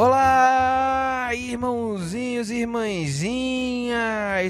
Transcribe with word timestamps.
Olá, 0.00 1.30
irmãozinhos 1.34 2.50
e 2.50 2.58
irmãzinhas! 2.60 3.98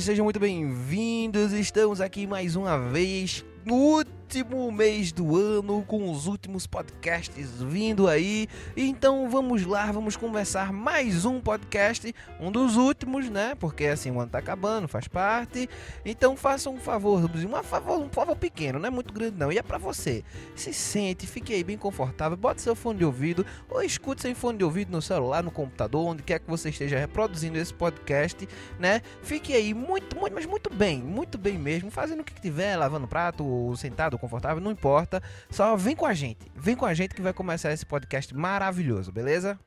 Sejam 0.05 0.25
muito 0.25 0.39
bem-vindos. 0.39 1.55
Estamos 1.55 2.03
aqui 2.03 2.27
mais 2.27 2.55
uma 2.55 2.79
vez 2.79 3.43
no 3.65 4.05
último 4.29 4.71
mês 4.71 5.11
do 5.11 5.39
ano, 5.39 5.83
com 5.87 6.11
os 6.11 6.27
últimos 6.27 6.67
podcasts 6.67 7.63
vindo 7.63 8.07
aí. 8.07 8.47
Então 8.77 9.27
vamos 9.31 9.65
lá, 9.65 9.91
vamos 9.91 10.19
conversar 10.19 10.71
mais 10.71 11.25
um 11.25 11.41
podcast, 11.41 12.15
um 12.39 12.53
dos 12.53 12.77
últimos, 12.77 13.31
né? 13.31 13.55
Porque 13.55 13.87
assim 13.87 14.11
o 14.11 14.21
ano 14.21 14.31
tá 14.31 14.39
acabando, 14.39 14.87
faz 14.87 15.09
parte. 15.09 15.67
Então 16.05 16.37
faça 16.37 16.69
um 16.69 16.77
favor, 16.77 17.25
um 17.25 17.63
favor, 17.63 18.01
um 18.01 18.11
favor 18.11 18.37
pequeno, 18.37 18.79
não 18.79 18.89
é 18.89 18.91
muito 18.91 19.15
grande 19.15 19.39
não. 19.39 19.51
E 19.51 19.57
é 19.57 19.63
para 19.63 19.79
você. 19.79 20.23
Se 20.55 20.75
sente, 20.75 21.27
fique 21.27 21.55
aí 21.55 21.65
bem 21.65 21.79
confortável, 21.79 22.37
bota 22.37 22.61
seu 22.61 22.77
fone 22.77 22.99
de 22.99 23.07
ouvido 23.07 23.47
ou 23.67 23.83
escute 23.83 24.21
sem 24.21 24.35
fone 24.35 24.59
de 24.59 24.65
ouvido 24.65 24.93
no 24.93 25.01
celular, 25.01 25.43
no 25.43 25.51
computador, 25.51 26.07
onde 26.07 26.23
quer 26.23 26.39
que 26.39 26.51
você 26.51 26.69
esteja 26.69 26.99
reproduzindo 26.99 27.57
esse 27.57 27.73
podcast, 27.73 28.47
né? 28.79 29.01
Fique 29.23 29.55
aí 29.55 29.73
muito, 29.73 30.15
muito, 30.19 30.35
mas 30.35 30.45
muito 30.45 30.69
bem, 30.69 31.03
muito 31.03 31.39
bem 31.39 31.57
mesmo, 31.57 31.91
fazendo 31.91 32.21
o 32.21 32.25
que 32.25 32.39
tiver, 32.39 32.77
lavando 32.77 33.09
prato, 33.09 33.75
sentado 33.75 34.18
confortável, 34.19 34.63
não 34.63 34.71
importa. 34.71 35.23
Só 35.51 35.77
vem 35.77 35.97
com 35.97 36.07
a 36.07 36.15
gente. 36.15 36.51
Vem 36.55 36.77
com 36.77 36.85
a 36.85 36.95
gente 36.95 37.15
que 37.15 37.23
vai 37.23 37.33
começar 37.33 37.73
esse 37.73 37.87
podcast 37.87 38.35
maravilhoso, 38.35 39.11
beleza? 39.11 39.59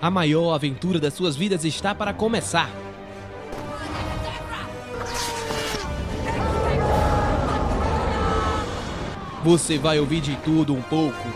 A 0.00 0.10
maior 0.10 0.54
aventura 0.54 0.98
das 0.98 1.14
suas 1.14 1.36
vidas 1.36 1.64
está 1.64 1.94
para 1.94 2.14
começar. 2.14 2.70
Você 9.42 9.78
vai 9.78 9.98
ouvir 9.98 10.20
de 10.20 10.36
tudo 10.36 10.74
um 10.74 10.82
pouco. 10.82 11.28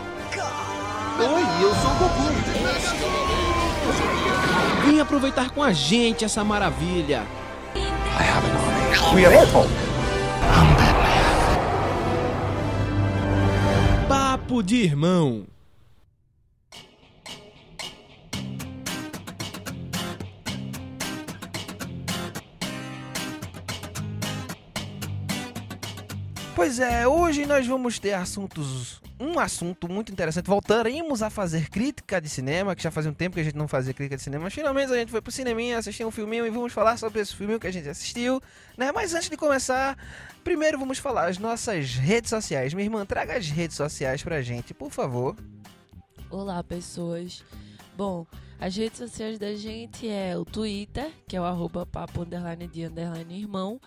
Oi, 1.17 1.63
eu 1.63 1.73
sou 1.75 1.91
o 1.91 1.95
Goku. 1.95 2.35
Vem 4.85 4.99
aproveitar 4.99 5.49
com 5.49 5.63
a 5.63 5.73
gente 5.73 6.23
essa 6.23 6.43
maravilha. 6.43 7.23
I 7.75 8.23
have 8.23 8.45
an 8.47 8.55
army. 8.55 9.15
We 9.15 9.25
are 9.25 9.84
Papo 14.45 14.61
de 14.61 14.75
Irmão. 14.75 15.47
Pois 26.55 26.79
é, 26.79 27.07
hoje 27.07 27.47
nós 27.47 27.65
vamos 27.65 27.97
ter 27.97 28.13
assuntos, 28.13 29.01
um 29.19 29.39
assunto 29.39 29.87
muito 29.87 30.11
interessante. 30.11 30.47
Voltaremos 30.47 31.21
a 31.21 31.29
fazer 31.29 31.69
crítica 31.69 32.19
de 32.19 32.27
cinema, 32.27 32.75
que 32.75 32.83
já 32.83 32.91
fazia 32.91 33.09
um 33.09 33.13
tempo 33.13 33.35
que 33.35 33.41
a 33.41 33.43
gente 33.43 33.55
não 33.55 33.67
fazia 33.67 33.93
crítica 33.93 34.17
de 34.17 34.23
cinema, 34.23 34.49
finalmente 34.49 34.91
a 34.91 34.95
gente 34.95 35.11
foi 35.11 35.21
pro 35.21 35.31
cineminha, 35.31 35.77
assistir 35.77 36.05
um 36.05 36.11
filminho 36.11 36.45
e 36.45 36.49
vamos 36.49 36.73
falar 36.73 36.97
sobre 36.97 37.21
esse 37.21 37.35
filminho 37.35 37.59
que 37.59 37.67
a 37.67 37.71
gente 37.71 37.87
assistiu, 37.87 38.41
né? 38.77 38.91
Mas 38.91 39.13
antes 39.13 39.29
de 39.29 39.37
começar, 39.37 39.97
primeiro 40.43 40.77
vamos 40.77 40.97
falar 40.97 41.27
as 41.27 41.37
nossas 41.37 41.95
redes 41.95 42.29
sociais. 42.29 42.73
Minha 42.73 42.85
irmã, 42.85 43.05
traga 43.05 43.37
as 43.37 43.49
redes 43.49 43.77
sociais 43.77 44.21
pra 44.21 44.41
gente, 44.41 44.73
por 44.73 44.91
favor. 44.91 45.35
Olá, 46.29 46.63
pessoas. 46.63 47.43
Bom, 47.95 48.25
as 48.59 48.75
redes 48.75 48.97
sociais 48.97 49.39
da 49.39 49.53
gente 49.53 50.07
é 50.09 50.37
o 50.37 50.43
Twitter, 50.43 51.09
que 51.27 51.35
é 51.35 51.41
o 51.41 51.45
arroba 51.45 51.85
papo 51.85 52.23
underline 52.23 52.67
de 52.67 52.83
underline 52.83 53.39
irmão. 53.39 53.79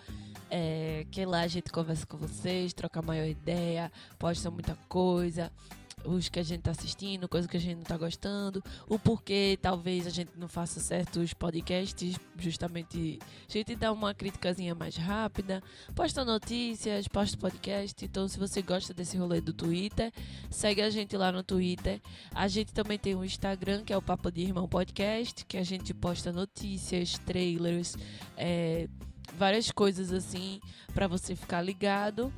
É, 0.50 1.06
que 1.10 1.24
lá 1.27 1.41
a 1.41 1.46
gente 1.46 1.70
conversa 1.70 2.06
com 2.06 2.16
vocês, 2.16 2.72
troca 2.72 3.02
maior 3.02 3.27
ideia, 3.27 3.92
posta 4.18 4.50
muita 4.50 4.77
coisa, 4.88 5.52
os 6.05 6.28
que 6.28 6.38
a 6.38 6.42
gente 6.42 6.62
tá 6.62 6.70
assistindo, 6.70 7.28
coisa 7.28 7.48
que 7.48 7.56
a 7.56 7.60
gente 7.60 7.77
não 7.77 7.84
tá 7.84 7.96
gostando, 7.96 8.62
o 8.88 8.98
porquê 8.98 9.58
talvez 9.60 10.06
a 10.06 10.10
gente 10.10 10.30
não 10.36 10.48
faça 10.48 10.80
certos 10.80 11.32
podcasts, 11.34 12.16
justamente 12.38 13.18
a 13.48 13.52
gente 13.52 13.74
dá 13.74 13.92
uma 13.92 14.14
criticazinha 14.14 14.74
mais 14.74 14.96
rápida, 14.96 15.62
posta 15.95 16.24
notícias, 16.24 17.08
posta 17.08 17.36
podcast. 17.36 18.05
Então, 18.05 18.28
se 18.28 18.39
você 18.39 18.62
gosta 18.62 18.94
desse 18.94 19.17
rolê 19.17 19.40
do 19.40 19.52
Twitter, 19.52 20.12
segue 20.50 20.83
a 20.83 20.90
gente 20.90 21.17
lá 21.17 21.33
no 21.33 21.42
Twitter. 21.42 22.00
A 22.34 22.48
gente 22.48 22.73
também 22.73 22.98
tem 22.98 23.14
um 23.14 23.24
Instagram, 23.24 23.84
que 23.84 23.92
é 23.92 23.96
o 23.96 24.02
Papo 24.02 24.30
de 24.30 24.42
Irmão 24.42 24.68
Podcast, 24.68 25.44
que 25.44 25.56
a 25.56 25.62
gente 25.62 25.92
posta 25.94 26.33
notícias, 26.33 27.18
trailers, 27.18 27.96
é, 28.36 28.89
várias 29.38 29.70
coisas 29.70 30.12
assim 30.12 30.60
para 30.92 31.06
você 31.06 31.34
ficar 31.34 31.62
ligado, 31.62 32.32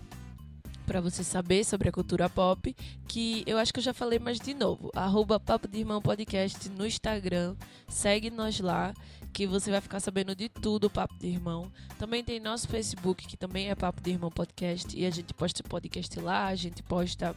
para 0.87 1.01
você 1.01 1.23
saber 1.23 1.65
sobre 1.65 1.89
a 1.89 1.93
cultura 1.93 2.29
pop, 2.29 2.75
que 3.07 3.45
eu 3.47 3.59
acho 3.59 3.73
que 3.73 3.79
eu 3.79 3.85
já 3.85 3.95
falei, 3.95 4.19
mas 4.19 4.41
de 4.41 4.53
novo, 4.53 4.91
arroba 4.95 5.39
Papo 5.39 5.69
de 5.69 5.79
Irmão 5.79 6.03
Podcast 6.03 6.69
no 6.71 6.85
Instagram, 6.85 7.55
segue 7.89 8.29
nós 8.29 8.59
lá, 8.59 8.93
que 9.33 9.47
você 9.47 9.71
vai 9.71 9.81
ficar 9.81 10.01
sabendo 10.01 10.35
de 10.35 10.49
tudo 10.49 10.91
Papo 10.91 11.17
de 11.17 11.29
Irmão. 11.29 11.71
Também 11.97 12.25
tem 12.25 12.41
nosso 12.41 12.67
Facebook, 12.67 13.27
que 13.29 13.37
também 13.37 13.71
é 13.71 13.75
Papo 13.77 14.03
de 14.03 14.11
Irmão 14.11 14.31
Podcast, 14.31 14.99
e 14.99 15.07
a 15.07 15.11
gente 15.11 15.33
posta 15.33 15.63
podcast 15.63 16.19
lá, 16.19 16.49
a 16.49 16.57
gente 16.57 16.83
posta 16.83 17.37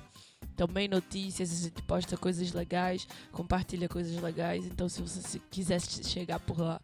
também 0.56 0.88
notícias, 0.88 1.51
a 1.51 1.63
gente 1.66 1.81
posta 1.84 2.18
coisas 2.18 2.51
legais, 2.51 3.07
compartilha 3.31 3.88
coisas 3.88 4.19
legais, 4.19 4.66
então 4.66 4.90
se 4.90 5.00
você 5.01 5.40
quiser 5.51 5.80
chegar 5.80 6.40
por 6.40 6.59
lá 6.59 6.81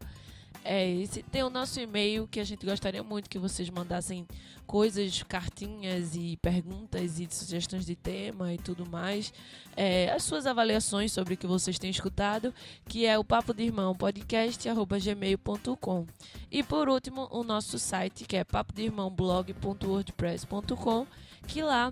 é 0.64 0.90
esse. 0.90 1.22
Tem 1.24 1.44
o 1.44 1.50
nosso 1.50 1.78
e-mail 1.80 2.28
que 2.28 2.40
a 2.40 2.44
gente 2.44 2.64
gostaria 2.66 3.04
muito 3.04 3.30
que 3.30 3.40
vocês 3.40 3.70
mandassem 3.70 4.28
coisas, 4.66 5.24
cartinhas 5.24 6.16
e 6.16 6.38
perguntas 6.38 7.20
e 7.20 7.28
sugestões 7.30 7.86
de 7.86 7.96
tema 7.96 8.54
e 8.54 8.58
tudo 8.58 8.88
mais. 8.88 9.34
É, 9.76 10.10
as 10.12 10.24
suas 10.24 10.46
avaliações 10.46 11.12
sobre 11.12 11.34
o 11.34 11.38
que 11.38 11.48
vocês 11.48 11.78
têm 11.80 11.90
escutado, 11.90 12.54
que 12.88 13.06
é 13.06 13.18
o 13.18 13.24
papo 13.24 13.54
de 13.54 13.64
irmão 13.64 13.96
podcast@gmail.com. 13.96 16.06
E 16.52 16.64
por 16.64 16.88
último, 16.88 17.28
o 17.32 17.44
nosso 17.44 17.80
site 17.80 18.26
que 18.26 18.38
é 18.38 18.44
papo 18.44 18.72
de 18.74 18.84
irmão 18.84 19.10
blog.wordpress.com, 19.10 21.08
que 21.48 21.64
lá 21.64 21.92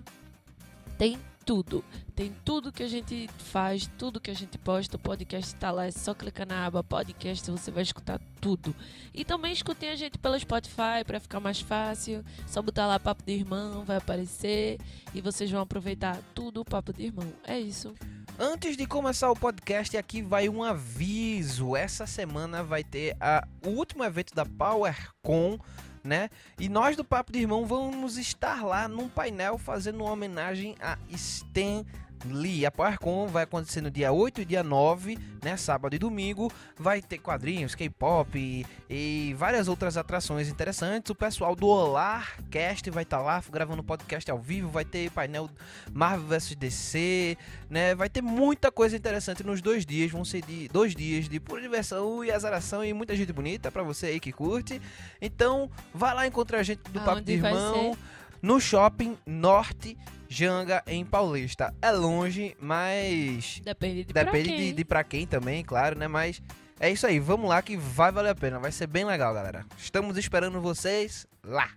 tem 0.96 1.18
tudo. 1.48 1.82
Tem 2.14 2.30
tudo 2.44 2.70
que 2.70 2.82
a 2.82 2.86
gente 2.86 3.26
faz, 3.38 3.88
tudo 3.96 4.20
que 4.20 4.30
a 4.30 4.34
gente 4.34 4.58
posta. 4.58 4.96
O 4.96 5.00
podcast 5.00 5.54
está 5.54 5.70
lá, 5.70 5.86
é 5.86 5.90
só 5.90 6.12
clicar 6.12 6.46
na 6.46 6.66
aba 6.66 6.84
podcast, 6.84 7.50
você 7.50 7.70
vai 7.70 7.82
escutar 7.82 8.20
tudo. 8.38 8.76
E 9.14 9.24
também 9.24 9.50
escutem 9.50 9.88
a 9.88 9.96
gente 9.96 10.18
pelo 10.18 10.38
Spotify 10.38 11.02
para 11.06 11.18
ficar 11.18 11.40
mais 11.40 11.58
fácil. 11.58 12.22
Só 12.46 12.60
botar 12.60 12.86
lá 12.86 13.00
Papo 13.00 13.22
de 13.24 13.32
Irmão, 13.32 13.82
vai 13.82 13.96
aparecer 13.96 14.78
e 15.14 15.22
vocês 15.22 15.50
vão 15.50 15.62
aproveitar 15.62 16.20
tudo 16.34 16.60
o 16.60 16.64
Papo 16.66 16.92
de 16.92 17.04
Irmão. 17.04 17.32
É 17.46 17.58
isso. 17.58 17.94
Antes 18.38 18.76
de 18.76 18.84
começar 18.84 19.30
o 19.30 19.34
podcast, 19.34 19.96
aqui 19.96 20.20
vai 20.20 20.50
um 20.50 20.62
aviso. 20.62 21.74
Essa 21.74 22.06
semana 22.06 22.62
vai 22.62 22.84
ter 22.84 23.16
a, 23.18 23.48
o 23.64 23.70
último 23.70 24.04
evento 24.04 24.34
da 24.34 24.44
PowerCon 24.44 25.58
né? 26.08 26.30
E 26.58 26.68
nós 26.68 26.96
do 26.96 27.04
Papo 27.04 27.30
de 27.30 27.38
Irmão 27.38 27.66
vamos 27.66 28.16
estar 28.16 28.64
lá 28.64 28.88
num 28.88 29.08
painel 29.08 29.58
fazendo 29.58 30.02
uma 30.02 30.12
homenagem 30.12 30.74
a 30.80 30.98
Stan 31.10 31.84
Lee. 32.26 32.66
A 32.66 32.70
PowerCon 32.70 33.26
vai 33.26 33.44
acontecer 33.44 33.80
no 33.80 33.90
dia 33.90 34.12
8 34.12 34.40
e 34.40 34.44
dia 34.44 34.62
9, 34.62 35.18
né, 35.42 35.56
sábado 35.56 35.94
e 35.94 35.98
domingo. 35.98 36.52
Vai 36.76 37.00
ter 37.02 37.18
quadrinhos, 37.18 37.74
K-pop 37.74 38.38
e, 38.38 38.66
e, 38.88 39.34
várias 39.34 39.68
outras 39.68 39.96
atrações 39.96 40.48
interessantes. 40.48 41.10
O 41.10 41.14
pessoal 41.14 41.54
do 41.54 41.66
Olar 41.66 42.36
Cast 42.50 42.90
vai 42.90 43.02
estar 43.02 43.18
tá 43.18 43.22
lá 43.22 43.42
gravando 43.50 43.82
podcast 43.82 44.30
ao 44.30 44.38
vivo. 44.38 44.68
Vai 44.68 44.84
ter 44.84 45.10
painel 45.10 45.48
Marvel 45.92 46.26
vs 46.26 46.54
DC, 46.54 47.36
né? 47.68 47.94
Vai 47.94 48.08
ter 48.08 48.22
muita 48.22 48.70
coisa 48.70 48.96
interessante 48.96 49.44
nos 49.44 49.60
dois 49.60 49.84
dias. 49.84 50.10
Vão 50.10 50.24
ser 50.24 50.42
de, 50.42 50.68
dois 50.68 50.94
dias 50.94 51.28
de 51.28 51.38
pura 51.40 51.60
diversão 51.60 52.24
e 52.24 52.30
azaração 52.30 52.84
e 52.84 52.92
muita 52.92 53.14
gente 53.16 53.32
bonita 53.32 53.70
para 53.70 53.82
você 53.82 54.06
aí 54.06 54.20
que 54.20 54.32
curte. 54.32 54.80
Então, 55.20 55.70
vai 55.92 56.14
lá 56.14 56.26
encontrar 56.26 56.58
a 56.58 56.62
gente 56.62 56.80
do 56.90 56.98
Aonde 56.98 57.10
Papo 57.10 57.20
de 57.22 57.32
Irmão 57.32 57.96
no 58.42 58.60
shopping 58.60 59.16
Norte 59.26 59.96
Janga 60.28 60.82
em 60.86 61.04
Paulista. 61.04 61.74
É 61.80 61.90
longe, 61.90 62.56
mas. 62.60 63.60
Depende 63.64 64.04
de 64.04 64.12
Depende 64.12 64.48
pra 64.48 64.56
quem. 64.56 64.56
De, 64.56 64.72
de 64.72 64.84
pra 64.84 65.04
quem 65.04 65.26
também, 65.26 65.64
claro, 65.64 65.98
né? 65.98 66.06
Mas 66.06 66.42
é 66.78 66.90
isso 66.90 67.06
aí, 67.06 67.18
vamos 67.18 67.48
lá 67.48 67.62
que 67.62 67.76
vai 67.76 68.12
valer 68.12 68.30
a 68.30 68.34
pena. 68.34 68.58
Vai 68.58 68.70
ser 68.70 68.86
bem 68.86 69.04
legal, 69.04 69.32
galera. 69.32 69.64
Estamos 69.76 70.16
esperando 70.16 70.60
vocês 70.60 71.26
lá. 71.42 71.70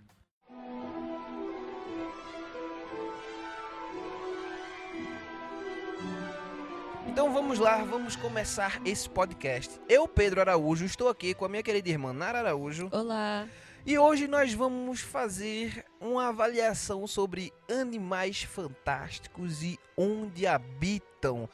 Então 7.08 7.32
vamos 7.32 7.58
lá, 7.58 7.84
vamos 7.84 8.16
começar 8.16 8.80
esse 8.86 9.08
podcast. 9.08 9.78
Eu, 9.86 10.08
Pedro 10.08 10.40
Araújo, 10.40 10.84
estou 10.86 11.08
aqui 11.08 11.34
com 11.34 11.44
a 11.44 11.48
minha 11.48 11.62
querida 11.62 11.88
irmã 11.90 12.12
Nara 12.12 12.38
Araújo. 12.38 12.88
Olá. 12.90 13.46
E 13.84 13.98
hoje 13.98 14.28
nós 14.28 14.54
vamos 14.54 15.00
fazer 15.00 15.84
uma 16.00 16.28
avaliação 16.28 17.04
sobre 17.06 17.52
animais 17.68 18.44
fantásticos 18.44 19.62
e 19.62 19.78
onde 19.96 20.46
habitam. 20.46 21.48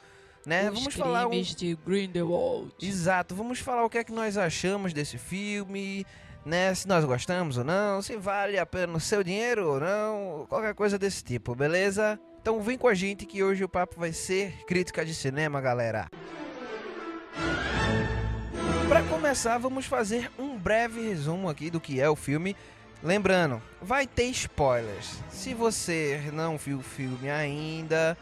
Né? 0.45 0.69
Os 0.69 0.79
vamos 0.79 0.95
falar 0.95 1.27
um... 1.27 1.31
de 1.31 1.75
Grindelwald. 1.85 2.71
Exato, 2.81 3.33
vamos 3.33 3.59
falar 3.59 3.83
o 3.83 3.89
que 3.89 3.97
é 3.97 4.03
que 4.03 4.11
nós 4.11 4.37
achamos 4.37 4.93
desse 4.93 5.17
filme, 5.17 6.05
né? 6.45 6.73
Se 6.75 6.87
nós 6.87 7.03
gostamos 7.03 7.57
ou 7.57 7.63
não, 7.63 8.01
se 8.01 8.15
vale 8.15 8.59
a 8.59 8.65
pena 8.65 8.95
o 8.95 8.99
seu 8.99 9.23
dinheiro 9.23 9.67
ou 9.67 9.79
não, 9.79 10.45
qualquer 10.47 10.75
coisa 10.75 10.99
desse 10.99 11.23
tipo, 11.23 11.55
beleza? 11.55 12.19
Então 12.39 12.61
vem 12.61 12.77
com 12.77 12.87
a 12.87 12.93
gente 12.93 13.25
que 13.25 13.43
hoje 13.43 13.63
o 13.63 13.69
papo 13.69 13.99
vai 13.99 14.13
ser 14.13 14.65
crítica 14.65 15.03
de 15.03 15.15
cinema, 15.15 15.59
galera. 15.59 16.07
Música 17.35 17.78
começar, 19.29 19.59
vamos 19.59 19.85
fazer 19.85 20.31
um 20.39 20.57
breve 20.57 21.01
resumo 21.01 21.47
aqui 21.49 21.69
do 21.69 21.79
que 21.79 22.01
é 22.01 22.09
o 22.09 22.15
filme. 22.15 22.55
Lembrando, 23.03 23.61
vai 23.79 24.07
ter 24.07 24.23
spoilers. 24.25 25.19
Se 25.29 25.53
você 25.53 26.29
não 26.33 26.57
viu 26.57 26.79
o 26.79 26.83
filme 26.83 27.29
ainda 27.29 28.17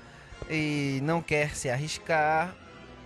e 0.50 1.00
não 1.04 1.22
quer 1.22 1.56
se 1.56 1.70
arriscar, 1.70 2.54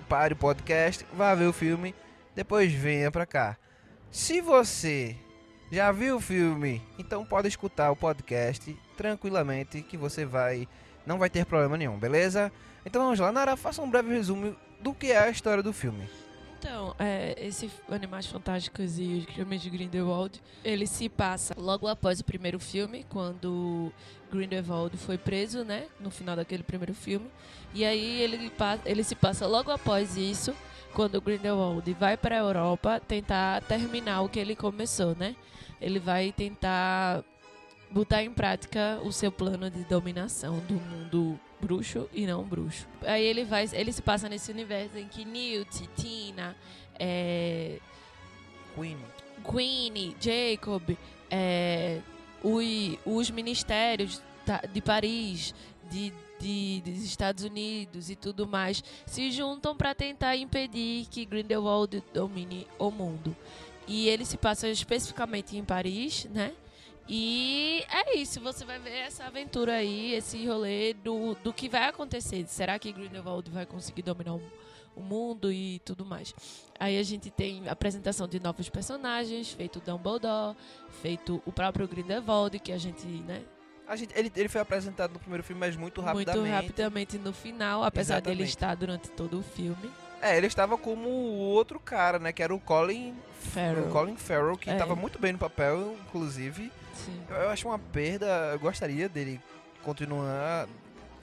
pare 0.09 0.33
o 0.33 0.37
podcast, 0.37 1.05
vá 1.13 1.35
ver 1.35 1.45
o 1.45 1.53
filme, 1.53 1.93
depois 2.35 2.73
venha 2.73 3.11
pra 3.11 3.27
cá. 3.27 3.55
Se 4.09 4.41
você 4.41 5.15
já 5.71 5.91
viu 5.91 6.17
o 6.17 6.21
filme, 6.21 6.81
então 6.97 7.23
pode 7.23 7.47
escutar 7.47 7.91
o 7.91 7.95
podcast 7.95 8.75
tranquilamente 8.97 9.83
que 9.83 9.95
você 9.95 10.25
vai 10.25 10.67
não 11.05 11.19
vai 11.19 11.29
ter 11.29 11.45
problema 11.45 11.77
nenhum, 11.77 11.99
beleza? 11.99 12.51
Então 12.83 13.03
vamos 13.03 13.19
lá, 13.19 13.31
Nara, 13.31 13.55
faça 13.55 13.81
um 13.81 13.89
breve 13.89 14.11
resumo 14.11 14.55
do 14.81 14.93
que 14.93 15.11
é 15.11 15.19
a 15.19 15.29
história 15.29 15.61
do 15.61 15.71
filme. 15.71 16.09
Então, 16.61 16.95
é, 16.99 17.35
esse 17.39 17.71
Animais 17.89 18.27
Fantásticos 18.27 18.99
e 18.99 19.15
os 19.15 19.25
Crimes 19.25 19.63
de 19.63 19.69
Grindelwald, 19.71 20.39
ele 20.63 20.85
se 20.85 21.09
passa 21.09 21.55
logo 21.57 21.87
após 21.87 22.19
o 22.19 22.23
primeiro 22.23 22.59
filme, 22.59 23.03
quando 23.09 23.91
Grindelwald 24.31 24.95
foi 24.95 25.17
preso, 25.17 25.63
né, 25.63 25.87
no 25.99 26.11
final 26.11 26.35
daquele 26.35 26.61
primeiro 26.61 26.93
filme. 26.93 27.25
E 27.73 27.83
aí 27.83 28.21
ele, 28.21 28.51
ele 28.85 29.03
se 29.03 29.15
passa 29.15 29.47
logo 29.47 29.71
após 29.71 30.15
isso, 30.15 30.55
quando 30.93 31.19
Grindelwald 31.19 31.91
vai 31.93 32.15
para 32.15 32.35
a 32.35 32.39
Europa 32.39 32.99
tentar 32.99 33.63
terminar 33.63 34.21
o 34.21 34.29
que 34.29 34.37
ele 34.39 34.55
começou, 34.55 35.15
né? 35.15 35.35
Ele 35.81 35.97
vai 35.97 36.31
tentar 36.31 37.23
botar 37.89 38.21
em 38.21 38.31
prática 38.31 38.99
o 39.03 39.11
seu 39.11 39.31
plano 39.31 39.67
de 39.67 39.83
dominação 39.85 40.59
do 40.59 40.75
mundo 40.75 41.39
bruxo 41.61 42.09
e 42.13 42.25
não 42.25 42.43
bruxo. 42.43 42.87
Aí 43.03 43.23
ele 43.23 43.43
vai, 43.45 43.69
ele 43.73 43.91
se 43.91 44.01
passa 44.01 44.27
nesse 44.27 44.51
universo 44.51 44.97
em 44.97 45.07
que 45.07 45.23
Newt, 45.23 45.87
Tina, 45.95 46.55
é, 46.99 47.79
Queen. 48.75 48.97
Queenie, 49.49 50.15
Jacob, 50.19 50.95
é, 51.29 51.99
ui- 52.43 52.99
os 53.05 53.29
ministérios 53.31 54.21
de 54.73 54.81
Paris, 54.81 55.53
de, 55.89 56.11
de- 56.39 56.81
dos 56.85 57.03
Estados 57.03 57.43
Unidos 57.43 58.09
e 58.09 58.15
tudo 58.15 58.47
mais 58.47 58.83
se 59.05 59.31
juntam 59.31 59.75
para 59.75 59.95
tentar 59.95 60.35
impedir 60.35 61.05
que 61.09 61.25
Grindelwald 61.25 62.03
domine 62.13 62.67
o 62.77 62.91
mundo. 62.91 63.35
E 63.87 64.07
ele 64.07 64.25
se 64.25 64.37
passa 64.37 64.69
especificamente 64.69 65.57
em 65.57 65.63
Paris, 65.63 66.25
né? 66.31 66.53
E 67.13 67.83
é 67.89 68.17
isso, 68.17 68.39
você 68.39 68.63
vai 68.63 68.79
ver 68.79 68.99
essa 68.99 69.25
aventura 69.25 69.73
aí, 69.73 70.13
esse 70.13 70.47
rolê 70.47 70.93
do, 70.93 71.35
do 71.43 71.51
que 71.51 71.67
vai 71.67 71.89
acontecer. 71.89 72.45
Será 72.47 72.79
que 72.79 72.89
Grindelwald 72.89 73.51
vai 73.51 73.65
conseguir 73.65 74.01
dominar 74.01 74.35
o, 74.35 74.41
o 74.95 75.01
mundo 75.01 75.51
e 75.51 75.79
tudo 75.83 76.05
mais? 76.05 76.33
Aí 76.79 76.97
a 76.97 77.03
gente 77.03 77.29
tem 77.29 77.67
a 77.67 77.73
apresentação 77.73 78.29
de 78.29 78.39
novos 78.39 78.69
personagens, 78.69 79.51
feito 79.51 79.81
Dumbledore, 79.81 80.55
feito 81.01 81.43
o 81.45 81.51
próprio 81.51 81.85
Grindelwald, 81.85 82.57
que 82.59 82.71
a 82.71 82.77
gente, 82.77 83.05
né, 83.05 83.41
A 83.85 83.97
gente, 83.97 84.17
ele, 84.17 84.31
ele 84.33 84.47
foi 84.47 84.61
apresentado 84.61 85.11
no 85.11 85.19
primeiro 85.19 85.43
filme, 85.43 85.59
mas 85.59 85.75
muito 85.75 85.99
rapidamente. 85.99 86.39
muito 86.39 86.49
rapidamente 86.53 87.17
no 87.17 87.33
final, 87.33 87.83
apesar 87.83 88.21
dele 88.21 88.43
Exatamente. 88.43 88.49
estar 88.49 88.75
durante 88.75 89.09
todo 89.09 89.37
o 89.37 89.43
filme. 89.43 89.91
É, 90.21 90.37
ele 90.37 90.47
estava 90.47 90.77
como 90.77 91.09
o 91.09 91.39
outro 91.39 91.77
cara, 91.77 92.19
né? 92.19 92.31
Que 92.31 92.41
era 92.41 92.55
o 92.55 92.59
Colin 92.59 93.13
Farrell. 93.51 93.89
O 93.89 93.91
Colin 93.91 94.15
Farrell, 94.15 94.55
que 94.55 94.69
É. 94.69 94.73
estava 94.73 94.95
muito 94.95 95.19
bem 95.19 95.33
no 95.33 95.39
papel, 95.39 95.97
inclusive. 96.07 96.71
Sim. 97.05 97.23
Eu, 97.29 97.35
eu 97.35 97.49
acho 97.49 97.67
uma 97.67 97.79
perda. 97.79 98.25
Eu 98.53 98.59
gostaria 98.59 99.07
dele 99.09 99.41
continuar 99.83 100.67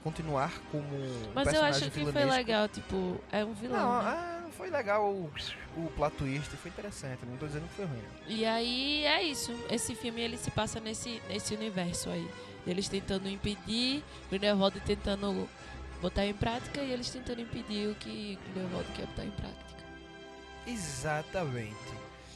continuar 0.03 0.51
como 0.71 0.95
um 0.95 1.31
Mas 1.33 1.53
eu 1.53 1.61
acho 1.61 1.91
que 1.91 2.05
foi 2.05 2.25
legal, 2.25 2.67
tipo, 2.67 3.19
é 3.31 3.43
um 3.43 3.53
vilão. 3.53 3.79
Não, 3.79 4.03
né? 4.03 4.09
ah, 4.09 4.47
foi 4.57 4.69
legal 4.69 5.09
o, 5.09 5.31
o 5.77 5.91
plot 5.95 6.15
twist, 6.15 6.49
foi 6.57 6.71
interessante. 6.71 7.25
Não 7.25 7.37
tô 7.37 7.47
dizendo 7.47 7.67
que 7.67 7.75
foi 7.75 7.85
ruim. 7.85 8.01
E 8.27 8.45
aí 8.45 9.05
é 9.05 9.23
isso. 9.23 9.51
Esse 9.69 9.95
filme 9.95 10.21
ele 10.21 10.37
se 10.37 10.51
passa 10.51 10.79
nesse, 10.79 11.21
nesse 11.27 11.53
universo 11.53 12.09
aí. 12.09 12.29
Eles 12.65 12.87
tentando 12.87 13.29
impedir, 13.29 14.03
Grindelwald 14.29 14.79
tentando 14.81 15.49
botar 16.01 16.25
em 16.25 16.33
prática 16.33 16.81
e 16.81 16.91
eles 16.91 17.09
tentando 17.09 17.41
impedir 17.41 17.89
o 17.89 17.95
que 17.95 18.37
Grindelwald 18.53 18.89
quer 18.93 19.05
botar 19.07 19.25
em 19.25 19.31
prática. 19.31 19.69
Exatamente, 20.67 21.93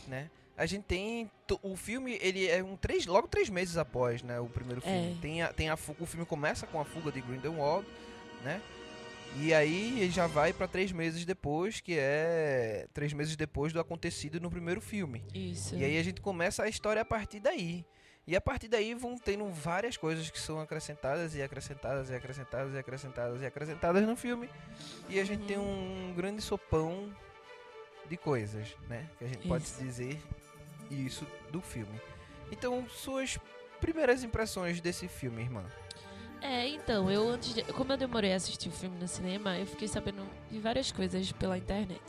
né? 0.08 0.30
A 0.64 0.66
gente 0.66 0.86
tem 0.86 1.30
o 1.62 1.76
filme, 1.76 2.18
ele 2.22 2.48
é 2.48 2.64
um 2.64 2.78
três, 2.78 3.06
logo 3.06 3.28
três 3.28 3.50
meses 3.50 3.76
após, 3.76 4.24
né, 4.24 4.40
o 4.40 4.46
primeiro 4.46 4.80
filme. 4.80 5.12
É. 5.12 5.22
Tem 5.22 5.42
a, 5.42 5.52
tem 5.52 5.70
a, 5.70 5.74
o 5.74 6.06
filme 6.06 6.26
começa 6.26 6.66
com 6.66 6.80
a 6.80 6.86
fuga 6.86 7.12
de 7.12 7.20
Grindelwald, 7.20 7.86
né? 8.46 8.62
E 9.42 9.54
aí 9.54 10.00
ele 10.00 10.10
já 10.10 10.26
vai 10.26 10.54
pra 10.54 10.66
três 10.66 10.94
meses 10.94 11.26
depois, 11.26 11.82
que 11.82 11.98
é 12.00 12.88
três 12.94 13.12
meses 13.12 13.36
depois 13.36 13.74
do 13.74 13.80
acontecido 13.82 14.40
no 14.40 14.50
primeiro 14.50 14.80
filme. 14.80 15.22
Isso. 15.34 15.76
E 15.76 15.84
aí 15.84 15.98
a 15.98 16.04
gente 16.04 16.22
começa 16.22 16.64
a 16.64 16.70
história 16.70 17.02
a 17.02 17.06
partir 17.06 17.42
daí. 17.42 17.86
E 18.26 18.34
a 18.34 18.40
partir 18.40 18.70
daí 18.70 18.94
vão 18.94 19.18
tendo 19.18 19.46
várias 19.50 19.98
coisas 19.98 20.30
que 20.30 20.40
são 20.40 20.62
acrescentadas 20.62 21.36
e 21.36 21.42
acrescentadas 21.42 22.10
e 22.10 22.16
acrescentadas 22.16 22.74
e 22.74 22.78
acrescentadas 22.78 23.42
e 23.42 23.46
acrescentadas 23.46 24.08
no 24.08 24.16
filme. 24.16 24.50
E 25.10 25.20
a 25.20 25.26
gente 25.26 25.44
tem 25.44 25.58
um 25.58 26.14
grande 26.16 26.42
sopão 26.42 27.14
de 28.10 28.18
coisas, 28.18 28.76
né? 28.88 29.10
Que 29.18 29.26
a 29.26 29.28
gente 29.28 29.46
pode 29.46 29.64
Isso. 29.64 29.84
dizer 29.84 30.22
isso 30.94 31.26
do 31.52 31.62
filme. 31.62 32.00
Então, 32.52 32.86
suas 32.90 33.38
primeiras 33.80 34.24
impressões 34.24 34.80
desse 34.80 35.08
filme, 35.08 35.42
irmã. 35.42 35.64
É, 36.42 36.68
então, 36.68 37.10
eu 37.10 37.30
antes 37.30 37.54
de, 37.54 37.64
como 37.64 37.94
eu 37.94 37.98
demorei 37.98 38.34
a 38.34 38.36
assistir 38.36 38.70
o 38.70 38.72
filme 38.72 38.98
no 39.00 39.08
cinema, 39.08 39.58
eu 39.58 39.66
fiquei 39.66 39.88
sabendo 39.88 40.28
de 40.52 40.60
várias 40.60 40.92
coisas 40.92 41.32
pela 41.32 41.58
internet. 41.58 42.02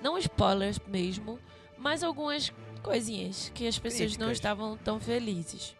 Não 0.00 0.16
spoilers 0.16 0.78
mesmo, 0.86 1.38
mas 1.76 2.04
algumas 2.04 2.52
coisinhas 2.82 3.50
que 3.54 3.66
as 3.66 3.78
pessoas 3.78 4.12
não 4.12 4.28
Críticas. 4.28 4.36
estavam 4.38 4.76
tão 4.76 5.00
felizes. 5.00 5.74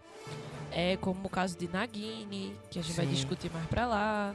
É 0.73 0.97
como 0.97 1.27
o 1.27 1.31
caso 1.31 1.57
de 1.57 1.69
Nagini, 1.69 2.55
que 2.69 2.79
a 2.79 2.83
gente 2.83 2.97
vai 2.97 3.07
Sim. 3.07 3.13
discutir 3.13 3.51
mais 3.51 3.67
pra 3.67 3.87
lá. 3.87 4.35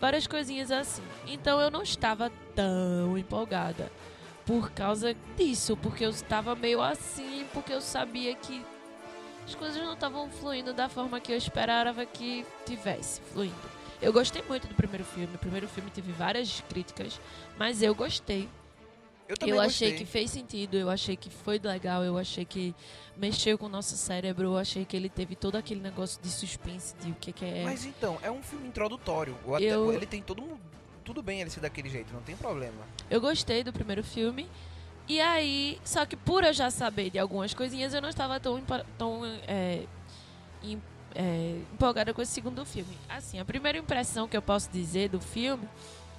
Várias 0.00 0.26
coisinhas 0.26 0.70
assim. 0.70 1.02
Então 1.26 1.60
eu 1.60 1.70
não 1.70 1.82
estava 1.82 2.30
tão 2.54 3.16
empolgada 3.16 3.90
por 4.46 4.70
causa 4.72 5.14
disso, 5.36 5.76
porque 5.76 6.04
eu 6.04 6.10
estava 6.10 6.54
meio 6.54 6.82
assim, 6.82 7.46
porque 7.52 7.72
eu 7.72 7.80
sabia 7.80 8.34
que 8.34 8.64
as 9.46 9.54
coisas 9.54 9.82
não 9.82 9.94
estavam 9.94 10.28
fluindo 10.30 10.72
da 10.72 10.88
forma 10.88 11.20
que 11.20 11.32
eu 11.32 11.36
esperava 11.36 12.04
que 12.06 12.44
tivesse 12.66 13.20
fluindo. 13.32 13.54
Eu 14.02 14.12
gostei 14.12 14.42
muito 14.42 14.66
do 14.66 14.74
primeiro 14.74 15.04
filme. 15.04 15.34
O 15.34 15.38
primeiro 15.38 15.66
filme 15.68 15.90
teve 15.90 16.12
várias 16.12 16.60
críticas, 16.68 17.18
mas 17.58 17.80
eu 17.82 17.94
gostei. 17.94 18.48
Eu 19.26 19.36
também 19.38 19.54
eu 19.54 19.60
achei 19.60 19.88
gostei. 19.90 20.04
que 20.04 20.04
fez 20.04 20.30
sentido, 20.30 20.76
eu 20.76 20.90
achei 20.90 21.16
que 21.16 21.30
foi 21.30 21.58
legal, 21.58 22.04
eu 22.04 22.18
achei 22.18 22.44
que 22.44 22.74
mexeu 23.16 23.56
com 23.56 23.64
o 23.64 23.68
nosso 23.70 23.96
cérebro, 23.96 24.48
eu 24.48 24.58
achei 24.58 24.84
que 24.84 24.94
ele 24.94 25.08
teve 25.08 25.34
todo 25.34 25.56
aquele 25.56 25.80
negócio 25.80 26.20
de 26.20 26.28
suspense 26.28 26.94
de 27.00 27.10
o 27.10 27.14
que, 27.14 27.32
que 27.32 27.44
é. 27.46 27.64
Mas 27.64 27.86
então, 27.86 28.18
é 28.22 28.30
um 28.30 28.42
filme 28.42 28.68
introdutório. 28.68 29.34
Até- 29.54 29.64
Eu- 29.64 29.90
Ele 29.94 30.04
tem 30.04 30.20
todo 30.20 30.42
mundo. 30.42 30.60
Tudo 31.04 31.22
bem 31.22 31.40
ele 31.40 31.50
ser 31.50 31.60
daquele 31.60 31.88
jeito, 31.90 32.12
não 32.12 32.22
tem 32.22 32.36
problema. 32.36 32.80
Eu 33.10 33.20
gostei 33.20 33.62
do 33.62 33.72
primeiro 33.72 34.02
filme. 34.02 34.48
E 35.06 35.20
aí, 35.20 35.78
só 35.84 36.06
que 36.06 36.16
por 36.16 36.44
eu 36.44 36.52
já 36.52 36.70
saber 36.70 37.10
de 37.10 37.18
algumas 37.18 37.52
coisinhas, 37.52 37.92
eu 37.92 38.00
não 38.00 38.08
estava 38.08 38.40
tão, 38.40 38.58
tão 38.96 39.20
é, 39.46 39.84
em- 40.62 40.80
é, 41.14 41.60
empolgada 41.74 42.14
com 42.14 42.22
esse 42.22 42.32
segundo 42.32 42.64
filme. 42.64 42.96
Assim, 43.08 43.38
a 43.38 43.44
primeira 43.44 43.76
impressão 43.76 44.26
que 44.26 44.34
eu 44.36 44.40
posso 44.40 44.70
dizer 44.70 45.10
do 45.10 45.20
filme, 45.20 45.68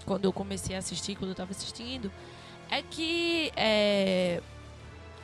quando 0.05 0.25
eu 0.25 0.31
comecei 0.31 0.75
a 0.75 0.79
assistir, 0.79 1.15
quando 1.15 1.29
eu 1.29 1.31
estava 1.31 1.49
assistindo, 1.49 2.11
é 2.69 2.83
que 2.83 3.51
é, 3.55 4.39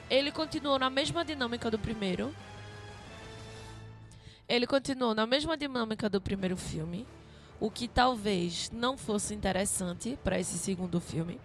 ele 0.10 0.32
continuou 0.32 0.80
na 0.80 0.90
mesma 0.90 1.24
dinâmica 1.24 1.70
do 1.70 1.78
primeiro. 1.78 2.34
Ele 4.50 4.66
continuou 4.68 5.14
na 5.16 5.26
mesma 5.28 5.56
dinâmica 5.56 6.10
do 6.10 6.20
primeiro 6.20 6.58
filme, 6.58 7.06
o 7.62 7.72
que 7.72 7.88
talvez 7.88 8.70
não 8.74 8.98
fosse 8.98 9.34
interessante 9.34 10.18
para 10.22 10.38
esse 10.38 10.58
segundo 10.58 11.00
filme. 11.00 11.40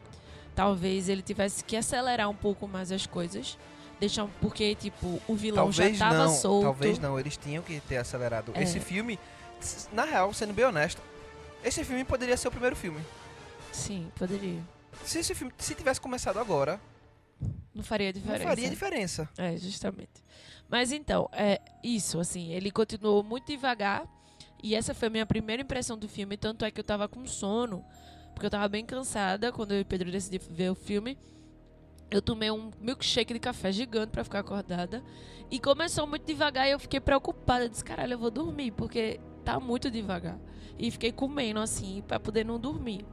Talvez 0.55 1.09
ele 1.09 1.21
tivesse 1.23 1.63
que 1.63 1.77
acelerar 1.77 2.29
um 2.31 2.35
pouco 2.35 2.67
mais 2.67 2.91
as 2.91 3.07
coisas, 3.07 3.59
deixar 4.01 4.27
porque 4.41 4.75
tipo 4.75 5.21
o 5.29 5.35
vilão 5.37 5.65
Talvez 5.67 5.77
já 5.99 6.09
estava 6.11 6.29
solto. 6.31 6.65
talvez 6.65 6.99
não, 6.99 7.21
eles 7.21 7.37
tinham 7.37 7.63
que 7.63 7.79
ter 7.81 7.99
acelerado. 7.99 8.51
É. 8.55 8.63
Esse 8.63 8.81
filme, 8.81 9.19
na 9.93 10.05
real, 10.05 10.33
sendo 10.33 10.55
bem 10.55 10.65
honesto, 10.65 11.01
esse 11.63 11.85
filme 11.85 12.03
poderia 12.05 12.37
ser 12.37 12.49
o 12.49 12.51
primeiro 12.51 12.75
filme. 12.75 13.01
Sim, 13.71 14.11
poderia. 14.17 14.63
Se 15.05 15.19
esse 15.19 15.35
filme 15.35 15.53
se 15.59 15.75
tivesse 15.75 16.01
começado 16.01 16.39
agora, 16.39 16.81
Não 17.75 17.85
faria 17.85 18.11
diferença. 18.11 18.39
não 18.43 18.49
faria 18.49 18.71
diferença. 18.71 19.29
É, 19.37 19.55
justamente. 19.59 20.25
Mas 20.71 20.91
então, 20.91 21.29
é 21.33 21.61
isso, 21.85 22.19
assim, 22.19 22.53
ele 22.53 22.71
continuou 22.71 23.23
muito 23.23 23.47
devagar. 23.49 24.05
E 24.63 24.75
essa 24.75 24.95
foi 24.95 25.09
a 25.09 25.11
minha 25.11 25.27
primeira 25.27 25.63
impressão 25.63 25.99
do 25.99 26.09
filme. 26.09 26.37
Tanto 26.37 26.65
é 26.65 26.71
que 26.71 26.81
eu 26.81 26.85
tava 26.85 27.09
com 27.09 27.27
sono, 27.27 27.85
porque 28.35 28.47
eu 28.47 28.51
tava 28.51 28.69
bem 28.69 28.85
cansada 28.85 29.53
quando 29.53 29.73
eu 29.73 29.81
e 29.81 29.85
Pedro 29.85 30.11
decidi 30.11 30.39
ver 30.39 30.71
o 30.71 30.75
filme. 30.75 31.19
Eu 32.11 32.23
tomei 32.23 32.51
um 32.51 32.71
milkshake 32.81 33.35
de 33.35 33.41
café 33.41 33.73
gigante 33.73 34.13
pra 34.13 34.23
ficar 34.23 34.41
acordada. 34.41 35.03
E 35.51 35.59
começou 35.59 36.07
muito 36.07 36.25
devagar 36.25 36.69
e 36.69 36.71
eu 36.71 36.79
fiquei 36.79 37.01
preocupada. 37.01 37.65
Eu 37.65 37.69
disse, 37.69 37.85
caralho, 37.85 38.15
eu 38.15 38.19
vou 38.19 38.31
dormir, 38.31 38.71
porque 38.73 39.21
tá 39.45 39.59
muito 39.59 39.91
devagar. 39.91 40.39
E 40.79 40.91
fiquei 40.91 41.11
comendo 41.11 41.61
assim, 41.61 42.03
pra 42.07 42.21
poder 42.21 42.45
não 42.45 42.61
dormir. 42.61 43.05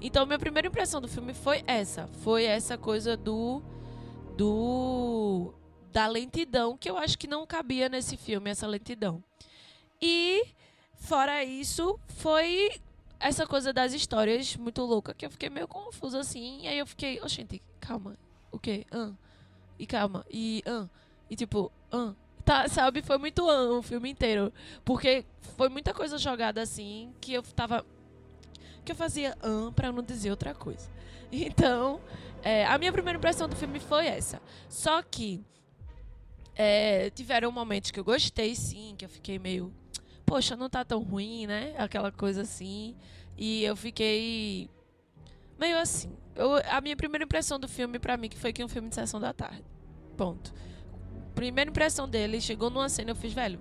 Então, 0.00 0.26
minha 0.26 0.38
primeira 0.38 0.68
impressão 0.68 1.00
do 1.00 1.08
filme 1.08 1.34
foi 1.34 1.62
essa. 1.66 2.06
Foi 2.06 2.44
essa 2.44 2.76
coisa 2.78 3.16
do 3.16 3.62
do 4.36 5.52
da 5.92 6.06
lentidão 6.06 6.76
que 6.76 6.88
eu 6.88 6.96
acho 6.96 7.18
que 7.18 7.26
não 7.26 7.46
cabia 7.46 7.88
nesse 7.88 8.16
filme 8.16 8.50
essa 8.50 8.66
lentidão. 8.66 9.22
E 10.00 10.44
fora 11.02 11.44
isso, 11.44 11.98
foi 12.08 12.80
essa 13.20 13.46
coisa 13.46 13.72
das 13.72 13.92
histórias 13.92 14.56
muito 14.56 14.82
louca 14.82 15.12
que 15.14 15.26
eu 15.26 15.30
fiquei 15.30 15.50
meio 15.50 15.68
confusa 15.68 16.20
assim, 16.20 16.62
e 16.62 16.68
aí 16.68 16.78
eu 16.78 16.86
fiquei, 16.86 17.20
oh, 17.22 17.28
gente, 17.28 17.60
calma. 17.80 18.16
O 18.50 18.58
quê? 18.58 18.86
Ah. 18.90 19.12
E 19.78 19.86
calma. 19.86 20.24
E 20.30 20.62
ah. 20.66 20.88
E 21.28 21.36
tipo, 21.36 21.70
ah. 21.90 22.14
Tá, 22.44 22.68
sabe, 22.68 23.02
foi 23.02 23.18
muito 23.18 23.48
ah, 23.48 23.78
o 23.78 23.82
filme 23.82 24.10
inteiro, 24.10 24.52
porque 24.84 25.24
foi 25.56 25.68
muita 25.68 25.94
coisa 25.94 26.18
jogada 26.18 26.60
assim 26.60 27.12
que 27.20 27.32
eu 27.32 27.42
tava 27.42 27.86
que 28.84 28.90
eu 28.90 28.96
fazia 28.96 29.36
ah 29.40 29.70
para 29.74 29.92
não 29.92 30.02
dizer 30.02 30.30
outra 30.30 30.54
coisa. 30.54 30.90
Então, 31.34 31.98
é, 32.42 32.66
a 32.66 32.76
minha 32.76 32.92
primeira 32.92 33.16
impressão 33.16 33.48
do 33.48 33.56
filme 33.56 33.80
foi 33.80 34.06
essa. 34.06 34.38
Só 34.68 35.00
que 35.02 35.42
é, 36.54 37.08
tiveram 37.10 37.50
momentos 37.50 37.90
que 37.90 37.98
eu 37.98 38.04
gostei, 38.04 38.54
sim, 38.54 38.94
que 38.98 39.04
eu 39.04 39.08
fiquei 39.08 39.38
meio. 39.38 39.72
Poxa, 40.24 40.56
não 40.56 40.68
tá 40.68 40.84
tão 40.84 41.00
ruim, 41.00 41.46
né? 41.46 41.74
Aquela 41.78 42.10
coisa 42.10 42.42
assim. 42.42 42.96
E 43.36 43.64
eu 43.64 43.76
fiquei. 43.76 44.70
meio 45.58 45.78
assim. 45.78 46.12
Eu, 46.34 46.56
a 46.70 46.80
minha 46.80 46.96
primeira 46.96 47.24
impressão 47.24 47.58
do 47.58 47.68
filme, 47.68 47.98
pra 47.98 48.16
mim, 48.16 48.28
que 48.28 48.38
foi 48.38 48.52
que 48.52 48.64
um 48.64 48.68
filme 48.68 48.88
de 48.88 48.94
sessão 48.94 49.20
da 49.20 49.32
tarde. 49.32 49.64
Ponto. 50.16 50.52
Primeira 51.34 51.70
impressão 51.70 52.08
dele, 52.08 52.40
chegou 52.40 52.70
numa 52.70 52.88
cena, 52.88 53.10
eu 53.10 53.16
fiz, 53.16 53.32
velho. 53.32 53.60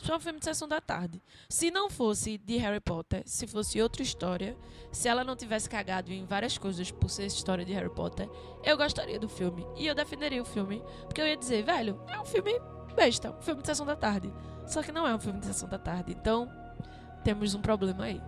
Isso 0.00 0.12
é 0.12 0.16
um 0.16 0.20
filme 0.20 0.38
de 0.38 0.44
sessão 0.44 0.68
da 0.68 0.82
tarde. 0.82 1.22
Se 1.48 1.70
não 1.70 1.88
fosse 1.88 2.36
de 2.36 2.56
Harry 2.58 2.80
Potter, 2.80 3.22
se 3.24 3.46
fosse 3.46 3.80
outra 3.80 4.02
história, 4.02 4.54
se 4.92 5.08
ela 5.08 5.24
não 5.24 5.34
tivesse 5.34 5.68
cagado 5.70 6.12
em 6.12 6.26
várias 6.26 6.58
coisas 6.58 6.90
por 6.90 7.08
ser 7.08 7.24
história 7.24 7.64
de 7.64 7.72
Harry 7.72 7.88
Potter, 7.88 8.28
eu 8.62 8.76
gostaria 8.76 9.18
do 9.18 9.28
filme. 9.30 9.66
E 9.76 9.86
eu 9.86 9.94
defenderia 9.94 10.42
o 10.42 10.44
filme. 10.44 10.82
Porque 11.06 11.22
eu 11.22 11.26
ia 11.26 11.36
dizer, 11.36 11.64
velho, 11.64 11.98
é 12.08 12.20
um 12.20 12.24
filme 12.26 12.52
besta, 12.94 13.30
um 13.30 13.40
filme 13.40 13.62
de 13.62 13.66
sessão 13.68 13.86
da 13.86 13.96
tarde. 13.96 14.30
Só 14.66 14.82
que 14.82 14.92
não 14.92 15.06
é 15.06 15.14
um 15.14 15.20
filme 15.20 15.40
de 15.40 15.46
sessão 15.46 15.68
da 15.68 15.78
tarde. 15.78 16.12
Então, 16.12 16.50
temos 17.22 17.54
um 17.54 17.60
problema 17.60 18.04
aí. 18.04 18.20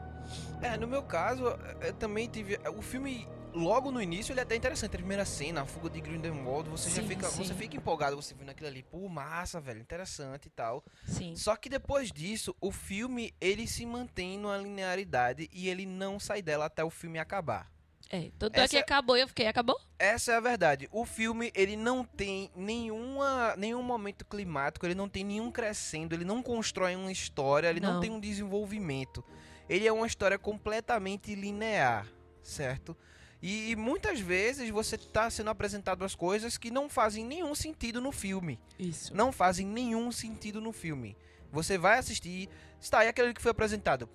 É, 0.60 0.76
no 0.76 0.86
meu 0.86 1.02
caso, 1.02 1.44
eu 1.80 1.92
também 1.94 2.28
tive. 2.28 2.58
O 2.76 2.82
filme 2.82 3.28
logo 3.56 3.90
no 3.90 4.00
início 4.02 4.32
ele 4.32 4.40
é 4.40 4.42
até 4.42 4.54
interessante. 4.56 4.94
A 4.94 4.98
primeira 4.98 5.24
cena, 5.24 5.62
a 5.62 5.66
fuga 5.66 5.88
de 5.88 6.00
Grindelwald, 6.00 6.68
você 6.68 6.90
já 6.90 7.02
Sim, 7.02 7.08
fica, 7.08 7.28
sim. 7.28 7.44
você 7.44 7.54
fica 7.54 7.76
empolgado, 7.76 8.16
você 8.16 8.34
vendo 8.34 8.50
aquilo 8.50 8.68
ali, 8.68 8.82
pô, 8.82 9.08
massa, 9.08 9.60
velho, 9.60 9.80
interessante 9.80 10.46
e 10.46 10.50
tal. 10.50 10.84
Sim. 11.06 11.34
Só 11.36 11.56
que 11.56 11.68
depois 11.68 12.12
disso, 12.12 12.54
o 12.60 12.70
filme 12.70 13.34
ele 13.40 13.66
se 13.66 13.86
mantém 13.86 14.38
numa 14.38 14.56
linearidade 14.58 15.48
e 15.52 15.68
ele 15.68 15.86
não 15.86 16.18
sai 16.20 16.42
dela 16.42 16.66
até 16.66 16.84
o 16.84 16.90
filme 16.90 17.18
acabar. 17.18 17.70
É, 18.08 18.30
tanto 18.38 18.56
é 18.58 18.68
que 18.68 18.76
é- 18.76 18.80
acabou 18.80 19.16
e 19.16 19.20
eu 19.20 19.28
fiquei, 19.28 19.46
acabou? 19.46 19.76
Essa 19.98 20.32
é 20.32 20.36
a 20.36 20.40
verdade. 20.40 20.88
O 20.92 21.04
filme, 21.04 21.50
ele 21.54 21.76
não 21.76 22.04
tem 22.04 22.50
nenhuma, 22.54 23.54
nenhum 23.56 23.82
momento 23.82 24.24
climático, 24.24 24.86
ele 24.86 24.94
não 24.94 25.08
tem 25.08 25.24
nenhum 25.24 25.50
crescendo, 25.50 26.14
ele 26.14 26.24
não 26.24 26.42
constrói 26.42 26.94
uma 26.94 27.10
história, 27.10 27.68
ele 27.68 27.80
não, 27.80 27.94
Não. 27.94 28.00
tem 28.00 28.10
um 28.10 28.20
desenvolvimento. 28.20 29.24
Ele 29.68 29.86
é 29.86 29.92
uma 29.92 30.06
história 30.06 30.38
completamente 30.38 31.34
linear, 31.34 32.06
certo? 32.42 32.96
E, 33.42 33.70
e 33.72 33.76
muitas 33.76 34.20
vezes 34.20 34.70
você 34.70 34.94
está 34.94 35.28
sendo 35.28 35.50
apresentado 35.50 36.04
as 36.04 36.14
coisas 36.14 36.56
que 36.56 36.70
não 36.70 36.88
fazem 36.88 37.24
nenhum 37.24 37.54
sentido 37.54 38.00
no 38.00 38.12
filme. 38.12 38.58
Isso. 38.78 39.14
Não 39.14 39.32
fazem 39.32 39.66
nenhum 39.66 40.10
sentido 40.12 40.60
no 40.60 40.72
filme. 40.72 41.16
Você 41.52 41.76
vai 41.76 41.98
assistir, 41.98 42.48
está 42.80 43.00
aí 43.00 43.08
aquele 43.08 43.34
que 43.34 43.42
foi 43.42 43.50
apresentado, 43.50 44.08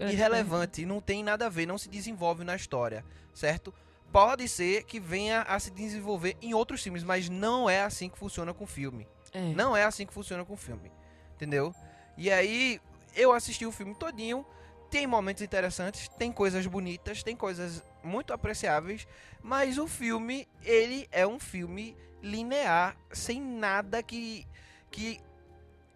irrelevante, 0.00 0.84
não 0.84 1.00
tem 1.00 1.22
nada 1.22 1.46
a 1.46 1.48
ver, 1.48 1.66
não 1.66 1.78
se 1.78 1.88
desenvolve 1.88 2.44
na 2.44 2.54
história, 2.54 3.04
certo? 3.34 3.72
Pode 4.12 4.48
ser 4.48 4.84
que 4.84 5.00
venha 5.00 5.42
a 5.42 5.58
se 5.58 5.70
desenvolver 5.70 6.36
em 6.40 6.54
outros 6.54 6.82
filmes, 6.82 7.02
mas 7.02 7.28
não 7.28 7.68
é 7.68 7.82
assim 7.82 8.08
que 8.08 8.18
funciona 8.18 8.54
com 8.54 8.66
filme. 8.66 9.06
É. 9.32 9.52
Não 9.54 9.76
é 9.76 9.84
assim 9.84 10.06
que 10.06 10.12
funciona 10.12 10.44
com 10.44 10.56
filme, 10.56 10.90
entendeu? 11.34 11.74
E 12.16 12.30
aí 12.30 12.80
eu 13.14 13.32
assisti 13.32 13.66
o 13.66 13.72
filme 13.72 13.94
todinho, 13.94 14.46
tem 14.90 15.06
momentos 15.06 15.42
interessantes, 15.42 16.08
tem 16.08 16.32
coisas 16.32 16.66
bonitas, 16.66 17.22
tem 17.22 17.34
coisas 17.34 17.82
muito 18.02 18.32
apreciáveis, 18.32 19.06
mas 19.42 19.78
o 19.78 19.86
filme 19.86 20.46
ele 20.62 21.08
é 21.10 21.26
um 21.26 21.38
filme 21.38 21.96
linear, 22.22 22.96
sem 23.12 23.40
nada 23.40 24.02
que 24.02 24.46
que 24.90 25.20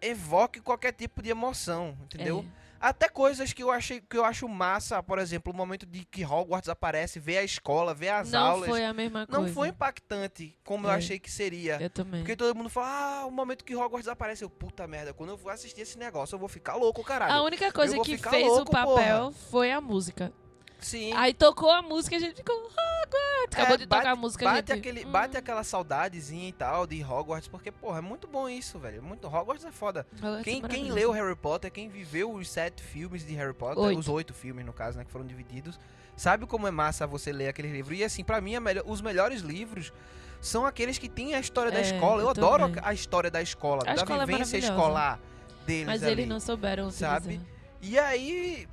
evoque 0.01 0.59
qualquer 0.59 0.91
tipo 0.93 1.21
de 1.21 1.29
emoção, 1.29 1.97
entendeu? 2.03 2.45
É. 2.57 2.60
Até 2.81 3.07
coisas 3.07 3.53
que 3.53 3.61
eu 3.61 3.69
achei 3.69 4.01
que 4.01 4.17
eu 4.17 4.25
acho 4.25 4.47
massa, 4.49 5.03
por 5.03 5.19
exemplo, 5.19 5.53
o 5.53 5.55
momento 5.55 5.85
de 5.85 6.03
que 6.03 6.25
Hogwarts 6.25 6.67
aparece, 6.67 7.19
ver 7.19 7.37
a 7.37 7.43
escola, 7.43 7.93
ver 7.93 8.09
as 8.09 8.31
não 8.31 8.43
aulas, 8.43 8.69
foi 8.69 8.83
a 8.83 8.91
mesma 8.91 9.27
coisa. 9.27 9.41
não 9.47 9.53
foi 9.53 9.67
impactante 9.67 10.57
como 10.63 10.87
eu 10.87 10.91
É. 10.91 10.95
achei 10.95 11.19
que 11.19 11.29
seria. 11.29 11.77
Eu 11.79 11.91
também. 11.91 12.21
Porque 12.21 12.35
todo 12.35 12.55
mundo 12.55 12.69
fala, 12.69 13.21
ah, 13.21 13.25
o 13.27 13.31
momento 13.31 13.63
que 13.63 13.75
Hogwarts 13.75 14.07
aparece, 14.07 14.43
eu, 14.43 14.49
puta 14.49 14.87
merda, 14.87 15.13
quando 15.13 15.29
eu 15.29 15.37
vou 15.37 15.51
assistir 15.51 15.81
esse 15.81 15.97
negócio, 15.97 16.33
eu 16.35 16.39
vou 16.39 16.49
ficar 16.49 16.75
louco, 16.75 17.03
caralho. 17.03 17.33
A 17.33 17.43
única 17.43 17.71
coisa 17.71 17.99
que 17.99 18.17
fez 18.17 18.47
louco, 18.47 18.69
o 18.69 18.71
papel 18.71 19.31
foi 19.51 19.71
a 19.71 19.79
música. 19.79 20.33
Sim. 20.81 21.13
Aí 21.13 21.33
tocou 21.33 21.69
a 21.71 21.81
música 21.81 22.15
e 22.15 22.17
a 22.17 22.19
gente 22.19 22.35
ficou. 22.37 22.55
Hogwarts! 22.55 23.53
Acabou 23.53 23.75
É, 23.75 23.77
de 23.77 23.87
tocar 23.87 24.11
a 24.11 24.15
música 24.15 24.49
a 24.49 24.53
Bate, 24.53 24.73
gente. 24.73 24.79
aquele, 24.79 25.05
hum, 25.05 25.11
bate 25.11 25.37
aquela 25.37 25.63
saudadezinha 25.63 26.47
e 26.49 26.51
tal 26.51 26.87
de 26.87 27.03
Hogwarts, 27.03 27.47
porque, 27.47 27.71
porra, 27.71 27.99
é 27.99 28.01
muito 28.01 28.27
bom 28.27 28.47
isso, 28.49 28.79
velho. 28.79 29.01
Muito, 29.03 29.27
Hogwarts 29.27 29.65
é 29.65 29.71
foda. 29.71 30.05
Hogwarts 30.17 30.39
é 30.41 30.43
Quem, 30.43 30.53
quem 30.53 30.61
maravilhoso. 30.61 30.95
leu 30.95 31.11
Harry 31.11 31.35
Potter, 31.35 31.71
quem 31.71 31.89
viveu 31.89 32.31
os 32.31 32.49
sete 32.49 32.81
filmes 32.81 33.25
de 33.25 33.33
Harry 33.35 33.53
Potter, 33.53 33.83
Oito. 33.83 33.99
os 33.99 34.07
oito 34.07 34.33
filmes, 34.33 34.65
no 34.65 34.71
caso, 34.73 34.97
né, 34.97 35.03
que 35.05 35.11
foram 35.11 35.25
divididos, 35.25 35.79
sabe 36.15 36.45
como 36.45 36.67
é 36.67 36.71
massa 36.71 37.05
você 37.05 37.31
ler 37.31 37.49
aquele 37.49 37.71
livro. 37.71 37.93
E 37.93 38.03
assim, 38.03 38.23
pra 38.23 38.39
mim, 38.41 38.55
a 38.55 38.59
melhor- 38.59 38.83
os 38.87 39.01
melhores 39.01 39.41
livros 39.41 39.91
são 40.39 40.65
aqueles 40.65 40.97
que 40.97 41.09
têm 41.09 41.35
a 41.35 41.39
história 41.39 41.71
da 41.71 41.79
É, 41.79 41.81
escola. 41.81 42.21
Eu, 42.21 42.25
eu 42.25 42.29
adoro 42.29 42.67
também. 42.67 42.81
a 42.85 42.93
história 42.93 43.29
da 43.29 43.41
escola, 43.41 43.81
A 43.83 43.85
da 43.87 43.93
escola 43.95 44.23
é 44.23 44.25
vivência 44.25 44.57
escolar 44.57 45.19
deles 45.65 45.85
Mas 45.87 46.01
ali. 46.03 46.11
eles 46.13 46.27
não 46.27 46.39
souberam 46.39 46.89
sabe? 46.91 47.27
utilizar. 47.35 47.47
E 47.81 47.99
aí, 47.99 48.67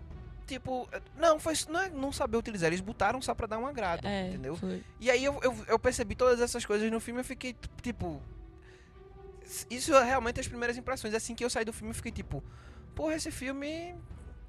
tipo, 0.49 0.89
não, 1.17 1.39
foi, 1.39 1.55
não 1.69 1.81
é 1.81 1.89
não 1.91 2.11
saber 2.13 2.37
utilizar, 2.39 2.69
eles 2.69 2.81
botaram 2.81 3.21
só 3.23 3.35
pra 3.35 3.47
dar 3.47 3.59
um 3.59 3.67
agrado, 3.67 4.05
É, 4.07 4.29
entendeu? 4.29 4.57
foi. 4.57 4.83
E 4.99 5.11
aí 5.11 5.25
eu, 5.25 5.39
eu, 5.43 5.57
eu 5.69 5.79
percebi 5.79 6.15
todas 6.17 6.41
essas 6.41 6.65
coisas 6.67 6.91
no 6.91 6.99
filme 6.99 7.21
e 7.21 7.23
eu 7.23 7.25
fiquei, 7.25 7.55
tipo. 7.83 8.21
Isso 9.71 9.95
é 9.95 10.05
realmente 10.05 10.41
as 10.41 10.49
primeiras 10.49 10.77
impressões. 10.77 11.15
Assim 11.15 11.35
que 11.35 11.45
eu 11.45 11.49
saí 11.51 11.65
do 11.65 11.73
filme, 11.73 11.91
eu 11.91 11.95
fiquei 11.95 12.13
tipo, 12.13 12.43
porra, 12.95 13.15
esse 13.15 13.31
filme. 13.31 13.95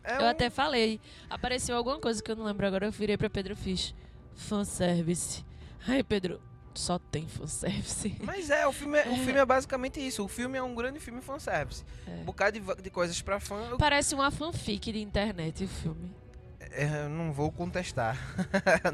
É 0.03 0.17
Eu 0.17 0.21
um- 0.21 0.29
até 0.29 0.49
falei. 0.49 0.99
Apareceu 1.29 1.75
alguma 1.75 1.99
coisa 1.99 2.21
que 2.23 2.29
eu 2.31 2.35
não 2.35 2.43
lembro 2.45 2.65
agora. 2.67 2.85
Eu 2.87 2.91
virei 2.91 3.17
pra 3.17 3.29
Pedro 3.29 3.55
fiz. 3.55 3.93
Fanservice. 4.35 5.45
Ai, 5.87 6.03
Pedro, 6.03 6.41
só 6.73 6.97
tem 6.99 7.27
fanservice. 7.27 8.15
Mas 8.21 8.49
é, 8.49 8.65
o 8.67 8.71
filme 8.71 8.97
é, 8.97 9.07
o 9.09 9.15
filme 9.15 9.39
é 9.39 9.45
basicamente 9.45 9.99
isso. 10.05 10.23
O 10.23 10.27
filme 10.27 10.57
é 10.57 10.63
um 10.63 10.73
grande 10.75 10.99
filme 10.99 11.21
fanservice. 11.21 11.83
É. 12.07 12.11
Um 12.21 12.23
bocado 12.23 12.59
de, 12.59 12.81
de 12.81 12.89
coisas 12.89 13.21
pra 13.21 13.39
fã. 13.39 13.75
Parece 13.77 14.15
uma 14.15 14.31
fanfic 14.31 14.91
de 14.91 15.01
internet 15.01 15.63
o 15.63 15.67
filme. 15.67 16.15
é, 16.59 17.05
eu 17.05 17.09
não 17.09 17.31
vou 17.33 17.51
contestar. 17.51 18.17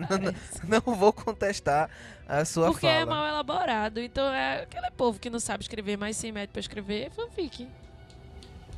não, 0.70 0.82
não 0.86 0.96
vou 0.96 1.12
contestar 1.14 1.90
a 2.28 2.44
sua 2.46 2.68
Porque 2.72 2.88
fala. 2.88 3.00
é 3.02 3.06
mal 3.06 3.28
elaborado. 3.28 4.00
Então 4.00 4.26
é 4.34 4.64
aquele 4.64 4.90
povo 4.92 5.20
que 5.20 5.30
não 5.30 5.40
sabe 5.40 5.64
escrever, 5.64 5.98
mas 5.98 6.18
sem 6.18 6.32
método 6.32 6.54
pra 6.54 6.60
escrever, 6.62 7.08
é 7.08 7.10
fanfic. 7.10 7.68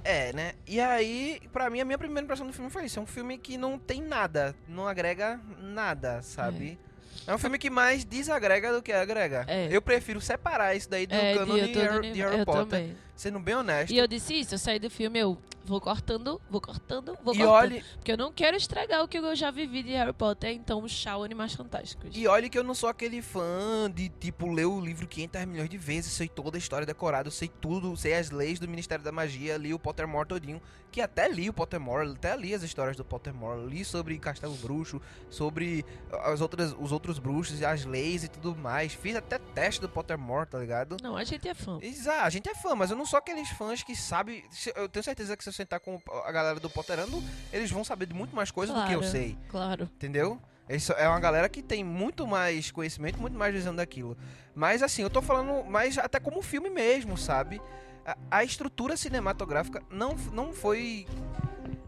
É, 0.04 0.32
né? 0.32 0.54
E 0.66 0.80
aí, 0.80 1.42
pra 1.52 1.70
mim, 1.70 1.82
a 1.82 1.86
minha 1.86 1.98
primeira 1.98 2.24
impressão 2.24 2.48
do 2.48 2.54
filme 2.54 2.70
foi 2.70 2.86
isso. 2.86 2.98
É 2.98 3.02
um 3.02 3.06
filme 3.06 3.38
que 3.38 3.58
não 3.58 3.78
tem 3.78 4.02
nada, 4.02 4.56
não 4.68 4.88
agrega 4.88 5.38
nada, 5.60 6.22
sabe? 6.22 6.80
É, 7.26 7.34
um 7.34 7.38
filme 7.38 7.58
que 7.58 7.70
mais 7.70 8.04
desagrega 8.04 8.74
do 8.74 8.82
que 8.82 8.92
agrega. 8.92 9.46
É. 9.48 9.68
Eu 9.72 9.82
prefiro 9.82 10.20
separar 10.22 10.76
isso 10.76 10.90
daí 10.90 11.08
do 11.08 11.16
é, 11.16 11.34
cânone 11.34 11.62
de 11.68 11.74
de, 12.14 12.22
Harry, 12.22 12.46
Potter. 12.46 12.64
também. 12.64 12.98
Sendo 13.16 13.40
bem 13.40 13.56
honesto. 13.56 13.92
E 13.92 13.98
eu 13.98 14.08
disse 14.08 14.34
isso, 14.40 14.56
eu 14.56 14.60
saí 14.60 14.80
do 14.80 14.90
filme, 14.90 15.20
eu 15.20 15.38
vou 15.68 15.82
cortando, 15.82 16.42
vou 16.50 16.62
cortando, 16.62 17.18
vou 17.24 17.34
E 17.34 17.38
cortando. 17.38 17.48
olhe, 17.50 17.84
Porque 17.96 18.12
eu 18.14 18.18
não 18.18 18.32
quero 18.32 18.56
estragar 18.56 19.04
o 19.04 19.08
que 19.08 19.18
eu 19.18 19.36
já 19.36 19.52
vivi 19.52 19.84
de 19.84 19.92
Harry 19.92 20.14
Potter, 20.14 20.52
então 20.52 20.86
tchau, 20.88 21.24
Animais 21.24 21.54
Fantásticos. 21.54 22.10
e 22.16 22.26
olhe 22.28 22.50
que 22.50 22.58
eu 22.58 22.64
não 22.64 22.74
sou 22.74 22.90
aquele 22.90 23.22
fã 23.22 23.92
de, 23.94 24.10
tipo, 24.10 24.52
ler 24.52 24.66
o 24.66 24.80
livro 24.80 25.08
500 25.08 25.46
milhões 25.46 25.70
de 25.70 25.78
vezes, 25.78 26.12
sei 26.14 26.28
toda 26.28 26.58
a 26.58 26.60
história 26.60 26.86
decorada, 26.86 27.30
sei 27.30 27.48
tudo, 27.50 27.96
sei 27.98 28.14
as 28.16 28.32
leis 28.32 28.60
do 28.60 28.68
Ministério 28.68 29.04
da 29.04 29.12
Magia, 29.12 29.58
li 29.58 29.74
o 29.74 29.80
Pottermore 29.80 30.28
todinho, 30.28 30.62
que 30.92 31.02
até 31.02 31.28
li 31.30 31.50
o 31.50 31.54
Pottermore, 31.54 32.10
até 32.12 32.36
li 32.36 32.54
as 32.54 32.64
histórias 32.64 32.96
do 32.96 33.04
Pottermore, 33.04 33.66
li 33.68 33.84
sobre 33.84 34.18
Castelo 34.18 34.56
Bruxo, 34.56 35.02
sobre 35.30 35.86
as 36.24 36.40
outras, 36.42 36.74
os 36.80 36.92
outros 36.92 37.20
bruxos, 37.20 37.62
as 37.62 37.84
leis 37.86 38.24
e 38.24 38.28
tudo 38.30 38.56
mais, 38.56 38.94
fiz 38.94 39.16
até 39.16 39.38
teste 39.38 39.82
do 39.82 39.90
Pottermore, 39.90 40.48
tá 40.48 40.58
ligado? 40.58 40.98
Não, 41.04 41.16
a 41.18 41.24
gente 41.24 41.48
é 41.48 41.54
fã. 41.54 41.78
Exato, 41.82 42.22
a 42.22 42.30
gente 42.30 42.48
é 42.50 42.56
fã, 42.56 42.74
mas 42.74 42.90
eu 42.90 42.98
não 42.98 43.06
sou 43.06 43.20
aqueles 43.20 43.50
fãs 43.50 43.84
que 43.84 43.96
sabem. 43.96 44.44
se- 44.50 44.74
Eu 44.76 44.88
tenho 44.88 45.04
certeza 45.04 45.36
que 45.36 45.44
se 45.44 45.52
sentar 45.58 45.80
com 45.80 46.00
a 46.26 46.32
galera 46.32 46.60
do 46.60 46.70
Potterando, 46.70 47.22
eles 47.52 47.70
vão 47.72 47.84
saber 47.84 48.06
de 48.06 48.14
muito 48.14 48.36
mais 48.36 48.52
coisas 48.52 48.76
do 48.76 48.86
que 48.86 48.94
eu 48.94 49.00
Claro. 49.00 49.12
sei. 49.12 49.38
Claro. 49.50 49.84
Entendeu? 49.96 50.40
Isso 50.70 50.92
é 50.94 51.08
uma 51.08 51.20
galera 51.20 51.48
que 51.50 51.62
tem 51.62 51.84
muito 51.84 52.28
mais 52.28 52.72
conhecimento, 52.72 53.20
muito 53.20 53.38
mais 53.38 53.54
visão 53.54 53.76
daquilo. 53.76 54.18
Mas 54.54 54.84
assim, 54.84 55.02
eu 55.02 55.10
tô 55.10 55.22
falando 55.22 55.64
mais 55.70 55.98
até 55.98 56.20
como 56.20 56.42
filme 56.42 56.70
mesmo, 56.70 57.18
sabe? 57.18 57.62
A, 58.06 58.18
a 58.32 58.44
estrutura 58.44 58.96
cinematográfica 58.98 59.82
não, 59.90 60.14
não 60.34 60.54
foi 60.54 61.08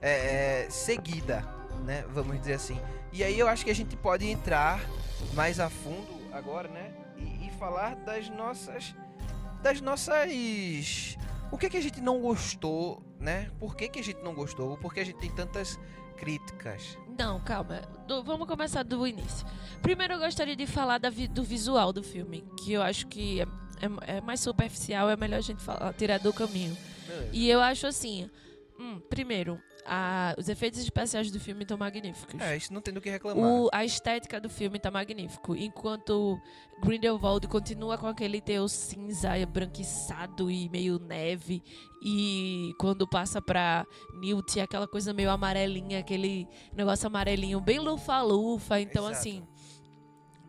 é, 0.01 0.65
é, 0.65 0.69
seguida, 0.69 1.45
né? 1.85 2.05
Vamos 2.09 2.39
dizer 2.39 2.53
assim. 2.53 2.79
E 3.11 3.23
aí 3.23 3.37
eu 3.37 3.47
acho 3.47 3.65
que 3.65 3.71
a 3.71 3.75
gente 3.75 3.95
pode 3.97 4.25
entrar 4.27 4.79
mais 5.33 5.59
a 5.59 5.69
fundo 5.69 6.07
agora, 6.31 6.67
né? 6.69 6.91
E, 7.17 7.47
e 7.47 7.51
falar 7.59 7.95
das 7.97 8.29
nossas. 8.29 8.95
Das 9.61 9.81
nossas. 9.81 11.17
O 11.51 11.57
que, 11.57 11.69
que 11.69 11.77
a 11.77 11.81
gente 11.81 11.99
não 12.01 12.19
gostou, 12.21 13.03
né? 13.19 13.49
Por 13.59 13.75
que, 13.75 13.87
que 13.89 13.99
a 13.99 14.03
gente 14.03 14.21
não 14.21 14.33
gostou? 14.33 14.77
Por 14.77 14.93
que 14.93 14.99
a 14.99 15.03
gente 15.05 15.17
tem 15.19 15.31
tantas 15.31 15.79
críticas? 16.17 16.97
Não, 17.17 17.39
calma. 17.39 17.81
Do- 18.07 18.23
vamos 18.23 18.47
começar 18.47 18.83
do 18.83 19.05
início. 19.07 19.45
Primeiro 19.81 20.13
eu 20.13 20.19
gostaria 20.19 20.55
de 20.55 20.67
falar 20.67 20.97
da 20.99 21.09
do 21.09 21.43
visual 21.43 21.91
do 21.91 22.03
filme, 22.03 22.43
que 22.59 22.73
eu 22.73 22.81
acho 22.81 23.07
que 23.07 23.41
é, 23.41 23.45
é- 23.81 24.17
é 24.17 24.21
mais 24.21 24.39
superficial, 24.39 25.09
é 25.09 25.15
melhor 25.17 25.37
a 25.37 25.41
gente 25.41 25.61
falar, 25.61 25.91
tirar 25.93 26.19
do 26.19 26.31
caminho. 26.31 26.77
Beleza. 27.07 27.29
E 27.33 27.49
eu 27.49 27.59
acho 27.61 27.87
assim, 27.87 28.29
hum, 28.79 28.99
primeiro, 29.09 29.59
a- 29.85 30.35
os 30.37 30.49
efeitos 30.49 30.79
especiais 30.79 31.31
do 31.31 31.39
filme 31.39 31.63
estão 31.63 31.77
magníficos. 31.77 32.39
É, 32.39 32.57
isso 32.57 32.73
não 32.73 32.81
tem 32.81 32.93
do 32.93 33.01
que 33.01 33.09
reclamar. 33.09 33.43
O- 33.43 33.69
a 33.73 33.83
estética 33.85 34.39
do 34.39 34.49
filme 34.49 34.79
tá 34.79 34.89
magnífico. 34.91 35.55
Enquanto 35.55 36.39
Grindelwald 36.81 37.47
continua 37.47 37.97
com 37.97 38.07
aquele 38.07 38.39
teu 38.41 38.67
cinza 38.67 39.29
branquiçado 39.45 40.49
e 40.49 40.69
meio 40.69 40.99
neve. 40.99 41.61
E 42.01 42.73
quando 42.79 43.07
passa 43.07 43.41
pra 43.41 43.85
Newt, 44.21 44.59
é 44.59 44.63
aquela 44.63 44.87
coisa 44.87 45.13
meio 45.13 45.29
amarelinha, 45.29 45.99
aquele 45.99 46.47
negócio 46.73 47.07
amarelinho, 47.07 47.59
bem 47.59 47.79
lufa-lufa. 47.79 48.79
Então, 48.79 49.03
Exato. 49.05 49.17
assim, 49.19 49.43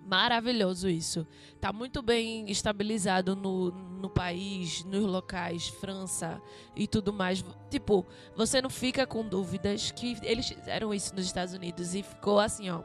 maravilhoso 0.07 0.89
isso. 0.89 1.27
Tá 1.61 1.73
muito 1.73 2.03
bem 2.03 2.51
estabilizado 2.51 3.37
no, 3.37 3.71
no 3.71 4.11
país, 4.11 4.85
nos 4.85 5.05
locais, 5.05 5.69
França 5.69 6.41
e 6.75 6.87
tudo 6.87 7.13
mais. 7.13 7.45
Tipo, 7.71 8.05
você 8.35 8.61
não 8.61 8.71
fica 8.71 9.07
com 9.07 9.27
dúvidas 9.27 9.91
que 9.91 10.17
eles 10.23 10.49
fizeram 10.49 10.93
isso 10.93 11.15
nos 11.15 11.27
Estados 11.27 11.55
Unidos 11.55 11.95
e 11.95 12.03
ficou 12.03 12.41
assim, 12.41 12.71
ó, 12.71 12.83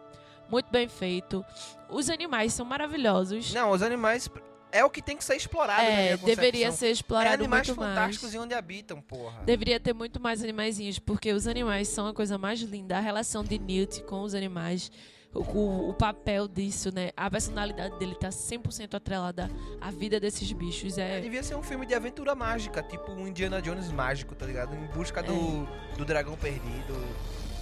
muito 0.50 0.70
bem 0.72 0.88
feito. 0.88 1.44
Os 1.90 2.10
animais 2.10 2.54
são 2.54 2.66
maravilhosos. 2.66 3.54
Não, 3.54 3.72
os 3.72 3.82
animais 3.82 4.30
é 4.72 4.84
o 4.84 4.90
que 4.90 5.02
tem 5.02 5.16
que 5.16 5.24
ser 5.24 5.36
explorado. 5.38 5.82
é, 5.82 6.18
deveria 6.18 6.72
ser 6.72 6.90
explorado 6.92 7.30
É 7.32 7.34
animais 7.36 7.68
muito 7.68 7.80
fantásticos 7.80 8.24
mais. 8.24 8.34
e 8.36 8.38
onde 8.40 8.54
habitam, 8.54 9.02
porra. 9.02 9.42
Deveria 9.46 9.80
ter 9.80 9.94
muito 9.94 10.20
mais 10.20 10.44
animaizinhos, 10.44 11.00
porque 11.00 11.32
os 11.32 11.48
animais 11.48 11.88
são 11.88 12.08
a 12.08 12.14
coisa 12.14 12.38
mais 12.38 12.60
linda. 12.60 12.98
A 12.98 13.00
relação 13.00 13.44
de 13.44 13.58
Newt 13.58 14.04
com 14.04 14.22
os 14.22 14.36
animais, 14.36 14.92
o, 15.36 15.90
o- 15.90 15.94
papel 15.94 16.48
disso, 16.48 16.92
né? 16.94 17.12
A 17.16 17.30
personalidade 17.30 17.98
dele 18.00 18.16
tá 18.16 18.30
100% 18.30 18.94
atrelada 18.96 19.50
à 19.82 19.92
vida 19.92 20.20
desses 20.20 20.52
bichos. 20.52 20.98
É, 20.98 21.18
É, 21.18 21.22
devia 21.22 21.44
ser 21.44 21.56
um 21.56 21.62
filme 21.64 21.86
de 21.86 21.94
aventura 21.94 22.34
mágica, 22.34 22.82
tipo 22.82 23.12
um 23.12 23.28
Indiana 23.28 23.62
Jones 23.62 23.92
mágico, 23.92 24.34
tá 24.34 24.46
ligado? 24.46 24.74
Em 24.76 24.86
busca 24.88 25.22
do, 25.22 25.68
É. 25.94 25.98
do 25.98 26.06
dragão 26.06 26.36
perdido, 26.38 26.94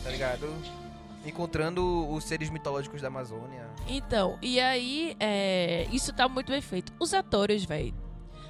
tá 0.03 0.09
ligado? 0.11 0.47
Encontrando 1.25 2.09
os 2.09 2.25
seres 2.25 2.49
mitológicos 2.49 3.01
da 3.01 3.07
Amazônia. 3.07 3.65
Então, 3.87 4.37
e 4.41 4.59
aí, 4.59 5.15
é, 5.19 5.87
isso 5.91 6.11
tá 6.13 6.27
muito 6.27 6.51
bem 6.51 6.61
feito. 6.61 6.91
Os 6.99 7.13
atores, 7.13 7.63
velho. 7.63 7.93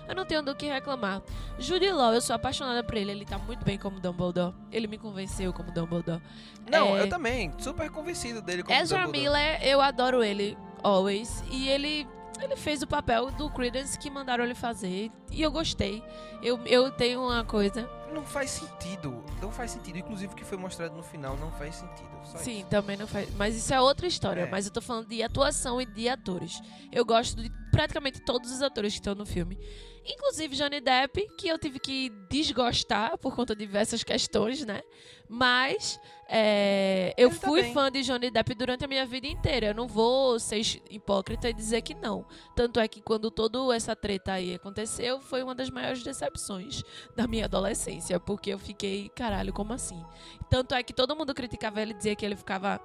Eu 0.08 0.16
não 0.16 0.26
tenho 0.26 0.42
do 0.44 0.54
que 0.56 0.66
reclamar. 0.68 1.22
Jude 1.58 1.90
Law, 1.92 2.14
eu 2.14 2.22
sou 2.22 2.36
apaixonada 2.36 2.84
por 2.84 2.96
ele. 2.96 3.12
Ele 3.12 3.26
tá 3.26 3.38
muito 3.38 3.64
bem 3.64 3.78
como 3.78 4.00
Dumbledore. 4.00 4.54
Ele 4.72 4.86
me 4.88 4.98
convenceu 4.98 5.54
como 5.54 5.72
Dumbledore. 5.72 6.22
Não, 6.70 6.98
É. 6.98 7.02
eu 7.02 7.10
também, 7.10 7.52
super 7.60 7.90
convencido 7.90 8.42
dele 8.42 8.64
como 8.64 8.78
Ezra 8.78 9.04
Dumbledore. 9.06 9.24
Miller, 9.24 9.64
eu 9.66 9.80
adoro 9.82 10.24
ele, 10.24 10.58
always. 10.84 11.44
E 11.50 11.70
ele, 11.70 12.06
ele 12.42 12.56
fez 12.58 12.82
o 12.82 12.88
papel 12.88 13.32
do 13.32 13.50
Credence 13.50 13.98
que 13.98 14.10
mandaram 14.10 14.44
ele 14.44 14.56
fazer. 14.56 15.10
E 15.32 15.42
eu 15.42 15.52
gostei. 15.52 16.04
Eu, 16.42 16.60
eu 16.66 16.92
tenho 16.92 17.22
uma 17.24 17.46
coisa. 17.46 17.90
Não 18.14 18.24
faz 18.26 18.52
sentido, 18.52 19.24
não 19.42 19.52
faz 19.52 19.72
sentido. 19.72 19.98
Inclusive 19.98 20.34
o 20.34 20.36
que 20.36 20.44
foi 20.46 20.58
mostrado 20.58 20.96
no 20.96 21.02
final 21.02 21.36
não 21.38 21.52
faz 21.54 21.76
sentido. 21.76 22.10
Só 22.26 22.38
Sim, 22.38 22.60
isso. 22.60 22.68
também 22.68 22.96
não 22.96 23.08
faz. 23.08 23.34
Mas 23.36 23.56
isso 23.56 23.74
é 23.74 23.82
outra 23.82 24.06
história. 24.06 24.42
É. 24.42 24.46
Mas 24.50 24.66
eu 24.68 24.72
tô 24.72 24.82
falando 24.82 25.08
de 25.08 25.24
atuação 25.24 25.82
e 25.82 25.86
de 25.86 26.08
atores. 26.08 26.62
Eu 26.92 27.04
gosto 27.06 27.42
de 27.42 27.50
praticamente 27.72 28.20
todos 28.24 28.52
os 28.52 28.62
atores 28.62 28.94
que 28.94 29.00
estão 29.00 29.16
no 29.16 29.26
filme. 29.26 29.58
Inclusive 30.06 30.56
Johnny 30.56 30.82
Depp, 30.82 31.30
que 31.38 31.48
eu 31.48 31.58
tive 31.58 31.80
que 31.80 32.10
desgostar 32.30 33.18
por 33.18 33.34
conta 33.36 33.56
de 33.56 33.66
diversas 33.66 34.04
questões, 34.04 34.66
né? 34.66 34.82
Mas 35.30 36.00
é, 36.28 37.14
eu 37.18 37.32
fui 37.32 37.64
fã 37.74 37.90
de 37.90 38.02
Johnny 38.02 38.30
Depp 38.30 38.54
durante 38.54 38.84
a 38.84 38.88
minha 38.88 39.06
vida 39.06 39.28
inteira. 39.28 39.68
Eu 39.68 39.74
não 39.74 39.88
vou 39.88 40.40
ser 40.40 40.60
hipócrita 40.90 41.50
e 41.50 41.54
dizer 41.54 41.82
que 41.82 41.96
não. 41.96 42.26
Tanto 42.56 42.80
é 42.80 42.88
que 42.88 43.02
quando 43.02 43.32
toda 43.32 43.74
essa 43.76 43.96
treta 43.96 44.34
aí 44.34 44.54
aconteceu, 44.56 45.22
foi 45.22 45.42
uma 45.42 45.56
das 45.56 45.70
maiores 45.70 46.04
decepções 46.04 46.84
da 47.16 47.26
minha 47.26 47.46
adolescência. 47.46 48.20
Porque 48.20 48.50
eu 48.50 48.60
fiquei, 48.60 49.10
caralho, 49.10 49.54
como 49.54 49.74
assim? 49.74 50.04
Tanto 50.50 50.76
é 50.76 50.84
que 50.84 50.94
todo 50.94 51.16
mundo 51.16 51.34
criticava 51.34 51.82
ele, 51.82 51.94
dizia 51.94 52.16
que 52.16 52.26
ele 52.26 52.36
ficava 52.36 52.80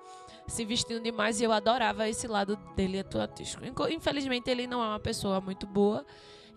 se 0.46 0.64
vestindo 0.64 1.02
demais 1.02 1.40
e 1.40 1.44
eu 1.44 1.52
adorava 1.52 2.08
esse 2.08 2.26
lado 2.26 2.56
dele 2.76 3.00
atuatístico. 3.00 3.64
Infelizmente, 3.90 4.48
ele 4.48 4.66
não 4.66 4.82
é 4.82 4.88
uma 4.88 5.00
pessoa 5.00 5.40
muito 5.40 5.66
boa 5.66 6.06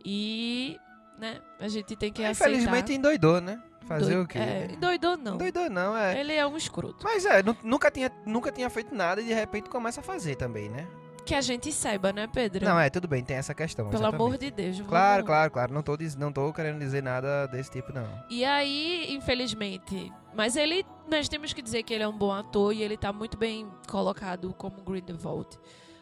e, 0.05 0.79
né, 1.19 1.39
a 1.59 1.67
gente 1.67 1.95
tem 1.95 2.11
que 2.11 2.21
Infelizmente 2.27 2.83
aceitar. 2.85 2.93
endoidou, 2.93 3.41
né? 3.41 3.61
Fazer 3.87 4.17
o 4.17 4.27
quê? 4.27 4.37
É, 4.37 4.67
doidou 4.79 5.17
não. 5.17 5.35
Endoidou 5.35 5.69
não, 5.69 5.97
é. 5.97 6.19
Ele 6.19 6.33
é 6.33 6.45
um 6.47 6.55
escroto. 6.55 7.03
Mas 7.03 7.25
é, 7.25 7.41
nu- 7.43 7.57
nunca 7.63 7.89
tinha, 7.91 8.11
nunca 8.25 8.51
tinha 8.51 8.69
feito 8.69 8.93
nada 8.95 9.19
e 9.21 9.25
de 9.25 9.33
repente 9.33 9.69
começa 9.69 9.99
a 9.99 10.03
fazer 10.03 10.35
também, 10.35 10.69
né? 10.69 10.87
Que 11.25 11.35
a 11.35 11.41
gente 11.41 11.71
saiba, 11.73 12.13
né, 12.13 12.27
Pedro? 12.31 12.63
Não, 12.65 12.79
é, 12.79 12.89
tudo 12.89 13.07
bem, 13.07 13.23
tem 13.23 13.37
essa 13.37 13.53
questão. 13.53 13.85
Pelo 13.89 13.97
exatamente. 14.01 14.21
amor 14.21 14.37
de 14.37 14.49
Deus. 14.51 14.77
vamos- 14.77 14.89
Claro, 14.89 15.23
claro, 15.25 15.51
claro. 15.51 15.73
Não 15.73 15.83
tô, 15.83 15.97
não 16.17 16.31
tô 16.31 16.53
querendo 16.53 16.79
dizer 16.79 17.03
nada 17.03 17.47
desse 17.47 17.69
tipo, 17.69 17.91
não. 17.93 18.07
E 18.29 18.45
aí, 18.45 19.07
infelizmente. 19.13 20.11
Mas 20.33 20.55
ele. 20.55 20.85
Nós 21.09 21.27
temos 21.27 21.51
que 21.51 21.61
dizer 21.61 21.83
que 21.83 21.93
ele 21.93 22.03
é 22.03 22.07
um 22.07 22.17
bom 22.17 22.31
ator 22.31 22.73
e 22.73 22.81
ele 22.81 22.95
tá 22.97 23.11
muito 23.11 23.37
bem 23.37 23.67
colocado 23.89 24.53
como 24.57 24.81
Grindelwald. 24.83 25.59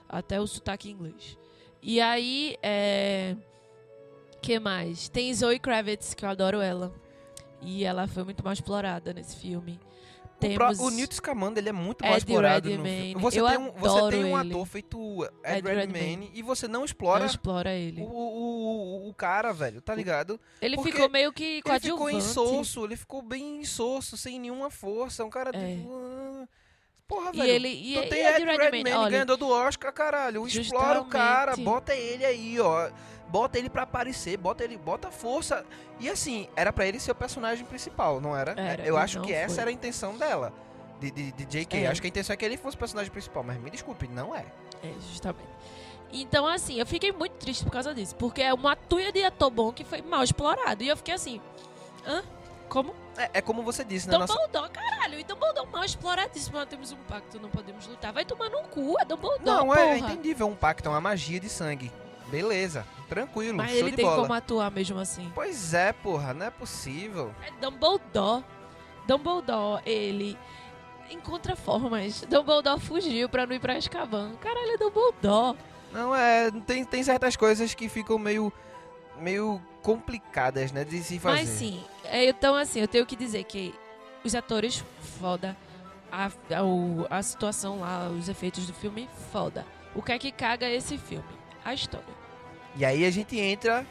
Até 0.08 0.40
o 0.40 0.46
sotaque 0.48 0.90
em 0.90 0.94
inglês. 0.94 1.38
E 1.82 2.00
aí, 2.00 2.56
é. 2.62 3.36
Que 4.41 4.60
mais? 4.60 5.10
Tem 5.10 5.34
Zoe 5.34 5.60
Kravitz, 5.60 6.13
que 6.13 6.25
eu 6.25 6.30
adoro 6.30 6.60
ela. 6.62 6.93
E 7.62 7.84
ela 7.84 8.08
foi 8.08 8.23
muito 8.23 8.43
mal 8.43 8.54
explorada 8.54 9.13
nesse 9.13 9.36
filme. 9.36 9.80
O, 10.41 10.54
pró- 10.54 10.67
Temos 10.69 10.80
o 10.80 10.89
Newt 10.89 11.13
Scamander, 11.15 11.62
ele 11.62 11.67
é 11.67 11.73
muito 11.73 12.02
mal 12.02 12.13
Ed 12.13 12.19
explorado 12.19 12.69
no 12.69 12.75
Redmayne. 12.75 13.08
filme. 13.10 13.21
Você 13.21 13.41
Eu 13.41 13.47
tem 13.49 13.58
um, 13.58 13.71
você 13.73 14.10
tem 14.10 14.23
um 14.23 14.39
ele. 14.39 14.49
ator 14.54 14.65
feito 14.65 14.97
Ed, 15.25 15.30
Ed 15.43 15.67
Redmayne, 15.67 15.75
Redmayne. 15.82 16.32
e 16.34 16.41
você 16.41 16.65
não 16.69 16.80
não 16.80 16.86
explora 16.86 17.25
explora 17.25 17.69
o, 17.69 17.73
ele. 17.73 18.02
o, 18.02 18.06
o, 18.06 19.10
o 19.10 19.13
cara, 19.13 19.52
velho, 19.52 19.82
tá 19.82 19.93
ligado? 19.93 20.39
Ele 20.62 20.78
porque 20.78 20.93
ficou 20.93 21.10
meio 21.10 21.34
que 21.34 21.43
Ele 21.43 21.56
ficou 21.58 21.67
coadjuvante. 21.97 22.15
insosso, 22.15 22.86
ele 22.86 22.95
ficou 22.95 23.21
bem 23.21 23.60
insosso, 23.60 24.15
sem 24.15 24.39
nenhuma 24.39 24.69
força. 24.69 25.25
Um 25.25 25.30
cara 25.30 25.49
É. 25.54 25.75
tipo... 25.75 25.89
ah, 25.91 26.47
Porra, 27.06 27.32
E 27.34 27.38
velho. 27.39 27.49
ele. 27.52 27.67
E, 27.67 27.93
Tu 27.95 27.99
e 27.99 28.08
tem 28.08 28.19
Ed 28.19 28.28
Ed 28.36 28.45
Redmayne, 28.45 28.63
Redmayne, 28.84 29.12
ganhador 29.12 29.36
do 29.36 29.49
Oscar, 29.49 29.91
caralho. 29.91 30.47
Explora 30.47 31.02
o 31.02 31.06
cara, 31.06 31.58
bota 31.58 31.93
ele 31.93 32.23
aí, 32.23 32.58
ó. 32.62 32.89
Bota 33.30 33.58
ele 33.60 33.70
pra 33.70 33.84
aparecer, 33.84 34.38
bota 34.38 34.63
ele, 34.63 34.78
bota 34.78 35.12
força. 35.12 35.63
E 36.00 36.10
assim, 36.10 36.50
era 36.56 36.74
pra 36.74 36.86
ele 36.86 37.00
ser 37.00 37.12
o 37.12 37.15
personagem 37.15 37.63
principal, 37.65 38.20
não 38.20 38.36
era? 38.36 38.60
Era, 38.60 38.84
Eu 38.84 38.98
acho 38.98 39.22
que 39.22 39.32
essa 39.32 39.56
foi. 39.56 39.62
era 39.62 39.70
a 39.70 39.74
intenção 39.74 40.18
dela, 40.18 40.52
de, 41.00 41.12
de, 41.12 41.32
de 41.32 41.46
JK. 41.46 41.78
É. 41.78 41.88
Acho 41.88 42.02
que 42.02 42.08
a 42.08 42.10
intenção 42.10 42.34
é 42.34 42.38
que 42.38 42.44
ele 42.44 42.58
fosse 42.58 42.76
o 42.76 42.80
personagem 42.80 43.12
principal, 43.12 43.44
mas 43.44 43.58
me 43.60 43.70
desculpe, 43.70 44.08
não 44.08 44.36
é. 44.36 44.46
É, 44.84 44.92
justamente. 45.12 45.48
Então, 46.12 46.48
assim, 46.48 46.80
eu 46.80 46.86
fiquei 46.88 47.12
muito 47.12 47.34
triste 47.34 47.63
por 47.63 47.72
causa 47.72 47.94
disso. 47.94 48.15
Porque 48.15 48.42
é 48.42 48.52
uma 48.54 48.76
tuia 48.76 49.12
de 49.12 49.24
ator 49.24 49.52
bom 49.52 49.72
que 49.72 49.84
foi 49.84 50.02
mal 50.02 50.24
explorado. 50.24 50.84
E 50.84 50.88
eu 50.88 50.98
fiquei 50.98 51.13
assim, 51.13 51.39
hã? 52.08 52.24
Como? 52.68 52.96
É, 53.15 53.30
é 53.36 53.42
como 53.42 53.62
você 53.63 53.84
disse, 53.84 54.08
né? 54.10 54.18
Nossa... 54.18 54.34
Dumbledore, 54.34 54.72
caralho. 54.72 55.20
E 55.20 55.24
Dumbledore 55.24 55.68
mal 55.72 55.84
exploradíssimo. 55.84 56.58
Nós 56.58 56.68
temos 56.68 56.92
um 56.92 56.98
pacto, 57.08 57.39
não 57.39 57.50
podemos 57.50 57.86
lutar. 57.86 58.12
Vai 58.12 58.26
tomar 58.26 58.50
no 58.50 58.63
cu, 58.63 58.96
é 59.00 59.06
Dumbledore, 59.06 59.44
Não, 59.46 59.68
porra. 59.68 59.82
é 59.82 59.98
entendível, 60.00 60.48
um 60.48 60.56
pacto, 60.56 60.88
é 60.88 60.92
uma 60.92 61.02
magia 61.02 61.39
de 61.39 61.50
sangue. 61.50 61.92
Beleza, 62.30 62.86
tranquilo, 63.08 63.58
Mas 63.58 63.72
show 63.72 63.80
ele 63.80 63.92
de 63.92 63.96
tem 63.98 64.06
bola. 64.06 64.22
como 64.22 64.34
atuar 64.34 64.72
mesmo 64.72 65.00
assim. 65.00 65.32
Pois 65.34 65.74
é, 65.74 65.92
porra, 65.92 66.34
não 66.34 66.46
é 66.46 66.50
possível. 66.50 67.34
É 67.46 67.52
Dumbledore. 67.60 68.44
Dumbledore, 69.08 69.82
ele 69.86 70.38
encontra 71.10 71.56
formas. 71.56 72.22
Dumbledore 72.22 72.80
fugiu 72.80 73.28
pra 73.28 73.46
não 73.48 73.56
ir 73.56 73.60
pra 73.60 73.76
Azkaban. 73.76 74.34
Caralho, 74.42 74.74
é 74.74 74.78
Dumbledore. 74.78 75.58
Não, 75.92 76.15
é. 76.15 76.52
Tem, 76.68 76.86
tem 76.86 77.04
certas 77.04 77.36
coisas 77.36 77.74
que 77.74 77.89
ficam 77.89 78.20
meio. 78.20 78.54
meio 79.18 79.60
complicadas, 79.82 80.72
né? 80.72 80.84
De 80.84 81.02
se 81.02 81.18
fazer. 81.20 81.39
Mas 81.39 81.50
sim, 81.50 81.84
é, 82.04 82.26
então 82.26 82.54
assim, 82.56 82.80
eu 82.82 82.88
tenho 82.88 83.06
que 83.06 83.15
dizer 83.15 83.44
que 83.46 83.74
os 84.24 84.36
atores, 84.36 84.84
foda. 85.20 85.58
A, 86.12 86.26
a, 86.28 87.18
a 87.18 87.22
situação 87.24 87.80
lá, 87.82 88.10
os 88.10 88.28
efeitos 88.30 88.65
do 88.65 88.74
filme, 88.74 89.08
foda. 89.32 89.65
O 89.96 90.02
que 90.02 90.12
é 90.12 90.20
que 90.20 90.32
caga 90.32 90.68
esse 90.70 90.98
filme? 90.98 91.24
A 91.63 91.74
história. 91.74 92.18
E 92.80 92.86
aí 92.86 93.06
a 93.06 93.12
gente 93.12 93.38
entra 93.38 93.86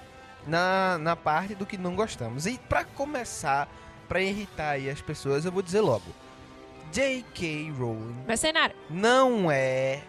na, 0.47 0.97
na 0.99 1.15
parte 1.15 1.55
do 1.55 1.65
que 1.67 1.77
não 1.79 1.95
gostamos. 1.95 2.47
E 2.47 2.59
pra 2.69 2.85
começar, 2.85 3.69
pra 4.09 4.21
irritar 4.21 4.71
aí 4.71 4.89
as 4.91 5.01
pessoas, 5.03 5.45
eu 5.45 5.53
vou 5.53 5.61
dizer 5.63 5.81
logo. 5.83 6.07
J.K. 6.91 7.71
Rowling 7.79 8.17
Mercenário. 8.27 8.75
não 8.89 9.51
é 9.51 10.01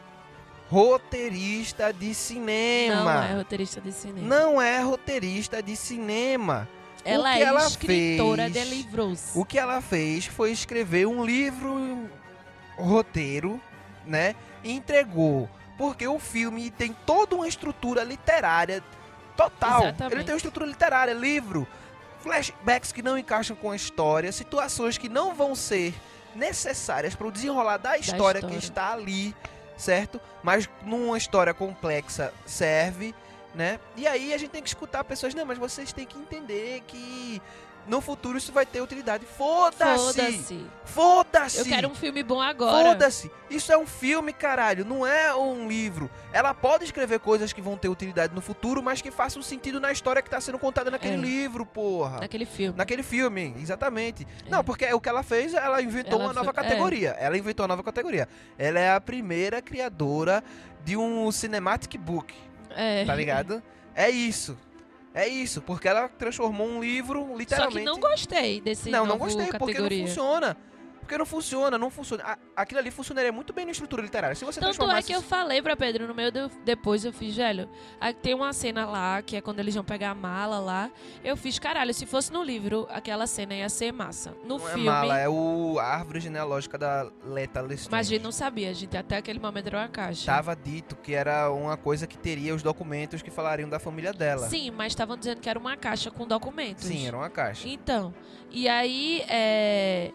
roteirista 0.69 1.91
de 1.91 2.13
cinema. 2.13 3.03
Não 3.03 3.21
é 3.23 3.33
roteirista 3.33 3.81
de 3.81 3.91
cinema. 3.91 4.27
Não 4.27 4.61
é 4.61 4.79
roteirista 4.81 5.61
de 5.61 5.75
cinema. 5.75 6.67
ela 7.03 7.37
é 7.37 7.41
ela 7.41 7.65
escritora 7.67 8.49
fez- 8.49 8.53
de 8.69 8.75
livros. 8.75 9.31
O 9.35 9.43
que 9.43 9.59
ela 9.59 9.81
fez 9.81 10.25
foi 10.25 10.51
escrever 10.51 11.05
um 11.05 11.25
livro 11.25 12.09
roteiro, 12.77 13.59
né? 14.05 14.35
E 14.63 14.71
entregou 14.71 15.49
Porque 15.79 16.05
o 16.05 16.19
filme 16.19 16.69
tem 16.69 16.93
toda 17.05 17.37
uma 17.37 17.47
estrutura 17.47 18.03
literária 18.03 18.83
total. 19.37 19.83
Exatamente. 19.83 20.13
Ele 20.13 20.23
tem 20.25 20.33
uma 20.33 20.37
estrutura 20.37 20.65
literária, 20.65 21.13
livro, 21.13 21.65
flashbacks 22.19 22.91
que 22.91 23.01
não 23.01 23.17
encaixam 23.17 23.55
com 23.55 23.71
a 23.71 23.77
história, 23.77 24.29
situações 24.33 24.97
que 24.97 25.07
não 25.07 25.33
vão 25.33 25.55
ser 25.55 25.93
necessárias 26.35 27.15
para 27.15 27.27
o 27.27 27.31
desenrolar 27.31 27.77
da 27.77 27.97
história, 27.97 28.41
que 28.41 28.47
história. 28.47 28.57
está 28.57 28.91
ali, 28.91 29.33
certo? 29.77 30.19
Mas 30.43 30.69
numa 30.83 31.17
história 31.17 31.53
complexa 31.53 32.33
serve, 32.45 33.15
né? 33.55 33.79
E 33.95 34.05
aí 34.05 34.33
a 34.33 34.37
gente 34.37 34.49
tem 34.49 34.61
que 34.61 34.67
escutar 34.67 35.05
pessoas, 35.05 35.33
não, 35.33 35.45
mas 35.45 35.57
vocês 35.57 35.93
têm 35.93 36.05
que 36.05 36.17
entender 36.17 36.83
que 36.85 37.41
no 37.89 37.99
futuro 38.01 38.37
isso 38.37 38.51
vai 38.51 38.65
ter 38.65 38.81
utilidade. 38.81 39.25
Foda-se! 39.25 39.97
Foda-se. 40.13 40.65
Foda-se! 40.85 41.57
Eu 41.59 41.65
quero 41.65 41.87
um 41.89 41.95
filme 41.95 42.23
bom 42.23 42.39
agora. 42.41 42.89
Foda-se! 42.89 43.31
Isso 43.49 43.71
é 43.71 43.77
um 43.77 43.87
filme, 43.87 44.31
caralho, 44.31 44.85
não 44.85 45.05
é 45.05 45.33
um 45.35 45.67
livro. 45.67 46.09
Ela 46.31 46.53
pode 46.53 46.83
escrever 46.85 47.19
coisas 47.19 47.51
que 47.51 47.61
vão 47.61 47.75
ter 47.77 47.89
utilidade 47.89 48.33
no 48.33 48.41
futuro, 48.41 48.81
mas 48.83 49.01
que 49.01 49.09
façam 49.11 49.41
sentido 49.41 49.79
na 49.79 49.91
história 49.91 50.21
que 50.21 50.29
tá 50.29 50.39
sendo 50.39 50.59
contada 50.59 50.91
naquele 50.91 51.15
É. 51.15 51.17
livro, 51.17 51.65
porra. 51.65 52.19
Naquele 52.19 52.45
filme. 52.45 52.77
Naquele 52.77 53.03
filme, 53.03 53.55
exatamente. 53.59 54.27
É. 54.45 54.49
Não, 54.49 54.63
porque 54.63 54.91
o 54.93 54.99
que 55.01 55.09
ela 55.09 55.23
fez, 55.23 55.53
ela 55.53 55.81
inventou 55.81 56.13
Ela 56.19 56.25
uma 56.29 56.33
nova 56.33 56.53
foi- 56.53 56.63
é. 56.63 56.67
categoria. 56.67 57.09
Ela 57.19 57.37
inventou 57.37 57.63
uma 57.63 57.69
nova 57.69 57.83
categoria. 57.83 58.27
Ela 58.57 58.79
é 58.79 58.93
a 58.93 59.01
primeira 59.01 59.61
criadora 59.61 60.43
de 60.85 60.95
um 60.95 61.31
cinematic 61.31 61.97
book, 61.97 62.33
É. 62.75 63.03
tá 63.05 63.15
ligado? 63.15 63.61
é 63.95 64.09
isso. 64.09 64.57
É 65.13 65.27
isso, 65.27 65.61
porque 65.61 65.87
ela 65.87 66.07
transformou 66.07 66.67
um 66.67 66.81
livro 66.81 67.25
Só 67.29 67.35
literalmente 67.35 67.79
que 67.79 67.85
não 67.85 67.99
gostei 67.99 68.61
desse 68.61 68.89
não, 68.89 69.05
não 69.05 69.17
gostei, 69.17 69.47
porque 69.47 69.73
categoria. 69.73 70.01
não 70.01 70.07
funciona. 70.07 70.57
Porque 71.09 71.17
não 71.17 71.25
funciona, 71.25 71.75
não 71.75 71.89
funciona. 71.89 72.37
Aquilo 72.55 72.79
ali 72.79 72.91
funcionaria 72.91 73.31
muito 73.31 73.51
bem 73.51 73.65
na 73.65 73.71
estrutura 73.71 73.99
literária. 73.99 74.35
Se 74.35 74.45
você 74.45 74.59
Tanto 74.59 74.91
é 74.91 75.01
que 75.01 75.11
eu 75.11 75.23
falei 75.23 75.59
pra 75.59 75.75
Pedro 75.75 76.07
no 76.07 76.13
meio. 76.13 76.31
Depois 76.63 77.03
eu 77.03 77.11
fiz, 77.11 77.35
velho. 77.35 77.67
Tem 78.21 78.35
uma 78.35 78.53
cena 78.53 78.85
lá, 78.85 79.19
que 79.23 79.35
é 79.35 79.41
quando 79.41 79.59
eles 79.59 79.73
vão 79.73 79.83
pegar 79.83 80.11
a 80.11 80.13
mala 80.13 80.59
lá. 80.59 80.91
Eu 81.23 81.35
fiz, 81.35 81.57
caralho, 81.57 81.91
se 81.95 82.05
fosse 82.05 82.31
no 82.31 82.43
livro, 82.43 82.87
aquela 82.91 83.25
cena 83.25 83.55
ia 83.55 83.67
ser 83.69 83.91
massa. 83.91 84.35
No 84.43 84.59
não 84.59 84.67
é 84.67 84.73
filme. 84.73 84.85
mala, 84.85 85.17
é 85.17 85.27
o 85.27 85.79
a 85.79 85.83
árvore 85.83 86.19
genealógica 86.19 86.77
da 86.77 87.09
Leta 87.25 87.59
Lestrange. 87.59 87.89
Mas 87.89 88.05
a 88.05 88.09
gente 88.11 88.21
não 88.21 88.31
sabia, 88.31 88.69
a 88.69 88.73
gente 88.73 88.95
até 88.95 89.17
aquele 89.17 89.39
momento 89.39 89.65
era 89.65 89.79
uma 89.79 89.87
caixa. 89.87 90.27
Tava 90.27 90.55
dito 90.55 90.95
que 90.95 91.15
era 91.15 91.49
uma 91.49 91.75
coisa 91.75 92.05
que 92.05 92.19
teria 92.19 92.53
os 92.53 92.61
documentos 92.61 93.23
que 93.23 93.31
falariam 93.31 93.67
da 93.67 93.79
família 93.79 94.13
dela. 94.13 94.47
Sim, 94.47 94.69
mas 94.69 94.91
estavam 94.91 95.17
dizendo 95.17 95.41
que 95.41 95.49
era 95.49 95.57
uma 95.57 95.75
caixa 95.75 96.11
com 96.11 96.27
documentos. 96.27 96.83
Sim, 96.83 97.07
era 97.07 97.17
uma 97.17 97.31
caixa. 97.31 97.67
Então, 97.67 98.13
e 98.51 98.69
aí, 98.69 99.23
é. 99.27 100.11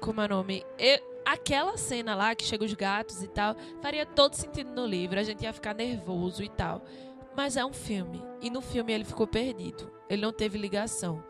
Como 0.00 0.20
é 0.20 0.24
o 0.26 0.28
nome? 0.28 0.64
Eu- 0.78 1.06
Aquela 1.24 1.76
cena 1.76 2.14
lá 2.14 2.34
que 2.34 2.42
chega 2.42 2.64
os 2.64 2.72
gatos 2.72 3.22
e 3.22 3.28
tal, 3.28 3.54
faria 3.82 4.06
todo 4.06 4.32
sentido 4.32 4.70
no 4.70 4.86
livro, 4.86 5.20
a 5.20 5.22
gente 5.22 5.42
ia 5.42 5.52
ficar 5.52 5.74
nervoso 5.74 6.42
e 6.42 6.48
tal. 6.48 6.82
Mas 7.36 7.54
é 7.54 7.62
um 7.62 7.72
filme. 7.72 8.24
E 8.40 8.48
no 8.48 8.62
filme 8.62 8.94
ele 8.94 9.04
ficou 9.04 9.26
perdido. 9.26 9.92
Ele 10.08 10.22
não 10.22 10.32
teve 10.32 10.56
ligação. 10.56 11.22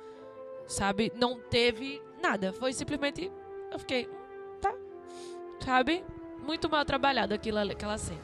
Sabe? 0.68 1.11
Não 1.16 1.40
teve 1.40 2.00
nada. 2.22 2.52
Foi 2.52 2.72
simplesmente. 2.72 3.33
Eu 3.72 3.78
fiquei. 3.81 4.07
"Hum, 4.07 4.57
Tá. 4.61 4.72
Sabe? 5.64 6.04
Muito 6.46 6.70
mal 6.70 6.85
trabalhado 6.85 7.35
aquilo, 7.35 7.59
aquela 7.59 7.98
cena. 7.98 8.20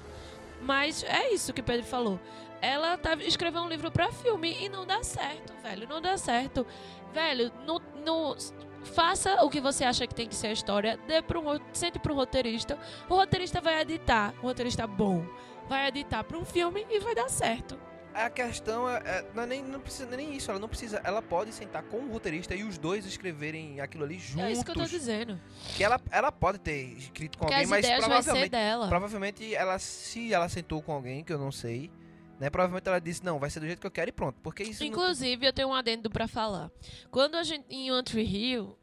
Mas 0.62 1.02
é 1.02 1.32
isso 1.32 1.52
que 1.52 1.60
o 1.60 1.64
Pedro 1.64 1.84
falou. 1.84 2.20
Ela 2.62 2.96
tá, 2.96 3.14
escreveu 3.16 3.62
um 3.62 3.68
livro 3.68 3.90
pra 3.90 4.12
filme 4.12 4.56
e 4.64 4.68
não 4.68 4.86
dá 4.86 5.02
certo, 5.02 5.52
velho. 5.60 5.88
Não 5.88 6.00
dá 6.00 6.16
certo. 6.16 6.64
Velho, 7.12 7.50
no, 7.66 7.80
no- 8.04 8.36
faça 8.84 9.42
o 9.44 9.50
que 9.50 9.60
você 9.60 9.84
acha 9.84 10.06
que 10.06 10.14
tem 10.14 10.28
que 10.28 10.34
ser 10.34 10.48
a 10.48 10.52
história, 10.52 10.98
dê 11.06 11.20
pro, 11.22 11.40
ro- 11.40 11.60
sente 11.72 11.98
pro 11.98 12.14
roteirista. 12.14 12.78
O 13.08 13.14
roteirista 13.14 13.60
vai 13.60 13.80
editar, 13.80 14.34
um 14.38 14.42
roteirista 14.42 14.86
bom, 14.86 15.24
vai 15.68 15.88
editar 15.88 16.22
pra 16.24 16.38
um 16.38 16.44
filme 16.44 16.86
e 16.90 17.00
vai 17.00 17.14
dar 17.14 17.28
certo. 17.28 17.78
A 18.12 18.30
questão 18.30 18.88
é, 18.88 18.98
é- 19.04 19.24
não, 19.34 19.42
é 19.42 19.46
nem, 19.46 19.60
não 19.62 19.80
precisa 19.80 20.16
nem 20.16 20.36
isso, 20.36 20.48
ela 20.48 20.60
não 20.60 20.68
precisa. 20.68 21.00
Ela 21.02 21.20
pode 21.20 21.52
sentar 21.52 21.82
com 21.82 21.96
o 21.96 22.12
roteirista 22.12 22.54
e 22.54 22.62
os 22.62 22.78
dois 22.78 23.04
escreverem 23.06 23.80
aquilo 23.80 24.04
ali 24.04 24.20
juntos. 24.20 24.44
É 24.44 24.52
isso 24.52 24.64
que 24.64 24.70
eu 24.70 24.74
tô 24.76 24.84
dizendo. 24.84 25.40
Que 25.76 25.82
ela, 25.82 26.00
ela 26.12 26.30
pode 26.30 26.58
ter 26.60 26.92
escrito 26.96 27.36
com 27.36 27.46
Porque 27.46 27.54
alguém, 27.60 27.76
as 27.78 27.84
mas 27.86 28.04
provavelmente. 28.04 28.50
Provavelmente 28.88 29.54
ela, 29.54 29.78
se 29.80 30.32
ela 30.32 30.48
sentou 30.48 30.80
com 30.80 30.92
alguém, 30.92 31.24
que 31.24 31.32
eu 31.32 31.38
não 31.38 31.50
sei, 31.50 31.90
né? 32.38 32.50
Provavelmente 32.50 32.88
ela 32.88 33.00
disse, 33.00 33.24
não, 33.24 33.38
vai 33.38 33.50
ser 33.50 33.60
do 33.60 33.66
jeito 33.66 33.80
que 33.80 33.86
eu 33.86 33.90
quero 33.90 34.08
e 34.08 34.12
pronto. 34.12 34.38
Porque 34.42 34.62
isso 34.62 34.82
não- 34.82 34.88
Inclusive, 34.88 35.46
eu 35.46 35.52
tenho 35.52 35.68
um 35.68 35.74
adendo 35.74 36.10
pra 36.10 36.26
falar. 36.28 36.70
Quando 37.10 37.36
a 37.36 37.42
gente, 37.42 37.64
em 37.70 37.90
One 37.90 38.02
Tree 38.02 38.24
Hill, 38.24 38.76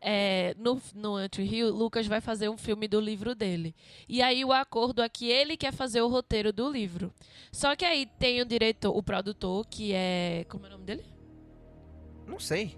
é, 0.00 0.54
no, 0.58 0.80
no 0.94 1.14
One 1.16 1.28
Tree 1.28 1.46
Hill, 1.48 1.70
Lucas 1.70 2.06
vai 2.06 2.20
fazer 2.20 2.48
um 2.48 2.58
filme 2.58 2.86
do 2.86 3.00
livro 3.00 3.34
dele. 3.34 3.74
E 4.08 4.20
aí 4.20 4.44
o 4.44 4.52
acordo 4.52 5.00
é 5.02 5.08
que 5.08 5.30
ele 5.30 5.56
quer 5.56 5.72
fazer 5.72 6.02
o 6.02 6.08
roteiro 6.08 6.52
do 6.52 6.70
livro. 6.70 7.12
Só 7.50 7.74
que 7.74 7.84
aí 7.84 8.06
tem 8.18 8.40
o 8.42 8.44
diretor, 8.44 8.96
o 8.96 9.02
produtor, 9.02 9.66
que 9.66 9.92
é... 9.94 10.44
Como 10.48 10.64
é 10.66 10.68
o 10.68 10.72
nome 10.72 10.84
dele? 10.84 11.04
Não 12.26 12.38
sei. 12.38 12.76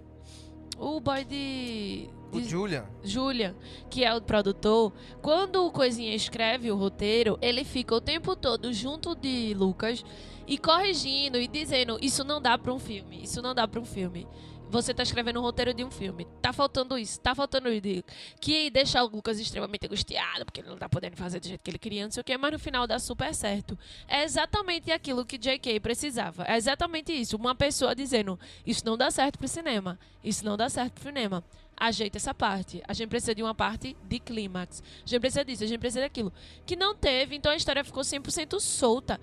O 0.77 0.99
boy 0.99 1.23
de... 1.25 2.09
O 2.31 2.41
Julian. 2.41 2.85
Julian, 3.03 3.55
que 3.89 4.03
é 4.03 4.13
o 4.13 4.21
produtor, 4.21 4.91
quando 5.21 5.65
o 5.65 5.71
Coisinha 5.71 6.13
escreve 6.13 6.71
o 6.71 6.75
roteiro, 6.75 7.37
ele 7.41 7.63
fica 7.63 7.95
o 7.95 8.01
tempo 8.01 8.35
todo 8.35 8.73
junto 8.73 9.15
de 9.15 9.53
Lucas 9.53 10.03
e 10.45 10.57
corrigindo 10.57 11.37
e 11.37 11.47
dizendo: 11.47 11.97
Isso 12.01 12.23
não 12.23 12.41
dá 12.41 12.57
pra 12.57 12.73
um 12.73 12.79
filme, 12.79 13.23
isso 13.23 13.41
não 13.41 13.55
dá 13.55 13.67
pra 13.67 13.79
um 13.79 13.85
filme. 13.85 14.27
Você 14.69 14.93
tá 14.93 15.01
escrevendo 15.01 15.39
um 15.39 15.41
roteiro 15.41 15.73
de 15.73 15.81
um 15.81 15.89
filme. 15.89 16.27
Tá 16.41 16.51
faltando 16.51 16.97
isso, 16.97 17.19
tá 17.21 17.33
faltando 17.33 17.69
isso. 17.69 18.03
Que 18.41 18.69
deixa 18.69 19.01
o 19.01 19.07
Lucas 19.07 19.39
extremamente 19.39 19.85
angustiado, 19.85 20.43
porque 20.43 20.59
ele 20.59 20.67
não 20.67 20.77
tá 20.77 20.89
podendo 20.89 21.15
fazer 21.15 21.39
do 21.39 21.47
jeito 21.47 21.61
que 21.63 21.71
ele 21.71 21.79
queria, 21.79 22.03
não 22.03 22.11
sei 22.11 22.19
o 22.19 22.23
quê, 22.23 22.37
mas 22.37 22.51
no 22.51 22.59
final 22.59 22.85
dá 22.85 22.99
super 22.99 23.33
certo. 23.33 23.79
É 24.09 24.23
exatamente 24.23 24.91
aquilo 24.91 25.25
que 25.25 25.37
J.K. 25.37 25.79
precisava. 25.79 26.43
É 26.43 26.57
exatamente 26.57 27.13
isso. 27.13 27.37
Uma 27.37 27.55
pessoa 27.55 27.95
dizendo: 27.95 28.37
Isso 28.65 28.85
não 28.85 28.97
dá 28.97 29.09
certo 29.09 29.39
pro 29.39 29.47
cinema. 29.47 29.97
Isso 30.21 30.43
não 30.43 30.57
dá 30.57 30.69
certo 30.69 30.95
pro 30.95 31.03
cinema 31.03 31.41
ajeita 31.79 32.17
essa 32.17 32.33
parte. 32.33 32.81
A 32.87 32.93
gente 32.93 33.09
precisa 33.09 33.35
de 33.35 33.43
uma 33.43 33.53
parte 33.53 33.95
de 34.03 34.19
clímax. 34.19 34.81
A 35.05 35.07
gente 35.07 35.19
precisa 35.19 35.45
disso, 35.45 35.63
a 35.63 35.67
gente 35.67 35.79
precisa 35.79 36.01
daquilo. 36.01 36.33
Que 36.65 36.75
não 36.75 36.95
teve, 36.95 37.35
então 37.35 37.51
a 37.51 37.55
história 37.55 37.83
ficou 37.83 38.03
100% 38.03 38.59
solta. 38.59 39.19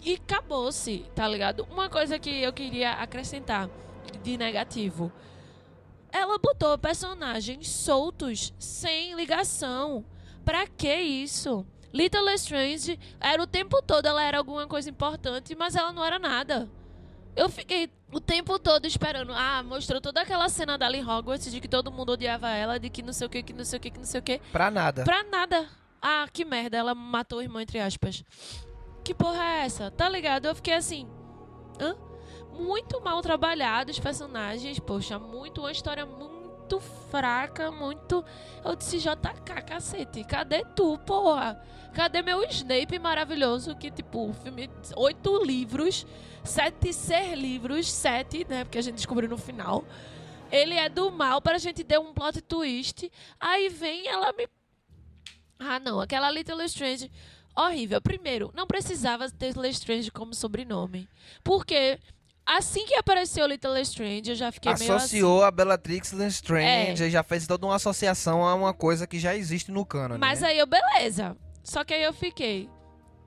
E 0.00 0.14
acabou-se, 0.14 1.04
tá 1.14 1.26
ligado? 1.26 1.66
Uma 1.70 1.88
coisa 1.88 2.18
que 2.18 2.30
eu 2.30 2.52
queria 2.52 2.92
acrescentar 2.92 3.68
de 4.22 4.36
negativo. 4.36 5.12
Ela 6.10 6.38
botou 6.38 6.78
personagens 6.78 7.68
soltos, 7.68 8.54
sem 8.58 9.14
ligação. 9.14 10.04
Pra 10.44 10.66
que 10.66 10.94
isso? 10.94 11.66
Little 11.92 12.32
Strange 12.34 12.98
era 13.20 13.42
o 13.42 13.46
tempo 13.46 13.82
todo, 13.82 14.06
ela 14.06 14.22
era 14.22 14.38
alguma 14.38 14.66
coisa 14.66 14.88
importante, 14.88 15.54
mas 15.54 15.74
ela 15.74 15.92
não 15.92 16.04
era 16.04 16.18
nada. 16.18 16.68
Eu 17.38 17.48
fiquei 17.48 17.88
o 18.12 18.18
tempo 18.18 18.58
todo 18.58 18.84
esperando. 18.84 19.32
Ah, 19.32 19.62
mostrou 19.62 20.00
toda 20.00 20.22
aquela 20.22 20.48
cena 20.48 20.76
dela 20.76 20.96
em 20.96 21.08
Hogwarts 21.08 21.52
de 21.52 21.60
que 21.60 21.68
todo 21.68 21.92
mundo 21.92 22.10
odiava 22.10 22.50
ela, 22.50 22.80
de 22.80 22.90
que 22.90 23.00
não 23.00 23.12
sei 23.12 23.28
o 23.28 23.30
que, 23.30 23.44
que 23.44 23.52
não 23.52 23.64
sei 23.64 23.78
o 23.78 23.80
que, 23.80 23.90
que 23.92 23.98
não 23.98 24.04
sei 24.04 24.18
o 24.18 24.22
que. 24.24 24.40
Pra 24.50 24.72
nada. 24.72 25.04
Pra 25.04 25.22
nada. 25.22 25.68
Ah, 26.02 26.26
que 26.32 26.44
merda, 26.44 26.76
ela 26.76 26.96
matou 26.96 27.38
o 27.38 27.42
irmão, 27.42 27.60
entre 27.60 27.78
aspas. 27.78 28.24
Que 29.04 29.14
porra 29.14 29.40
é 29.44 29.64
essa? 29.66 29.88
Tá 29.88 30.08
ligado? 30.08 30.46
Eu 30.46 30.54
fiquei 30.56 30.74
assim. 30.74 31.08
Hã? 31.80 31.94
Muito 32.58 33.00
mal 33.00 33.22
trabalhado 33.22 33.92
os 33.92 34.00
personagens, 34.00 34.80
poxa, 34.80 35.16
muito 35.16 35.60
uma 35.60 35.70
história 35.70 36.04
muito 36.04 36.37
fraca, 36.78 37.70
muito. 37.70 38.24
Eu 38.64 38.76
disse, 38.76 38.98
JK, 38.98 39.62
cacete, 39.66 40.22
cadê 40.24 40.64
tu, 40.76 40.98
porra? 40.98 41.60
Cadê 41.94 42.22
meu 42.22 42.44
Snape 42.44 42.98
maravilhoso? 42.98 43.74
Que, 43.74 43.90
tipo, 43.90 44.32
filme. 44.42 44.70
Oito 44.96 45.42
livros, 45.42 46.06
sete 46.44 46.92
ser 46.92 47.34
livros, 47.34 47.90
sete, 47.90 48.46
né? 48.48 48.64
Porque 48.64 48.78
a 48.78 48.82
gente 48.82 48.96
descobriu 48.96 49.28
no 49.28 49.38
final. 49.38 49.84
Ele 50.50 50.74
é 50.74 50.88
do 50.88 51.10
mal 51.10 51.40
para 51.40 51.56
a 51.56 51.58
gente 51.58 51.82
ter 51.82 51.98
um 51.98 52.12
plot 52.12 52.40
twist. 52.42 53.10
Aí 53.40 53.68
vem 53.68 54.06
ela 54.06 54.32
me. 54.32 54.48
Ah, 55.58 55.80
não, 55.80 56.00
aquela 56.00 56.30
Little 56.30 56.62
Strange. 56.62 57.10
Horrível. 57.56 58.00
Primeiro, 58.00 58.52
não 58.54 58.66
precisava 58.66 59.28
ter 59.28 59.56
Lestrange 59.56 60.10
como 60.12 60.32
sobrenome. 60.32 61.08
Porque 61.42 61.98
assim 62.56 62.86
que 62.86 62.94
apareceu 62.94 63.46
Little 63.46 63.76
Strange, 63.78 64.30
eu 64.30 64.36
já 64.36 64.50
fiquei 64.50 64.72
meio 64.74 64.92
assim. 64.92 64.92
Associou 64.92 65.44
a 65.44 65.50
Bellatrix 65.50 66.12
Lestrange 66.12 67.04
É. 67.04 67.10
já 67.10 67.22
fez 67.22 67.46
toda 67.46 67.66
uma 67.66 67.76
associação 67.76 68.44
a 68.46 68.54
uma 68.54 68.72
coisa 68.72 69.06
que 69.06 69.18
já 69.18 69.36
existe 69.36 69.70
no. 69.70 69.86
Mas 70.18 70.40
né? 70.40 70.48
aí 70.48 70.58
eu, 70.58 70.66
beleza. 70.66 71.36
Só 71.62 71.84
que 71.84 71.92
aí 71.92 72.02
eu 72.02 72.12
fiquei. 72.12 72.68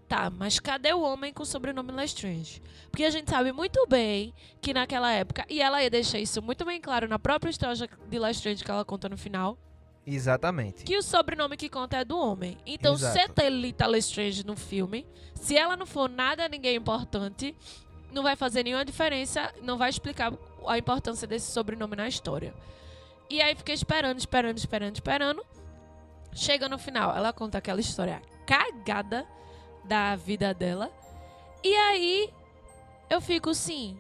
Tá, 0.08 0.30
mas 0.30 0.60
cadê 0.60 0.92
o 0.92 1.00
homem 1.02 1.32
com 1.32 1.44
o 1.44 1.46
sobrenome 1.46 1.94
Lestrange? 1.94 2.62
Porque 2.90 3.06
a 3.06 3.10
gente 3.10 3.30
sabe 3.30 3.54
muito 3.54 3.88
bem 3.88 4.34
que 4.60 4.74
naquela 4.74 5.10
época, 5.10 5.46
e 5.50 5.62
ela 5.62 5.82
ia 5.82 5.90
deixar 5.90 6.20
isso 6.20 6.42
muito 6.42 6.66
bem 6.66 6.82
claro 6.82 7.08
na 7.08 7.18
própria 7.18 7.50
história 7.50 7.88
de 8.10 8.20
Lestrange 8.20 8.62
que 8.62 8.70
ela 8.70 8.84
conta 8.84 9.08
no 9.08 9.18
final, 9.18 9.58
Exatamente. 10.06 10.84
que 10.84 10.98
o 10.98 11.02
sobrenome 11.02 11.56
que 11.56 11.70
conta 11.70 11.96
é 11.98 12.04
do 12.04 12.18
homem. 12.18 12.58
Então, 12.66 12.96
Exato. 12.96 13.18
se 13.20 13.30
ter 13.30 13.50
Lita 13.50 13.88
Lestrange 13.88 14.46
no 14.46 14.58
filme, 14.58 15.08
se 15.34 15.56
ela 15.56 15.78
não 15.78 15.86
for 15.86 16.10
nada, 16.10 16.50
ninguém 16.50 16.76
importante, 16.76 17.56
não 18.12 18.24
vai 18.24 18.36
fazer 18.36 18.64
nenhuma 18.64 18.86
diferença, 18.86 19.54
não 19.62 19.78
vai 19.78 19.90
explicar 19.90 20.34
a 20.68 20.78
importância 20.78 21.28
desse 21.28 21.52
sobrenome 21.52 21.96
na 21.96 22.08
história. 22.08 22.54
E 23.30 23.42
aí 23.42 23.56
fiquei 23.56 23.74
esperando, 23.74 24.20
esperando, 24.20 24.58
esperando, 24.58 24.96
esperando. 24.96 25.46
Chega 26.34 26.68
no 26.68 26.78
final, 26.78 27.16
ela 27.16 27.34
conta 27.34 27.58
aquela 27.58 27.80
história 27.80 28.22
cagada 28.46 29.26
da 29.84 30.16
vida 30.16 30.54
dela. 30.54 30.92
E 31.64 31.74
aí 31.74 32.30
eu 33.10 33.22
fico 33.22 33.54
sim. 33.54 34.00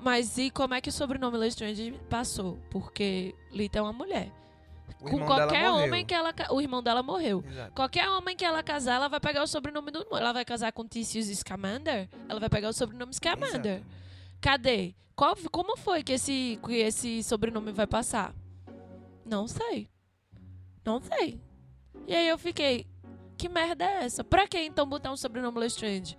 Mas 0.00 0.38
e 0.38 0.50
como 0.50 0.74
é 0.74 0.80
que 0.80 0.90
o 0.90 0.92
sobrenome 0.92 1.36
Lestrange 1.36 1.92
passou? 2.08 2.58
Porque 2.70 3.34
Lita 3.50 3.78
é 3.78 3.82
uma 3.82 3.92
mulher. 3.92 4.30
Com 5.00 5.24
qualquer 5.24 5.70
homem 5.70 6.04
que 6.04 6.14
ela. 6.14 6.34
O 6.50 6.60
irmão 6.60 6.82
dela 6.82 7.02
morreu. 7.02 7.44
Exato. 7.48 7.72
Qualquer 7.72 8.08
homem 8.08 8.36
que 8.36 8.44
ela 8.44 8.62
casar, 8.62 8.94
ela 8.96 9.08
vai 9.08 9.20
pegar 9.20 9.42
o 9.42 9.46
sobrenome 9.46 9.90
do. 9.90 10.06
Ela 10.12 10.32
vai 10.32 10.44
casar 10.44 10.72
com 10.72 10.86
Ticius 10.86 11.26
Scamander, 11.38 12.08
ela 12.28 12.40
vai 12.40 12.48
pegar 12.48 12.68
o 12.68 12.72
sobrenome 12.72 13.12
Scamander. 13.14 13.76
Exato. 13.76 13.86
Cadê? 14.40 14.94
Qual, 15.14 15.36
como 15.50 15.76
foi 15.76 16.02
que 16.02 16.12
esse, 16.12 16.58
que 16.64 16.74
esse 16.74 17.22
sobrenome 17.24 17.72
vai 17.72 17.86
passar? 17.86 18.32
Não 19.24 19.46
sei. 19.48 19.88
Não 20.84 21.00
sei. 21.00 21.40
E 22.06 22.14
aí 22.14 22.28
eu 22.28 22.38
fiquei, 22.38 22.86
que 23.36 23.48
merda 23.48 23.84
é 23.84 24.04
essa? 24.04 24.22
Pra 24.24 24.46
que 24.46 24.58
então 24.58 24.86
botar 24.88 25.10
um 25.12 25.16
sobrenome 25.16 25.58
Lestrange? 25.58 26.16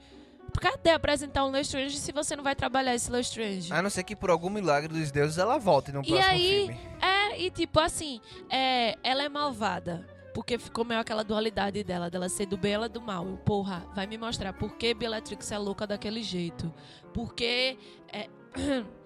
Cadê 0.59 0.89
apresentar 0.89 1.45
um 1.45 1.51
Lestrange 1.51 1.97
se 1.97 2.11
você 2.11 2.35
não 2.35 2.43
vai 2.43 2.55
trabalhar 2.55 2.93
esse 2.93 3.09
Lestrange? 3.09 3.71
A 3.71 3.81
não 3.81 3.89
ser 3.89 4.03
que 4.03 4.15
por 4.15 4.29
algum 4.29 4.49
milagre 4.49 4.91
dos 4.93 5.11
deuses 5.11 5.37
ela 5.37 5.57
volte 5.57 5.91
no 5.91 6.01
E 6.01 6.07
próximo 6.07 6.27
aí, 6.29 6.65
filme. 6.67 6.79
é, 7.01 7.08
e 7.45 7.49
tipo 7.49 7.79
assim, 7.79 8.19
é, 8.49 8.95
ela 9.03 9.23
é 9.23 9.29
malvada. 9.29 10.05
Porque 10.33 10.59
ficou 10.59 10.85
meio 10.85 10.99
aquela 11.01 11.23
dualidade 11.23 11.83
dela, 11.83 12.09
dela 12.09 12.29
ser 12.29 12.45
do 12.45 12.55
bem 12.55 12.71
e 12.71 12.75
ela 12.75 12.87
do 12.87 13.01
mal. 13.01 13.25
Eu, 13.27 13.37
porra, 13.37 13.85
vai 13.95 14.05
me 14.05 14.17
mostrar 14.17 14.53
por 14.53 14.75
que 14.77 14.93
Bellatrix 14.93 15.51
é 15.51 15.57
louca 15.57 15.87
daquele 15.87 16.21
jeito. 16.21 16.71
Porque. 17.13 17.77
é, 18.13 18.29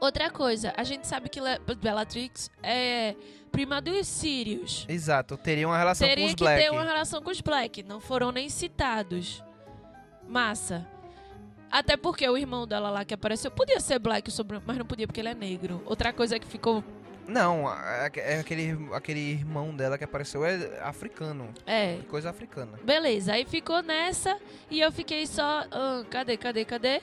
Outra 0.00 0.30
coisa, 0.30 0.72
a 0.76 0.84
gente 0.84 1.08
sabe 1.08 1.28
que 1.28 1.40
Bellatrix 1.80 2.50
é 2.62 3.16
prima 3.50 3.80
dos 3.80 4.06
Sirius. 4.06 4.86
Exato, 4.88 5.36
teria 5.36 5.66
uma 5.66 5.76
relação 5.76 6.06
com 6.06 6.14
Teria 6.14 6.26
os 6.26 6.34
que 6.34 6.44
Black. 6.44 6.62
ter 6.62 6.70
uma 6.70 6.84
relação 6.84 7.20
com 7.20 7.30
os 7.30 7.40
Black. 7.40 7.82
Não 7.82 7.98
foram 7.98 8.30
nem 8.30 8.48
citados. 8.48 9.42
Massa. 10.28 10.86
Até 11.70 11.96
porque 11.96 12.26
o 12.28 12.38
irmão 12.38 12.64
dela 12.66 12.90
lá 12.90 13.04
que 13.04 13.12
apareceu 13.12 13.50
podia 13.50 13.80
ser 13.80 13.98
Black, 13.98 14.30
mas 14.64 14.78
não 14.78 14.86
podia 14.86 15.06
porque 15.06 15.20
ele 15.20 15.30
é 15.30 15.34
negro. 15.34 15.82
Outra 15.84 16.12
coisa 16.12 16.38
que 16.38 16.46
ficou. 16.46 16.84
Não, 17.28 17.70
é 17.70 18.06
aquele, 18.40 18.88
aquele 18.94 19.20
irmão 19.20 19.76
dela 19.76 19.98
que 19.98 20.04
apareceu 20.04 20.46
é 20.46 20.80
africano. 20.82 21.52
É. 21.66 21.98
Coisa 22.08 22.30
africana. 22.30 22.78
Beleza, 22.82 23.34
aí 23.34 23.44
ficou 23.44 23.82
nessa 23.82 24.38
e 24.70 24.80
eu 24.80 24.90
fiquei 24.90 25.26
só. 25.26 25.66
ah, 25.70 26.04
cadê, 26.10 26.38
cadê, 26.38 26.64
cadê? 26.64 27.02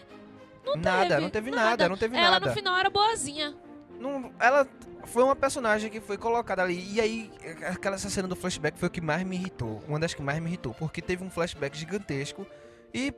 Não 0.66 0.78
nada, 0.78 1.10
teve, 1.10 1.22
não 1.22 1.30
teve 1.30 1.52
nada, 1.52 1.90
não 1.90 1.96
teve 1.96 2.18
Ela 2.18 2.32
nada. 2.32 2.48
no 2.48 2.54
final 2.54 2.76
era 2.76 2.90
boazinha. 2.90 3.56
Não, 4.00 4.34
ela 4.40 4.68
foi 5.06 5.24
uma 5.24 5.36
personagem 5.36 5.92
que 5.92 6.02
foi 6.02 6.18
colocada 6.18 6.64
ali. 6.64 6.94
E 6.94 7.00
aí, 7.00 7.32
aquela 7.68 7.96
essa 7.96 8.10
cena 8.10 8.28
do 8.28 8.36
flashback 8.36 8.80
foi 8.80 8.88
o 8.88 8.92
que 8.92 9.02
mais 9.02 9.24
me 9.24 9.36
irritou. 9.36 9.84
Uma 9.88 10.00
das 10.00 10.16
que 10.16 10.24
mais 10.24 10.40
me 10.40 10.48
irritou. 10.48 10.74
Porque 10.74 11.04
teve 11.04 11.24
um 11.24 11.30
flashback 11.30 11.78
gigantesco. 11.78 12.48
E 12.92 13.14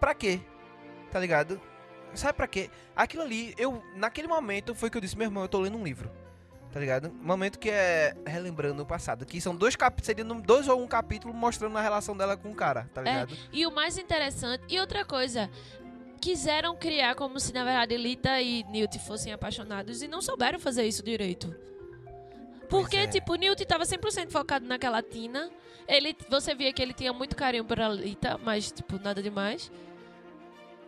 pra 0.00 0.14
quê? 0.14 0.40
Tá 1.12 1.20
ligado? 1.20 1.60
Sabe 2.12 2.34
pra 2.34 2.48
quê? 2.48 2.68
Aquilo 2.96 3.22
ali, 3.22 3.54
eu. 3.56 3.80
Naquele 3.94 4.26
momento 4.26 4.74
foi 4.74 4.90
que 4.90 4.96
eu 4.96 5.00
disse, 5.00 5.16
meu 5.16 5.26
irmão, 5.28 5.44
eu 5.44 5.48
tô 5.48 5.60
lendo 5.60 5.78
um 5.78 5.84
livro. 5.84 6.10
Tá 6.72 6.78
ligado? 6.78 7.10
Momento 7.20 7.58
que 7.58 7.68
é 7.68 8.14
relembrando 8.24 8.82
o 8.82 8.86
passado. 8.86 9.26
Que 9.26 9.40
são 9.40 9.56
dois 9.56 9.74
capítulos, 9.74 10.06
seria 10.06 10.24
num- 10.24 10.40
dois 10.40 10.68
ou 10.68 10.80
um 10.80 10.86
capítulo 10.86 11.34
mostrando 11.34 11.76
a 11.76 11.80
relação 11.80 12.16
dela 12.16 12.36
com 12.36 12.50
o 12.50 12.54
cara, 12.54 12.88
tá 12.94 13.02
ligado? 13.02 13.36
E 13.52 13.66
o 13.66 13.72
mais 13.72 13.98
interessante. 13.98 14.62
E 14.68 14.78
outra 14.78 15.04
coisa. 15.04 15.50
Quiseram 16.20 16.76
criar 16.76 17.14
como 17.14 17.40
se 17.40 17.50
na 17.54 17.64
verdade 17.64 17.96
Lita 17.96 18.40
e 18.42 18.62
Newt 18.64 18.98
fossem 18.98 19.32
apaixonados 19.32 20.02
e 20.02 20.06
não 20.06 20.20
souberam 20.20 20.60
fazer 20.60 20.84
isso 20.86 21.02
direito. 21.02 21.54
Porque, 22.68 22.98
é. 22.98 23.06
tipo, 23.08 23.34
Newt 23.34 23.64
tava 23.66 23.84
100% 23.84 24.30
focado 24.30 24.64
naquela 24.64 25.02
Tina. 25.02 25.50
Ele, 25.88 26.16
você 26.28 26.54
via 26.54 26.72
que 26.72 26.80
ele 26.80 26.92
tinha 26.94 27.12
muito 27.12 27.34
carinho 27.34 27.64
por 27.64 27.78
Lita, 27.78 28.38
mas, 28.44 28.70
tipo, 28.70 28.96
nada 29.02 29.20
demais. 29.20 29.72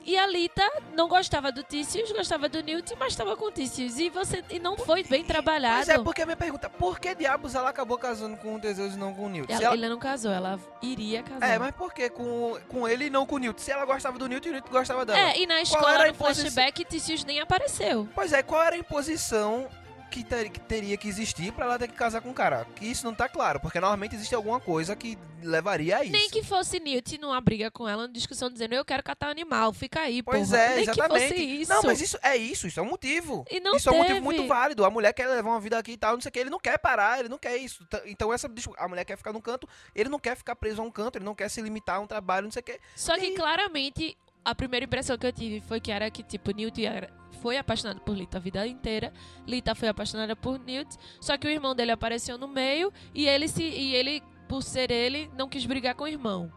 E 0.04 0.18
a 0.18 0.26
Lita 0.26 0.62
não 0.94 1.08
gostava 1.08 1.52
do 1.52 1.62
Tícius, 1.62 2.10
gostava 2.12 2.48
do 2.48 2.62
Newt, 2.62 2.94
mas 2.98 3.12
estava 3.12 3.36
com 3.36 3.46
o 3.46 3.50
Tícius. 3.52 3.98
E, 3.98 4.08
você, 4.10 4.44
e 4.50 4.58
não 4.58 4.76
foi 4.76 5.02
bem 5.04 5.24
trabalhado. 5.24 5.78
Mas 5.78 5.88
é 5.88 5.98
porque 5.98 6.22
a 6.22 6.26
minha 6.26 6.36
pergunta, 6.36 6.68
por 6.68 6.98
que 6.98 7.14
diabos 7.14 7.54
ela 7.54 7.70
acabou 7.70 7.96
casando 7.98 8.36
com 8.36 8.54
o 8.56 8.60
Teseus 8.60 8.94
e 8.94 8.96
não 8.98 9.14
com 9.14 9.26
o 9.26 9.28
Newt? 9.28 9.52
Ela, 9.52 9.64
ela- 9.64 9.74
Ele 9.74 9.88
não 9.88 9.98
casou, 9.98 10.32
ela 10.32 10.58
iria 10.82 11.22
casar. 11.22 11.46
É, 11.48 11.58
mas 11.58 11.72
por 11.74 11.92
que 11.94 12.08
com, 12.10 12.58
com 12.68 12.88
ele 12.88 13.06
e 13.06 13.10
não 13.10 13.24
com 13.24 13.36
o 13.36 13.38
Newt? 13.38 13.60
Se 13.62 13.70
ela 13.70 13.84
gostava 13.84 14.18
do 14.18 14.26
Newt, 14.28 14.48
o 14.48 14.52
Newt 14.52 14.68
gostava 14.70 15.04
dela. 15.06 15.18
É, 15.18 15.38
e 15.38 15.46
na 15.46 15.60
escola, 15.62 15.98
no 15.98 16.06
imposição? 16.08 16.50
flashback, 16.50 16.84
Tícius 16.84 17.24
nem 17.24 17.40
apareceu. 17.40 18.08
Pois 18.14 18.32
é, 18.32 18.42
qual 18.42 18.62
era 18.62 18.74
a 18.74 18.78
imposição 18.78 19.68
que, 20.12 20.22
ter- 20.24 20.50
que 20.50 20.60
teria 20.60 20.96
que 20.96 21.08
existir 21.08 21.52
pra 21.52 21.64
ela 21.64 21.78
ter 21.78 21.88
que 21.88 21.94
casar 21.94 22.20
com 22.20 22.30
o 22.30 22.34
cara? 22.34 22.66
Que 22.76 22.84
isso 22.86 23.04
não 23.04 23.14
tá 23.14 23.28
claro, 23.28 23.58
porque 23.58 23.80
normalmente 23.80 24.14
existe 24.14 24.34
alguma 24.34 24.60
coisa 24.60 24.94
que 24.94 25.18
levaria 25.42 25.96
a 25.98 26.02
isso. 26.04 26.12
Nem 26.12 26.28
que 26.30 26.42
fosse 26.44 26.78
Newt 26.78 27.18
numa 27.18 27.40
briga 27.40 27.70
com 27.70 27.88
ela, 27.88 28.02
numa 28.02 28.12
discussão 28.12 28.50
dizendo 28.50 28.74
eu 28.74 28.84
quero 28.84 29.02
catar 29.02 29.28
animal, 29.30 29.72
fica 29.72 30.00
aí, 30.00 30.22
Pois 30.22 30.50
porra. 30.50 30.60
é, 30.60 30.68
Nem 30.74 30.82
exatamente. 30.82 31.22
que 31.22 31.28
fosse 31.34 31.44
isso. 31.62 31.72
Não, 31.72 31.82
mas 31.82 32.00
isso 32.00 32.18
é 32.22 32.36
isso, 32.36 32.66
isso 32.66 32.78
é 32.78 32.82
um 32.82 32.88
motivo. 32.90 33.44
E 33.50 33.58
não 33.58 33.74
isso 33.76 33.88
é 33.88 33.92
um 33.92 33.96
motivo 33.96 34.14
teve. 34.14 34.24
muito 34.24 34.46
válido. 34.46 34.84
A 34.84 34.90
mulher 34.90 35.12
quer 35.12 35.26
levar 35.26 35.50
uma 35.50 35.60
vida 35.60 35.78
aqui 35.78 35.92
e 35.92 35.96
tal, 35.96 36.14
não 36.14 36.20
sei 36.20 36.28
o 36.28 36.32
que. 36.32 36.38
Ele 36.38 36.50
não 36.50 36.60
quer 36.60 36.78
parar, 36.78 37.18
ele 37.18 37.28
não 37.28 37.38
quer 37.38 37.56
isso. 37.56 37.84
Então 38.06 38.32
essa 38.32 38.48
a 38.78 38.88
mulher 38.88 39.04
quer 39.04 39.16
ficar 39.16 39.32
num 39.32 39.40
canto, 39.40 39.66
ele 39.94 40.08
não 40.08 40.18
quer 40.18 40.36
ficar 40.36 40.54
preso 40.54 40.80
a 40.82 40.84
um 40.84 40.90
canto, 40.90 41.16
ele 41.16 41.24
não 41.24 41.34
quer 41.34 41.48
se 41.48 41.60
limitar 41.62 41.96
a 41.96 42.00
um 42.00 42.06
trabalho, 42.06 42.44
não 42.44 42.52
sei 42.52 42.60
o 42.60 42.64
que. 42.64 42.78
Só 42.94 43.16
que 43.18 43.26
E- 43.26 43.34
claramente 43.34 44.16
a 44.44 44.54
primeira 44.54 44.84
impressão 44.84 45.16
que 45.16 45.26
eu 45.26 45.32
tive 45.32 45.60
foi 45.66 45.80
que 45.80 45.90
era 45.90 46.10
que, 46.10 46.22
tipo, 46.22 46.50
Newt 46.52 46.84
era- 46.84 47.10
foi 47.42 47.58
apaixonado 47.58 48.00
por 48.00 48.16
Lita 48.16 48.38
a 48.38 48.40
vida 48.40 48.66
inteira. 48.66 49.12
Lita 49.46 49.74
foi 49.74 49.88
apaixonada 49.88 50.34
por 50.36 50.58
Newt. 50.60 50.96
Só 51.20 51.36
que 51.36 51.46
o 51.46 51.50
irmão 51.50 51.74
dele 51.74 51.90
apareceu 51.90 52.38
no 52.38 52.46
meio 52.48 52.92
e 53.12 53.26
ele 53.28 53.48
se. 53.48 53.62
E 53.64 53.94
ele, 53.94 54.22
por 54.48 54.62
ser 54.62 54.90
ele, 54.90 55.28
não 55.36 55.48
quis 55.48 55.66
brigar 55.66 55.94
com 55.96 56.04
o 56.04 56.08
irmão. 56.08 56.50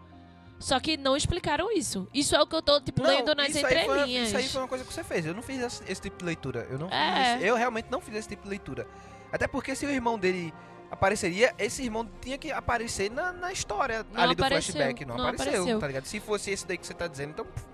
Só 0.60 0.80
que 0.80 0.96
não 0.96 1.18
explicaram 1.18 1.70
isso. 1.72 2.08
Isso 2.14 2.34
é 2.36 2.42
o 2.42 2.48
que 2.48 2.56
eu 2.56 2.62
tô, 2.62 2.80
tipo, 2.80 3.04
lendo 3.04 3.36
nas 3.36 3.50
isso 3.50 3.66
aí, 3.66 3.74
foi, 3.74 3.82
entrelinhas. 3.96 4.28
isso 4.30 4.38
aí 4.38 4.48
foi 4.48 4.62
uma 4.62 4.68
coisa 4.68 4.86
que 4.86 4.94
você 4.94 5.04
fez. 5.04 5.26
Eu 5.26 5.34
não 5.34 5.42
fiz 5.42 5.60
esse, 5.62 5.84
esse 5.92 6.02
tipo 6.02 6.18
de 6.20 6.26
leitura. 6.26 6.66
Eu 6.70 6.80
não 6.80 6.88
É. 6.90 7.36
esse- 7.38 7.46
eu 7.48 7.56
realmente 7.58 7.88
não 7.92 8.00
fiz 8.00 8.16
esse 8.16 8.30
tipo 8.30 8.44
de 8.44 8.50
leitura. 8.50 8.88
Até 9.34 9.48
porque 9.48 9.76
se 9.76 9.86
o 9.86 9.90
irmão 9.90 10.18
dele 10.18 10.54
apareceria, 10.90 11.54
esse 11.58 11.84
irmão 11.84 12.08
tinha 12.22 12.38
que 12.38 12.52
aparecer 12.52 13.12
na, 13.12 13.34
na 13.34 13.52
história 13.52 14.06
Não 14.14 14.22
ali 14.22 14.32
apareceu, 14.34 14.74
do 14.74 14.78
flashback. 14.78 15.04
Não, 15.06 15.18
não 15.18 15.24
apareceu, 15.28 15.52
apareceu. 15.54 15.80
tá 15.80 15.88
ligado? 15.88 16.06
Se 16.06 16.20
fosse 16.22 16.52
esse 16.52 16.66
daí 16.66 16.78
que 16.78 16.88
você 16.88 16.94
tá 16.94 17.08
dizendo, 17.08 17.32
então 17.32 17.46
pff, 17.46 17.66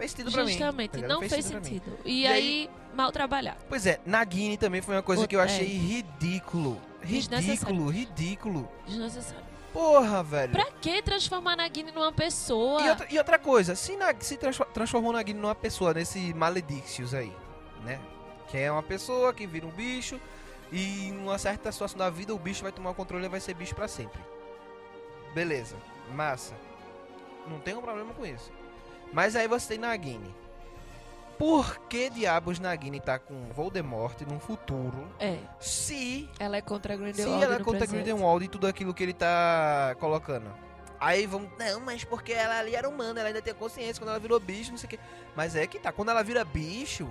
fez 0.00 0.10
sentido 0.12 0.32
pra 0.32 0.44
mim. 0.44 0.50
Justamente, 0.52 0.94
ligado? 0.96 1.10
não 1.10 1.20
fez, 1.20 1.32
mim. 1.32 1.42
sentido. 1.42 1.98
E, 2.04 2.22
E 2.22 2.26
aí, 2.26 2.70
mal 2.94 3.12
trabalhado. 3.12 3.58
Pois 3.68 3.86
é, 3.86 4.00
Nagini 4.06 4.56
também 4.56 4.80
foi 4.80 4.94
uma 4.96 5.02
coisa 5.02 5.24
O- 5.24 5.28
que 5.28 5.36
eu 5.36 5.40
é. 5.40 5.44
achei 5.44 5.66
ridículo. 5.66 6.80
Ridículo, 7.02 7.40
Desnecessário. 7.40 7.88
ridículo. 7.88 8.68
Desnecessário. 8.86 9.44
Porra, 9.72 10.22
velho. 10.22 10.52
Pra 10.52 10.66
que 10.80 11.00
transformar 11.02 11.54
Nagini 11.56 11.92
numa 11.92 12.12
pessoa? 12.12 12.82
E 12.82 12.90
outra, 12.90 13.06
e 13.10 13.18
outra 13.18 13.38
coisa, 13.38 13.74
se, 13.76 13.96
Nag, 13.96 14.24
se 14.24 14.36
transfo- 14.36 14.64
transformou 14.66 15.12
Nagini 15.12 15.38
numa 15.38 15.54
pessoa, 15.54 15.94
nesse 15.94 16.34
Maledixius 16.34 17.14
aí, 17.14 17.32
né? 17.84 18.00
Que 18.48 18.58
é 18.58 18.70
uma 18.72 18.82
pessoa 18.82 19.32
que 19.32 19.46
vira 19.46 19.64
um 19.66 19.70
bicho 19.70 20.20
e 20.72 21.06
em 21.08 21.16
uma 21.18 21.38
certa 21.38 21.70
situação 21.70 21.96
da 21.98 22.10
vida 22.10 22.34
o 22.34 22.38
bicho 22.38 22.62
vai 22.64 22.72
tomar 22.72 22.90
o 22.90 22.94
controle 22.94 23.26
e 23.26 23.28
vai 23.28 23.38
ser 23.40 23.54
bicho 23.54 23.74
pra 23.74 23.86
sempre. 23.86 24.20
Beleza, 25.34 25.76
massa. 26.12 26.54
Não 27.48 27.60
tem 27.60 27.76
um 27.76 27.80
problema 27.80 28.12
com 28.12 28.26
isso. 28.26 28.50
Mas 29.12 29.34
aí 29.36 29.48
você 29.48 29.68
tem 29.68 29.78
Nagini. 29.78 30.34
Por 31.38 31.78
que 31.88 32.10
diabos 32.10 32.58
Nagini 32.58 33.00
tá 33.00 33.18
com 33.18 33.46
Voldemort 33.52 34.20
no 34.22 34.38
futuro 34.38 35.08
É, 35.18 35.38
se 35.58 36.28
ela 36.38 36.58
é 36.58 36.60
contra 36.60 36.92
a 36.92 36.96
se 36.96 37.02
Grindelwald 37.02 37.42
ela 37.44 37.58
no 37.58 37.64
conta 37.64 37.78
presente. 37.78 37.96
Grindelwald 38.02 38.44
e 38.44 38.48
tudo 38.48 38.66
aquilo 38.66 38.92
que 38.92 39.02
ele 39.02 39.14
tá 39.14 39.96
colocando. 39.98 40.52
Aí 41.00 41.26
vamos, 41.26 41.48
não, 41.58 41.80
mas 41.80 42.04
porque 42.04 42.30
ela 42.32 42.58
ali 42.58 42.76
era 42.76 42.86
humana, 42.86 43.20
ela 43.20 43.30
ainda 43.30 43.40
tem 43.40 43.54
consciência 43.54 43.98
quando 43.98 44.10
ela 44.10 44.18
virou 44.18 44.38
bicho, 44.38 44.70
não 44.70 44.76
sei 44.76 44.86
o 44.86 44.90
quê. 44.90 44.98
Mas 45.34 45.56
é 45.56 45.66
que 45.66 45.78
tá, 45.78 45.90
quando 45.90 46.10
ela 46.10 46.22
vira 46.22 46.44
bicho, 46.44 47.10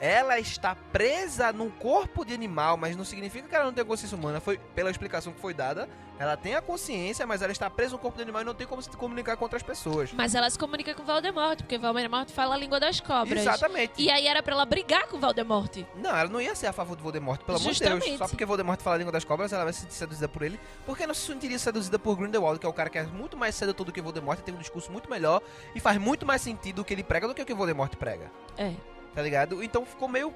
ela 0.00 0.38
está 0.38 0.74
presa 0.74 1.52
num 1.52 1.70
corpo 1.70 2.24
de 2.24 2.32
animal, 2.32 2.76
mas 2.76 2.96
não 2.96 3.04
significa 3.04 3.48
que 3.48 3.54
ela 3.54 3.64
não 3.64 3.72
tem 3.72 3.84
consciência 3.84 4.16
humana. 4.16 4.40
Foi 4.40 4.58
pela 4.74 4.90
explicação 4.90 5.32
que 5.32 5.40
foi 5.40 5.52
dada, 5.52 5.88
ela 6.18 6.36
tem 6.36 6.54
a 6.54 6.62
consciência, 6.62 7.26
mas 7.26 7.42
ela 7.42 7.52
está 7.52 7.70
presa 7.70 7.92
no 7.92 7.98
corpo 7.98 8.16
de 8.16 8.22
animal 8.22 8.42
e 8.42 8.44
não 8.44 8.54
tem 8.54 8.66
como 8.66 8.82
se 8.82 8.90
comunicar 8.90 9.36
com 9.36 9.44
outras 9.44 9.62
pessoas. 9.62 10.10
Mas 10.12 10.34
ela 10.34 10.50
se 10.50 10.58
comunica 10.58 10.94
com 10.94 11.04
Voldemort, 11.04 11.58
porque 11.58 11.78
Voldemort 11.78 12.28
fala 12.30 12.54
a 12.54 12.58
língua 12.58 12.80
das 12.80 13.00
cobras. 13.00 13.40
Exatamente. 13.40 13.92
E 13.96 14.10
aí 14.10 14.26
era 14.26 14.42
pra 14.42 14.54
ela 14.54 14.64
brigar 14.64 15.06
com 15.06 15.18
Voldemort. 15.18 15.84
Não, 15.96 16.16
ela 16.16 16.28
não 16.28 16.40
ia 16.40 16.54
ser 16.54 16.66
a 16.66 16.72
favor 16.72 16.96
do 16.96 17.02
Voldemort, 17.02 17.40
pelo 17.42 17.58
amor 17.58 17.72
de 17.72 17.80
Deus. 17.80 18.18
Só 18.18 18.26
porque 18.26 18.44
Voldemort 18.44 18.80
fala 18.80 18.96
a 18.96 18.98
língua 18.98 19.12
das 19.12 19.24
cobras, 19.24 19.52
ela 19.52 19.64
vai 19.64 19.72
se 19.72 19.82
sentir 19.82 19.94
seduzida 19.94 20.28
por 20.28 20.42
ele. 20.42 20.58
Por 20.84 20.96
que 20.96 21.06
não 21.06 21.14
se 21.14 21.26
sentiria 21.26 21.58
seduzida 21.58 21.98
por 21.98 22.16
Grindelwald, 22.16 22.58
que 22.58 22.66
é 22.66 22.68
o 22.68 22.72
cara 22.72 22.90
que 22.90 22.98
é 22.98 23.04
muito 23.04 23.36
mais 23.36 23.54
sedutor 23.54 23.86
do 23.86 23.92
que 23.92 24.00
Voldemort, 24.00 24.40
tem 24.40 24.54
um 24.54 24.58
discurso 24.58 24.90
muito 24.90 25.08
melhor 25.08 25.40
e 25.74 25.80
faz 25.80 25.98
muito 25.98 26.26
mais 26.26 26.42
sentido 26.42 26.82
o 26.82 26.84
que 26.84 26.92
ele 26.94 27.04
prega 27.04 27.28
do 27.28 27.34
que 27.34 27.42
o 27.42 27.46
que 27.46 27.54
Voldemort 27.54 27.94
prega. 27.96 28.30
É. 28.56 28.72
Tá 29.14 29.22
ligado? 29.22 29.62
Então 29.62 29.84
ficou 29.84 30.08
meio 30.08 30.34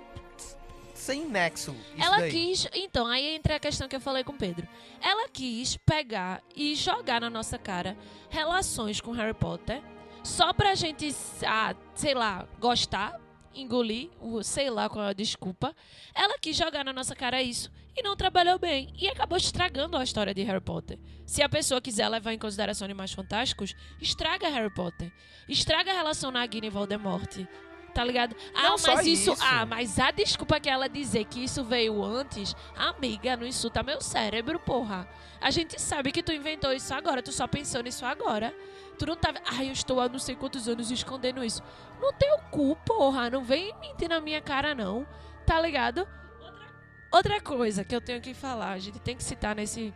sem 0.94 1.26
nexo 1.26 1.74
ela 1.98 2.18
daí. 2.18 2.30
quis. 2.30 2.68
Então, 2.74 3.06
aí 3.06 3.34
entra 3.34 3.56
a 3.56 3.60
questão 3.60 3.88
que 3.88 3.96
eu 3.96 4.00
falei 4.00 4.22
com 4.22 4.32
o 4.32 4.36
Pedro. 4.38 4.68
Ela 5.00 5.28
quis 5.28 5.76
pegar 5.78 6.42
e 6.54 6.74
jogar 6.74 7.20
na 7.20 7.28
nossa 7.30 7.58
cara 7.58 7.96
relações 8.28 9.00
com 9.00 9.10
Harry 9.12 9.34
Potter 9.34 9.82
só 10.22 10.52
pra 10.52 10.74
gente, 10.74 11.14
ah, 11.46 11.74
sei 11.94 12.14
lá, 12.14 12.46
gostar. 12.60 13.20
engolir, 13.54 14.08
sei 14.42 14.70
lá 14.70 14.88
qual 14.88 15.04
é 15.04 15.08
a 15.10 15.12
desculpa. 15.12 15.74
Ela 16.14 16.38
quis 16.38 16.56
jogar 16.56 16.84
na 16.84 16.92
nossa 16.92 17.14
cara 17.14 17.42
isso 17.42 17.70
e 17.94 18.02
não 18.02 18.16
trabalhou 18.16 18.58
bem. 18.58 18.90
E 18.98 19.08
acabou 19.08 19.36
estragando 19.36 19.96
a 19.96 20.02
história 20.04 20.32
de 20.32 20.42
Harry 20.42 20.60
Potter. 20.60 20.98
Se 21.26 21.42
a 21.42 21.48
pessoa 21.48 21.80
quiser 21.80 22.08
levar 22.08 22.32
em 22.32 22.38
consideração 22.38 22.84
Animais 22.86 23.12
Fantásticos, 23.12 23.74
estraga 24.00 24.48
Harry 24.48 24.72
Potter. 24.72 25.12
Estraga 25.48 25.90
a 25.90 25.94
relação 25.94 26.30
Nagini 26.30 26.68
e 26.68 26.70
Voldemort. 26.70 27.44
Tá 27.92 28.02
ligado? 28.04 28.34
Ah, 28.54 28.70
Não 28.70 28.78
só 28.78 28.94
mas 28.94 29.06
isso... 29.06 29.32
isso. 29.32 29.42
Ah, 29.44 29.66
mas 29.66 29.98
a 29.98 30.10
desculpa 30.10 30.58
que 30.58 30.68
ela 30.68 30.88
dizer 30.88 31.26
que 31.26 31.44
isso 31.44 31.62
veio 31.62 32.02
antes, 32.02 32.56
amiga, 32.74 33.36
não 33.36 33.46
insulta 33.46 33.82
meu 33.82 34.00
cérebro, 34.00 34.58
porra. 34.58 35.06
A 35.40 35.50
gente 35.50 35.80
sabe 35.80 36.10
que 36.10 36.22
tu 36.22 36.32
inventou 36.32 36.72
isso 36.72 36.94
agora, 36.94 37.22
tu 37.22 37.32
só 37.32 37.46
pensou 37.46 37.82
nisso 37.82 38.06
agora. 38.06 38.54
Tu 38.98 39.04
não 39.04 39.16
tava. 39.16 39.38
Ai, 39.44 39.68
eu 39.68 39.72
estou 39.72 40.00
há 40.00 40.08
não 40.08 40.18
sei 40.18 40.34
quantos 40.34 40.68
anos 40.68 40.90
escondendo 40.90 41.44
isso. 41.44 41.62
Não 42.00 42.12
tem 42.12 42.32
o 42.34 42.38
cu, 42.50 42.76
porra. 42.86 43.28
Não 43.28 43.42
vem 43.42 43.74
mentir 43.80 44.08
na 44.08 44.20
minha 44.20 44.40
cara, 44.40 44.74
não. 44.74 45.06
Tá 45.44 45.60
ligado? 45.60 46.06
Outra, 46.40 46.68
outra 47.10 47.40
coisa 47.40 47.84
que 47.84 47.94
eu 47.94 48.00
tenho 48.00 48.20
que 48.20 48.32
falar, 48.32 48.72
a 48.72 48.78
gente 48.78 49.00
tem 49.00 49.16
que 49.16 49.24
citar 49.24 49.54
nesse, 49.54 49.92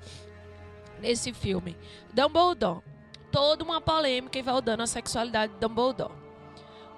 nesse 0.98 1.32
filme. 1.32 1.76
Dumbledore. 2.12 2.80
Toda 3.30 3.62
uma 3.64 3.80
polêmica 3.80 4.38
envolvendo 4.38 4.82
a 4.82 4.86
sexualidade 4.86 5.52
de 5.54 5.60
Dumbledore. 5.60 6.14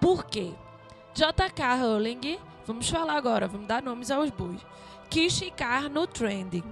Por 0.01 0.25
quê? 0.25 0.55
J.K. 1.19 1.75
Rowling, 1.81 2.39
vamos 2.65 2.89
falar 2.89 3.17
agora, 3.17 3.49
vamos 3.49 3.67
dar 3.67 3.83
nomes 3.83 4.09
aos 4.09 4.31
bois, 4.31 4.61
quis 5.11 5.37
ficar 5.37 5.91
no 5.91 6.07
trending. 6.07 6.63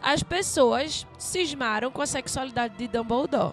As 0.00 0.22
pessoas 0.22 1.04
cismaram 1.18 1.90
com 1.90 2.00
a 2.00 2.06
sexualidade 2.06 2.76
de 2.76 2.86
Dumbledore. 2.86 3.52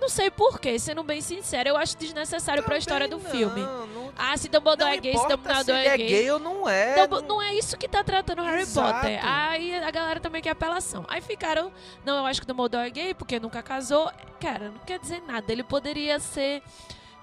Não 0.00 0.08
sei 0.08 0.28
porquê, 0.28 0.76
sendo 0.76 1.04
bem 1.04 1.20
sincero, 1.20 1.68
eu 1.68 1.76
acho 1.76 1.96
desnecessário 1.96 2.64
pra 2.64 2.78
história 2.78 3.06
do 3.06 3.18
Também 3.18 3.30
filme. 3.30 3.60
não, 3.60 3.86
não- 3.86 4.12
Ah, 4.18 4.36
se 4.36 4.48
Dumbledore 4.48 4.90
não 4.90 4.96
é 4.96 5.00
gay, 5.00 5.16
se 5.16 5.28
Dumbledore 5.28 5.78
ele 5.78 5.88
é 5.88 5.94
é 5.94 5.96
gay. 5.98 6.08
gay 6.08 6.30
ou 6.32 6.40
não 6.40 6.68
é. 6.68 7.06
Dumbo- 7.06 7.20
não 7.28 7.40
é 7.40 7.54
isso 7.54 7.76
que 7.76 7.86
tá 7.86 8.02
tratando 8.02 8.42
Harry 8.42 8.62
Exato. 8.62 8.92
Potter. 8.92 9.20
Aí 9.24 9.72
a 9.76 9.90
galera 9.92 10.18
também 10.18 10.42
quer 10.42 10.50
apelação. 10.50 11.04
Aí 11.06 11.20
ficaram, 11.20 11.70
não, 12.04 12.16
eu 12.18 12.26
acho 12.26 12.40
que 12.40 12.46
Dumbledore 12.48 12.88
é 12.88 12.90
gay 12.90 13.14
porque 13.14 13.38
nunca 13.38 13.62
casou. 13.62 14.10
Cara, 14.40 14.70
não 14.70 14.80
quer 14.84 14.98
dizer 14.98 15.22
nada. 15.28 15.52
Ele 15.52 15.62
poderia 15.62 16.18
ser. 16.18 16.60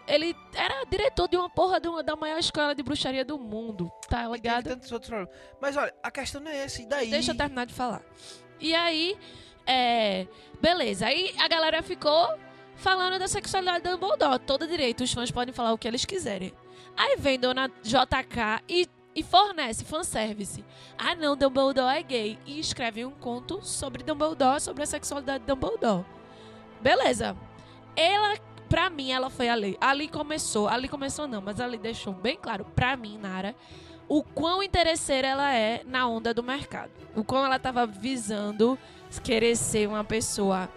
Ele 0.08 0.36
era 0.56 0.86
diretor 0.86 1.28
de 1.28 1.36
uma 1.36 1.50
porra 1.50 1.80
de 1.82 1.88
uma- 1.90 2.02
da 2.02 2.16
maior 2.16 2.40
escola 2.40 2.74
de 2.74 2.82
bruxaria 2.82 3.26
do 3.26 3.38
mundo, 3.38 3.92
tá 4.10 4.24
E 4.24 4.32
ligado? 4.32 4.64
tantos 4.70 4.92
outros 4.92 5.10
problemas. 5.10 5.36
Mas 5.62 5.76
olha, 5.76 5.94
a 6.02 6.10
questão 6.10 6.40
não 6.42 6.50
é 6.52 6.58
essa. 6.64 6.82
E 6.82 6.86
daí? 6.86 7.10
Deixa 7.10 7.32
eu 7.32 7.38
terminar 7.38 7.66
de 7.66 7.74
falar. 7.74 8.02
E 8.60 8.74
aí, 8.74 9.18
é. 9.66 10.26
Beleza. 10.62 11.08
Aí 11.08 11.36
a 11.38 11.48
galera 11.48 11.84
ficou 11.84 12.28
falando 12.76 13.20
da 13.20 13.28
sexualidade 13.28 13.84
do 13.84 13.98
Dumbledore. 13.98 14.40
Todo 14.40 14.66
direito, 14.68 15.04
os 15.04 15.12
fãs 15.12 15.30
podem 15.30 15.54
falar 15.54 15.74
o 15.74 15.78
que 15.78 15.88
eles 15.88 16.06
quiserem. 16.06 16.54
Aí 16.96 17.16
vem 17.18 17.38
Dona 17.40 17.70
JK 17.84 18.64
e, 18.70 18.88
e 19.14 19.22
fornece 19.24 19.84
fanservice. 19.84 20.64
Ah, 20.98 21.14
não, 21.16 21.36
Dumbledore 21.36 21.98
é 21.98 22.02
gay. 22.02 22.40
E 22.46 22.60
escreve 22.60 23.04
um 23.06 23.12
conto 23.12 23.62
sobre 23.62 24.04
Dumbledore, 24.04 24.62
sobre 24.62 24.84
a 24.84 24.86
sexualidade 24.88 25.40
de 25.44 25.48
Dumbledore. 25.48 26.06
Beleza. 26.82 27.36
Ela, 27.96 28.36
pra 28.68 28.90
mim, 28.90 29.12
ela 29.12 29.30
foi 29.30 29.50
ali. 29.50 29.78
Ali 29.80 30.08
começou. 30.08 30.68
Ali 30.68 30.88
começou 30.88 31.28
não, 31.28 31.42
mas 31.42 31.60
ali 31.60 31.78
deixou 31.78 32.14
bem 32.14 32.38
claro, 32.42 32.66
pra 32.76 32.96
mim, 32.96 33.18
Nara, 33.18 33.56
o 34.08 34.24
quão 34.24 34.64
interesseira 34.64 35.28
ela 35.28 35.54
é 35.54 35.84
na 35.86 36.08
onda 36.08 36.34
do 36.34 36.44
mercado. 36.44 36.92
O 37.16 37.24
quão 37.24 37.46
ela 37.46 37.60
tava 37.60 37.86
visando 37.86 38.78
querer 39.24 39.56
ser 39.56 39.88
uma 39.88 40.04
pessoa 40.04 40.70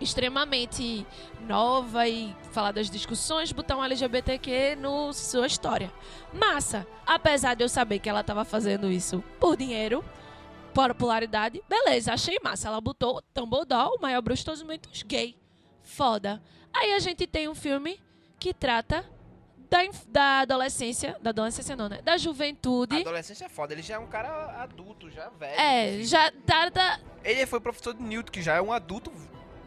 extremamente 0.00 1.06
nova 1.46 2.08
e 2.08 2.34
falar 2.52 2.72
das 2.72 2.88
discussões, 2.88 3.52
botar 3.52 3.76
um 3.76 3.84
LGBTQ 3.84 4.76
no 4.76 5.12
sua 5.12 5.46
história. 5.46 5.92
Massa! 6.32 6.86
Apesar 7.06 7.54
de 7.54 7.62
eu 7.62 7.68
saber 7.68 7.98
que 7.98 8.08
ela 8.08 8.24
tava 8.24 8.44
fazendo 8.44 8.90
isso 8.90 9.22
por 9.38 9.56
dinheiro, 9.56 10.04
por 10.72 10.88
popularidade, 10.94 11.62
beleza, 11.68 12.12
achei 12.12 12.38
massa. 12.42 12.68
Ela 12.68 12.80
botou 12.80 13.22
Dumbledore, 13.34 13.96
o 13.98 14.00
maior 14.00 14.22
bruxo 14.22 14.40
de 14.40 14.46
todos 14.46 14.60
os 14.60 14.66
momentos, 14.66 15.02
gay. 15.02 15.36
Foda. 15.82 16.42
Aí 16.74 16.92
a 16.92 16.98
gente 16.98 17.26
tem 17.26 17.48
um 17.48 17.54
filme 17.54 18.00
que 18.38 18.54
trata 18.54 19.04
da, 19.70 19.78
da 20.08 20.38
adolescência, 20.40 21.16
da 21.20 21.30
adolescência 21.30 21.76
não, 21.76 21.88
né? 21.88 22.00
Da 22.02 22.14
A 22.14 22.16
juventude. 22.18 22.96
adolescência 22.96 23.44
é 23.44 23.48
foda. 23.48 23.72
Ele 23.72 23.82
já 23.82 23.94
é 23.94 23.98
um 23.98 24.06
cara 24.06 24.62
adulto, 24.62 25.10
já 25.10 25.28
velho. 25.30 25.60
É, 25.60 26.02
já 26.04 26.30
trata 26.46 27.00
Ele 27.24 27.46
foi 27.46 27.60
professor 27.60 27.94
de 27.94 28.02
Newton, 28.02 28.32
que 28.32 28.42
já 28.42 28.54
é 28.56 28.60
um 28.62 28.72
adulto 28.72 29.12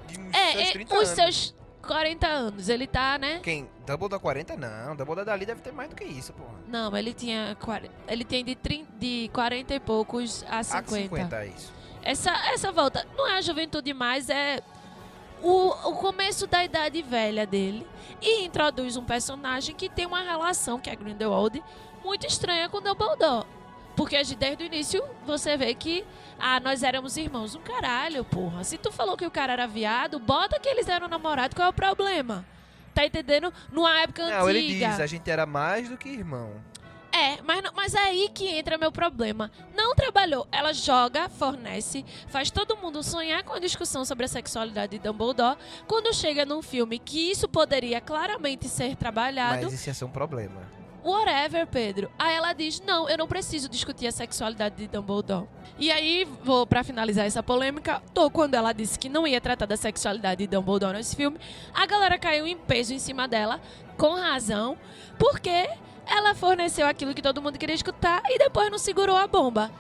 de 0.07 0.19
uns 0.19 0.33
É, 0.33 0.51
seus 0.53 0.67
é, 0.67 0.71
30 0.71 0.95
os 0.95 1.01
anos. 1.01 1.15
seus 1.15 1.55
40 1.85 2.27
anos. 2.27 2.69
Ele 2.69 2.87
tá, 2.87 3.17
né? 3.17 3.39
Quem? 3.43 3.69
Dumbledore 3.85 4.21
40? 4.21 4.55
Não, 4.57 4.95
Dumbledore 4.95 5.25
dali 5.25 5.45
deve 5.45 5.61
ter 5.61 5.71
mais 5.73 5.89
do 5.89 5.95
que 5.95 6.03
isso, 6.05 6.33
porra. 6.33 6.53
Não, 6.67 6.95
ele 6.97 7.13
tinha 7.13 7.55
40, 7.61 7.93
ele 8.07 8.23
tem 8.25 8.43
de, 8.43 8.55
30, 8.55 8.91
de 8.97 9.29
40 9.33 9.75
e 9.75 9.79
poucos 9.79 10.43
a 10.49 10.59
Ah, 10.59 10.63
50. 10.63 10.91
50 11.03 11.43
é 11.43 11.47
isso. 11.47 11.71
Essa, 12.01 12.31
essa 12.53 12.71
volta 12.71 13.05
não 13.15 13.27
é 13.27 13.37
a 13.37 13.41
juventude 13.41 13.93
mais, 13.93 14.29
é 14.29 14.61
o, 15.43 15.89
o 15.89 15.95
começo 15.97 16.47
da 16.47 16.63
idade 16.63 17.01
velha 17.01 17.45
dele. 17.45 17.85
E 18.21 18.45
introduz 18.45 18.95
um 18.95 19.03
personagem 19.03 19.75
que 19.75 19.89
tem 19.89 20.05
uma 20.05 20.21
relação, 20.21 20.79
que 20.79 20.89
é 20.89 20.95
Grindelwald, 20.95 21.61
muito 22.03 22.25
estranha 22.25 22.69
com 22.69 22.81
Dumbledore. 22.81 23.45
Porque 23.95 24.21
desde 24.23 24.63
o 24.63 24.65
início 24.65 25.03
você 25.25 25.55
vê 25.55 25.75
que 25.75 26.03
ah, 26.39 26.59
nós 26.59 26.81
éramos 26.81 27.15
irmãos. 27.17 27.53
Um 27.53 27.61
caralho, 27.61 28.23
porra. 28.23 28.63
Se 28.63 28.77
tu 28.77 28.91
falou 28.91 29.15
que 29.15 29.25
o 29.25 29.29
cara 29.29 29.53
era 29.53 29.67
viado, 29.67 30.17
bota 30.17 30.59
que 30.59 30.67
eles 30.67 30.87
eram 30.87 31.07
namorados, 31.07 31.55
qual 31.55 31.67
é 31.67 31.69
o 31.69 31.73
problema? 31.73 32.45
Tá 32.93 33.05
entendendo? 33.05 33.53
Numa 33.71 33.99
época 33.99 34.27
Não, 34.29 34.49
ele 34.49 34.59
antiga. 34.59 34.89
diz, 34.89 34.99
a 34.99 35.07
gente 35.07 35.29
era 35.29 35.45
mais 35.45 35.89
do 35.89 35.97
que 35.97 36.09
irmão. 36.09 36.51
É, 37.23 37.41
mas, 37.43 37.63
não- 37.63 37.71
mas 37.73 37.93
é 37.93 37.99
aí 37.99 38.29
que 38.33 38.47
entra 38.47 38.77
meu 38.77 38.91
problema. 38.91 39.49
Não 39.75 39.95
trabalhou. 39.95 40.45
Ela 40.51 40.73
joga, 40.73 41.29
fornece, 41.29 42.03
faz 42.27 42.51
todo 42.51 42.75
mundo 42.77 43.01
sonhar 43.01 43.43
com 43.43 43.53
a 43.53 43.59
discussão 43.59 44.03
sobre 44.03 44.25
a 44.25 44.27
sexualidade 44.27 44.97
de 44.97 44.99
Dumbledore. 44.99 45.57
Quando 45.87 46.13
chega 46.13 46.45
num 46.45 46.61
filme 46.61 46.99
que 46.99 47.31
isso 47.31 47.47
poderia 47.47 48.01
claramente 48.01 48.67
ser 48.67 48.95
trabalhado, 48.97 49.63
Mas 49.63 49.73
isso 49.73 49.89
ia 49.89 49.93
ser 49.93 50.05
um 50.05 50.09
problema. 50.09 50.61
whatever, 51.03 51.65
Pedro. 51.67 52.11
Aí 52.19 52.35
ela 52.35 52.51
diz: 52.53 52.81
Não, 52.81 53.07
eu 53.09 53.17
não 53.17 53.27
preciso 53.27 53.69
discutir 53.69 54.07
a 54.07 54.11
sexualidade 54.11 54.75
de 54.75 54.87
Dumbledore. 54.87 55.47
E 55.79 55.91
aí, 55.91 56.27
vou 56.43 56.67
pra 56.67 56.83
finalizar 56.83 57.25
essa 57.25 57.41
polêmica, 57.41 58.01
tô 58.13 58.29
quando 58.29 58.53
ela 58.55 58.73
disse 58.73 58.99
que 58.99 59.07
não 59.09 59.25
ia 59.25 59.39
tratar 59.41 59.65
da 59.65 59.75
sexualidade 59.77 60.45
de 60.45 60.47
Dumbledore 60.47 60.95
nesse 60.97 61.15
filme, 61.15 61.37
a 61.73 61.85
galera 61.85 62.17
caiu 62.17 62.45
em 62.45 62.57
peso 62.57 62.93
em 62.93 62.99
cima 62.99 63.27
dela, 63.27 63.59
com 63.97 64.13
razão, 64.13 64.77
porque 65.17 65.67
ela 66.05 66.35
forneceu 66.35 66.85
aquilo 66.87 67.13
que 67.13 67.21
todo 67.21 67.41
mundo 67.41 67.57
queria 67.57 67.75
escutar 67.75 68.21
e 68.29 68.37
depois 68.37 68.69
não 68.69 68.77
segurou 68.77 69.15
a 69.15 69.27
bomba. 69.27 69.71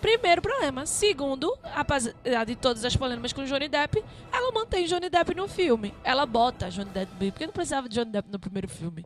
Primeiro 0.00 0.40
problema. 0.40 0.86
Segundo, 0.86 1.56
apesar 1.74 2.12
de 2.46 2.54
todas 2.54 2.84
as 2.84 2.94
polêmicas 2.96 3.32
com 3.32 3.44
Johnny 3.44 3.68
Depp, 3.68 4.02
ela 4.32 4.52
mantém 4.52 4.84
Johnny 4.86 5.10
Depp 5.10 5.34
no 5.34 5.48
filme. 5.48 5.92
Ela 6.04 6.24
bota 6.24 6.70
Johnny 6.70 6.90
Depp, 6.90 7.32
porque 7.32 7.46
não 7.46 7.52
precisava 7.52 7.88
de 7.88 7.96
Johnny 7.96 8.12
Depp 8.12 8.30
no 8.30 8.38
primeiro 8.38 8.68
filme. 8.68 9.04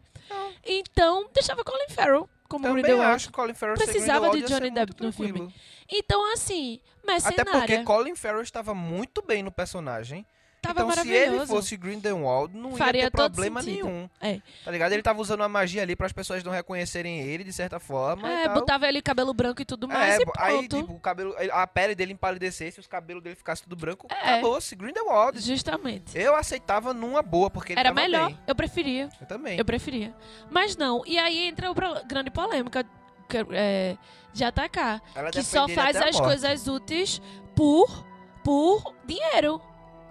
Então, 0.64 1.28
deixava 1.32 1.64
Colin 1.64 1.88
Farrell 1.88 2.28
como 2.48 2.64
Também 2.64 2.82
Grindelwald. 2.82 3.14
acho 3.16 3.26
que 3.28 3.32
Colin 3.32 3.54
Farrell 3.54 3.76
Precisava 3.78 4.30
de 4.30 4.42
Johnny 4.42 4.70
Depp 4.70 4.92
no 5.02 5.10
filme. 5.12 5.32
tranquilo. 5.32 5.52
Então, 5.90 6.32
assim, 6.34 6.78
Até 7.02 7.42
porque 7.44 7.50
mercenária. 7.50 7.84
Colin 7.84 8.14
Farrell 8.14 8.42
estava 8.42 8.74
muito 8.74 9.22
bem 9.22 9.42
no 9.42 9.50
personagem. 9.50 10.26
Tava 10.62 10.82
então, 10.82 11.02
se 11.02 11.10
ele 11.10 11.44
fosse 11.46 11.76
Grindelwald, 11.76 12.56
não 12.56 12.76
Faria 12.76 13.02
ia 13.02 13.10
ter 13.10 13.16
problema 13.16 13.60
sentido. 13.60 13.84
nenhum. 13.84 14.08
É. 14.20 14.40
Tá 14.64 14.70
ligado? 14.70 14.92
Ele 14.92 15.02
tava 15.02 15.20
usando 15.20 15.40
uma 15.40 15.48
magia 15.48 15.82
ali 15.82 15.96
para 15.96 16.06
as 16.06 16.12
pessoas 16.12 16.44
não 16.44 16.52
reconhecerem 16.52 17.20
ele, 17.20 17.42
de 17.42 17.52
certa 17.52 17.80
forma. 17.80 18.30
É, 18.30 18.48
botava 18.48 18.86
ele 18.86 19.02
cabelo 19.02 19.34
branco 19.34 19.60
e 19.60 19.64
tudo 19.64 19.88
mais 19.88 20.20
É, 20.20 20.22
e 20.22 20.24
aí, 20.38 20.68
tipo, 20.68 20.92
o 20.92 21.00
cabelo, 21.00 21.34
a 21.52 21.66
pele 21.66 21.96
dele 21.96 22.12
empalidecesse, 22.12 22.78
os 22.78 22.86
cabelos 22.86 23.22
dele 23.24 23.34
ficassem 23.34 23.64
tudo 23.64 23.74
branco, 23.74 24.06
É. 24.08 24.14
acabou-se. 24.34 24.76
Grindelwald. 24.76 25.40
Justamente. 25.40 26.16
Eu 26.16 26.36
aceitava 26.36 26.94
numa 26.94 27.22
boa, 27.22 27.50
porque 27.50 27.72
ele 27.72 27.80
Era 27.80 27.92
melhor. 27.92 28.28
bem. 28.28 28.38
Eu 28.46 28.54
preferia. 28.54 29.08
Eu 29.20 29.26
também. 29.26 29.58
Eu 29.58 29.64
preferia. 29.64 30.14
Mas 30.48 30.76
não. 30.76 31.02
E 31.06 31.18
aí 31.18 31.48
entra 31.48 31.70
a 31.70 32.02
grande 32.04 32.30
polêmica 32.30 32.84
que- 33.28 33.46
é, 33.50 33.96
de 34.32 34.44
atacar. 34.44 35.02
Ela 35.12 35.30
que 35.32 35.42
só 35.42 35.66
faz 35.68 35.96
as 35.96 36.14
morte. 36.14 36.22
coisas 36.22 36.68
úteis 36.68 37.20
por, 37.56 38.06
por 38.44 38.94
dinheiro, 39.04 39.60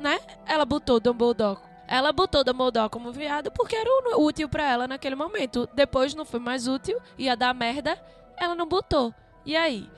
né? 0.02 0.20
Ela 0.45 0.66
botou 0.66 0.99
Dumbledore. 0.99 1.60
Ela 1.88 2.12
botou 2.12 2.43
Dumbledore 2.43 2.89
como 2.89 3.12
viado 3.12 3.52
porque 3.52 3.76
era 3.76 4.18
útil 4.18 4.49
pra 4.49 4.70
ela 4.70 4.88
naquele 4.88 5.16
momento. 5.16 5.68
Depois 5.74 6.14
não 6.14 6.26
foi 6.26 6.39
mais 6.39 6.68
útil, 6.68 6.99
ia 7.18 7.36
dar 7.36 7.54
merda, 7.54 7.97
ela 8.38 8.56
não 8.56 8.68
botou. 8.68 9.14
E 9.45 9.56
aí? 9.56 9.89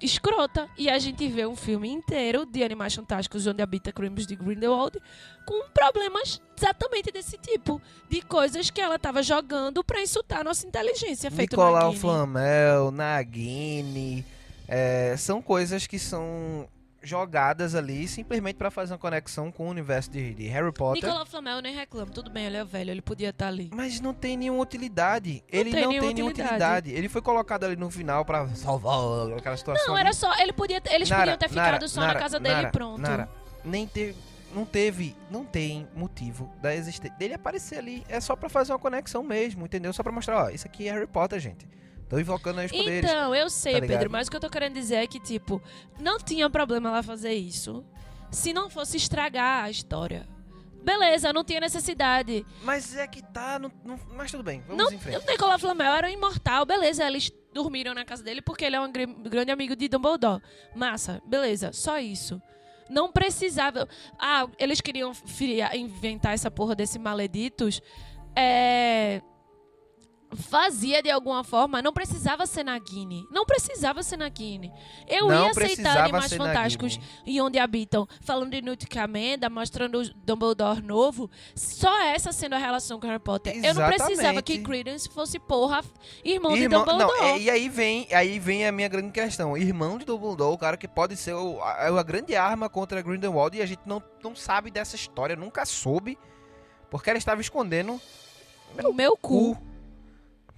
Escrota. 0.00 0.68
E 0.76 0.90
a 0.90 0.98
gente 0.98 1.26
vê 1.28 1.46
um 1.46 1.54
filme 1.54 1.88
inteiro 1.88 2.44
de 2.44 2.62
Animais 2.64 2.92
Fantásticos 2.94 3.46
onde 3.46 3.62
habita 3.62 3.92
crimes 3.92 4.26
de 4.26 4.34
Grindelwald 4.34 4.98
com 5.46 5.68
problemas 5.70 6.42
exatamente 6.58 7.12
desse 7.12 7.38
tipo. 7.38 7.80
De 8.10 8.20
coisas 8.20 8.68
que 8.68 8.80
ela 8.80 8.98
tava 8.98 9.22
jogando 9.22 9.84
pra 9.84 10.02
insultar 10.02 10.40
a 10.40 10.44
nossa 10.44 10.66
inteligência. 10.66 11.30
Feito 11.30 11.52
Nicolau 11.52 11.84
Nagini. 11.84 12.00
Flamel, 12.00 12.90
Nagini. 12.90 14.26
é, 14.66 15.14
são 15.16 15.40
coisas 15.40 15.86
que 15.86 15.98
são 16.00 16.68
jogadas 17.02 17.74
ali 17.74 18.06
simplesmente 18.06 18.56
pra 18.56 18.70
fazer 18.70 18.92
uma 18.92 18.98
conexão 18.98 19.50
com 19.50 19.66
o 19.66 19.70
universo 19.70 20.10
de, 20.10 20.34
de 20.34 20.46
Harry 20.46 20.72
Potter. 20.72 21.02
Nicolau 21.02 21.26
Flamel 21.26 21.60
nem 21.60 21.74
reclamo. 21.74 22.12
Tudo 22.12 22.30
bem, 22.30 22.46
ele 22.46 22.56
é 22.56 22.64
velho, 22.64 22.90
ele 22.90 23.02
podia 23.02 23.30
estar 23.30 23.48
ali. 23.48 23.70
Mas 23.74 24.00
não 24.00 24.14
tem 24.14 24.36
nenhuma 24.36 24.62
utilidade. 24.62 25.42
Ele 25.50 25.70
tem 25.70 25.82
não 25.82 25.90
nenhuma 25.90 26.06
tem 26.06 26.14
nenhuma 26.14 26.30
utilidade. 26.30 26.54
utilidade. 26.54 26.90
Ele 26.92 27.08
foi 27.08 27.22
colocado 27.22 27.64
ali 27.64 27.76
no 27.76 27.90
final 27.90 28.24
pra 28.24 28.48
salvar 28.48 28.98
aquela 29.36 29.56
situação. 29.56 29.86
Não, 29.88 29.94
ali. 29.94 30.02
era 30.02 30.12
só. 30.12 30.32
Ele 30.38 30.52
podia, 30.52 30.80
eles 30.90 31.08
Nara, 31.08 31.22
podiam 31.22 31.38
ter 31.38 31.54
Nara, 31.54 31.66
ficado 31.72 31.88
só 31.88 32.00
Nara, 32.00 32.14
na 32.14 32.20
casa 32.20 32.38
dele 32.38 32.54
Nara, 32.54 32.68
e 32.68 32.72
pronto. 32.72 33.00
Nara, 33.00 33.28
nem 33.64 33.86
teve, 33.86 34.16
não 34.54 34.64
teve, 34.64 35.16
não 35.30 35.44
tem 35.44 35.88
motivo 35.94 36.52
da 36.60 36.74
existência 36.74 37.16
dele 37.18 37.34
aparecer 37.34 37.78
ali. 37.78 38.04
É 38.08 38.20
só 38.20 38.36
pra 38.36 38.48
fazer 38.48 38.72
uma 38.72 38.78
conexão 38.78 39.22
mesmo, 39.22 39.64
entendeu? 39.64 39.92
Só 39.92 40.02
pra 40.02 40.12
mostrar, 40.12 40.44
ó, 40.44 40.50
isso 40.50 40.66
aqui 40.66 40.88
é 40.88 40.92
Harry 40.92 41.06
Potter, 41.06 41.40
gente. 41.40 41.66
Tô 42.12 42.18
invocando 42.18 42.60
aí 42.60 42.66
os 42.66 42.72
poderes. 42.72 43.10
Então, 43.10 43.34
eu 43.34 43.48
sei, 43.48 43.80
tá? 43.80 43.86
Pedro, 43.86 44.10
mas 44.10 44.28
o 44.28 44.30
que 44.30 44.36
eu 44.36 44.40
tô 44.40 44.50
querendo 44.50 44.74
dizer 44.74 44.96
é 44.96 45.06
que, 45.06 45.18
tipo, 45.18 45.62
não 45.98 46.18
tinha 46.18 46.50
problema 46.50 46.90
ela 46.90 47.02
fazer 47.02 47.32
isso 47.32 47.82
se 48.30 48.52
não 48.52 48.68
fosse 48.68 48.98
estragar 48.98 49.64
a 49.64 49.70
história. 49.70 50.28
Beleza, 50.84 51.32
não 51.32 51.42
tinha 51.42 51.58
necessidade. 51.60 52.44
Mas 52.62 52.94
é 52.96 53.06
que 53.06 53.22
tá, 53.22 53.58
no, 53.58 53.72
no- 53.82 53.98
mas 54.14 54.30
tudo 54.30 54.42
bem, 54.42 54.62
vamos 54.66 54.84
Não, 54.84 54.92
em 54.92 54.98
frente. 54.98 55.24
o 55.26 55.30
Nicolau 55.30 55.58
Flamel 55.58 55.92
era 55.94 56.06
um 56.06 56.10
imortal, 56.10 56.66
beleza, 56.66 57.06
eles 57.06 57.32
dormiram 57.54 57.94
na 57.94 58.04
casa 58.04 58.22
dele 58.22 58.42
porque 58.42 58.64
ele 58.66 58.76
é 58.76 58.80
um 58.80 58.92
gr- 58.92 59.06
grande 59.30 59.50
amigo 59.50 59.74
de 59.74 59.88
Dumbledore. 59.88 60.42
Massa, 60.74 61.22
beleza, 61.26 61.72
só 61.72 61.98
isso. 61.98 62.42
Não 62.90 63.10
precisava. 63.10 63.88
Ah, 64.18 64.46
eles 64.58 64.82
queriam 64.82 65.12
inventar 65.74 66.34
essa 66.34 66.50
porra 66.50 66.74
desse 66.74 66.98
maleditos. 66.98 67.80
É. 68.36 69.22
Fazia 70.34 71.02
de 71.02 71.10
alguma 71.10 71.44
forma, 71.44 71.82
não 71.82 71.92
precisava 71.92 72.46
ser 72.46 72.64
Nagini. 72.64 73.26
Não 73.30 73.44
precisava 73.44 74.02
ser 74.02 74.16
Nagini. 74.16 74.72
Eu 75.06 75.28
Não 75.28 75.44
ia 75.44 75.50
aceitar 75.50 75.98
Animais 76.04 76.32
Fantásticos 76.32 76.98
e 77.26 77.40
onde 77.40 77.58
habitam, 77.58 78.06
falando 78.22 78.50
de 78.52 78.62
Newt 78.62 78.84
Scamander, 78.84 79.50
mostrando 79.50 80.00
o 80.00 80.14
Dumbledore 80.24 80.80
novo. 80.80 81.30
Só 81.54 82.02
essa 82.04 82.32
sendo 82.32 82.54
a 82.54 82.58
relação 82.58 82.98
com 82.98 83.06
Harry 83.06 83.18
Potter. 83.18 83.54
Eu 83.56 83.74
não 83.74 83.86
precisava 83.86 84.12
Exatamente. 84.12 84.42
que 84.44 84.58
Credence 84.60 85.08
fosse, 85.08 85.38
porra, 85.38 85.82
irmão, 86.24 86.56
Irmão, 86.56 86.84
de 86.84 86.90
Dumbledore. 86.90 87.20
não, 87.20 87.26
é- 87.26 87.38
e 87.38 87.50
aí 87.50 87.68
vem, 87.68 88.08
aí 88.12 88.38
vem 88.38 88.66
a 88.66 88.72
minha 88.72 88.88
grande 88.88 89.12
questão. 89.12 89.56
Irmão 89.56 89.98
de 89.98 90.04
Dumbledore, 90.06 90.54
o 90.54 90.58
cara 90.58 90.76
que 90.78 90.88
pode 90.88 91.16
ser 91.16 91.34
o- 91.34 91.60
a, 91.60 91.88
a 92.00 92.02
grande 92.02 92.34
arma 92.34 92.68
contra 92.70 93.02
Grindelwald 93.02 93.56
e 93.56 93.60
a 93.62 93.66
gente 93.66 93.82
não, 93.84 94.02
não 94.24 94.34
sabe 94.34 94.70
dessa 94.70 94.96
história, 94.96 95.36
nunca 95.36 95.66
soube, 95.66 96.18
porque 96.90 97.10
ela 97.10 97.18
estava 97.18 97.40
escondendo 97.40 98.00
o 98.82 98.92
meu 98.94 99.16
cu. 99.16 99.54
cu. 99.54 99.71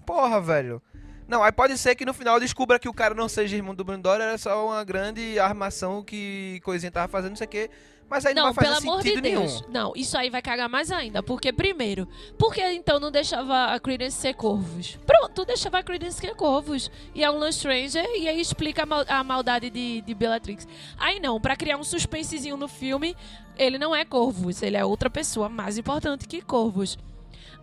Porra, 0.06 0.40
velho. 0.40 0.82
Não, 1.26 1.42
aí 1.42 1.50
pode 1.52 1.78
ser 1.78 1.94
que 1.94 2.04
no 2.04 2.12
final 2.12 2.38
descubra 2.38 2.78
que 2.78 2.88
o 2.88 2.92
cara 2.92 3.14
não 3.14 3.28
seja 3.28 3.56
irmão 3.56 3.74
do 3.74 3.82
Dumbledore, 3.82 4.20
era 4.22 4.36
só 4.36 4.66
uma 4.66 4.84
grande 4.84 5.38
armação 5.38 6.02
que 6.04 6.60
coisinha 6.62 6.92
tava 6.92 7.08
fazendo, 7.08 7.30
não 7.30 7.36
sei 7.36 7.46
o 7.46 7.50
quê. 7.50 7.70
Mas 8.10 8.26
aí 8.26 8.34
não, 8.34 8.44
Não, 8.48 8.52
vai 8.52 8.62
pelo 8.64 8.74
fazer 8.74 8.86
amor 8.86 9.02
de 9.02 9.08
sentido 9.08 9.22
Deus. 9.22 9.60
nenhum. 9.62 9.72
Não, 9.72 9.92
isso 9.96 10.18
aí 10.18 10.28
vai 10.28 10.42
cagar 10.42 10.68
mais 10.68 10.92
ainda. 10.92 11.22
Porque, 11.22 11.50
primeiro, 11.50 12.06
por 12.38 12.52
que 12.52 12.60
então 12.74 13.00
não 13.00 13.10
deixava 13.10 13.72
a 13.72 13.80
Credence 13.80 14.18
ser 14.18 14.34
corvos? 14.34 14.98
Pronto, 15.06 15.46
deixava 15.46 15.78
a 15.78 15.82
Credence 15.82 16.20
ser 16.20 16.34
corvos. 16.34 16.90
E 17.14 17.24
é 17.24 17.30
um 17.30 17.38
Lance 17.38 17.60
Stranger 17.60 18.04
e 18.14 18.28
aí 18.28 18.38
explica 18.38 18.82
a, 18.82 18.86
mal- 18.86 19.06
a 19.08 19.24
maldade 19.24 19.70
de, 19.70 20.02
de 20.02 20.14
Bellatrix. 20.14 20.68
Aí 20.98 21.18
não, 21.18 21.40
pra 21.40 21.56
criar 21.56 21.78
um 21.78 21.82
suspensezinho 21.82 22.58
no 22.58 22.68
filme, 22.68 23.16
ele 23.56 23.78
não 23.78 23.96
é 23.96 24.04
corvos. 24.04 24.62
Ele 24.62 24.76
é 24.76 24.84
outra 24.84 25.08
pessoa 25.08 25.48
mais 25.48 25.78
importante 25.78 26.28
que 26.28 26.42
corvos. 26.42 26.98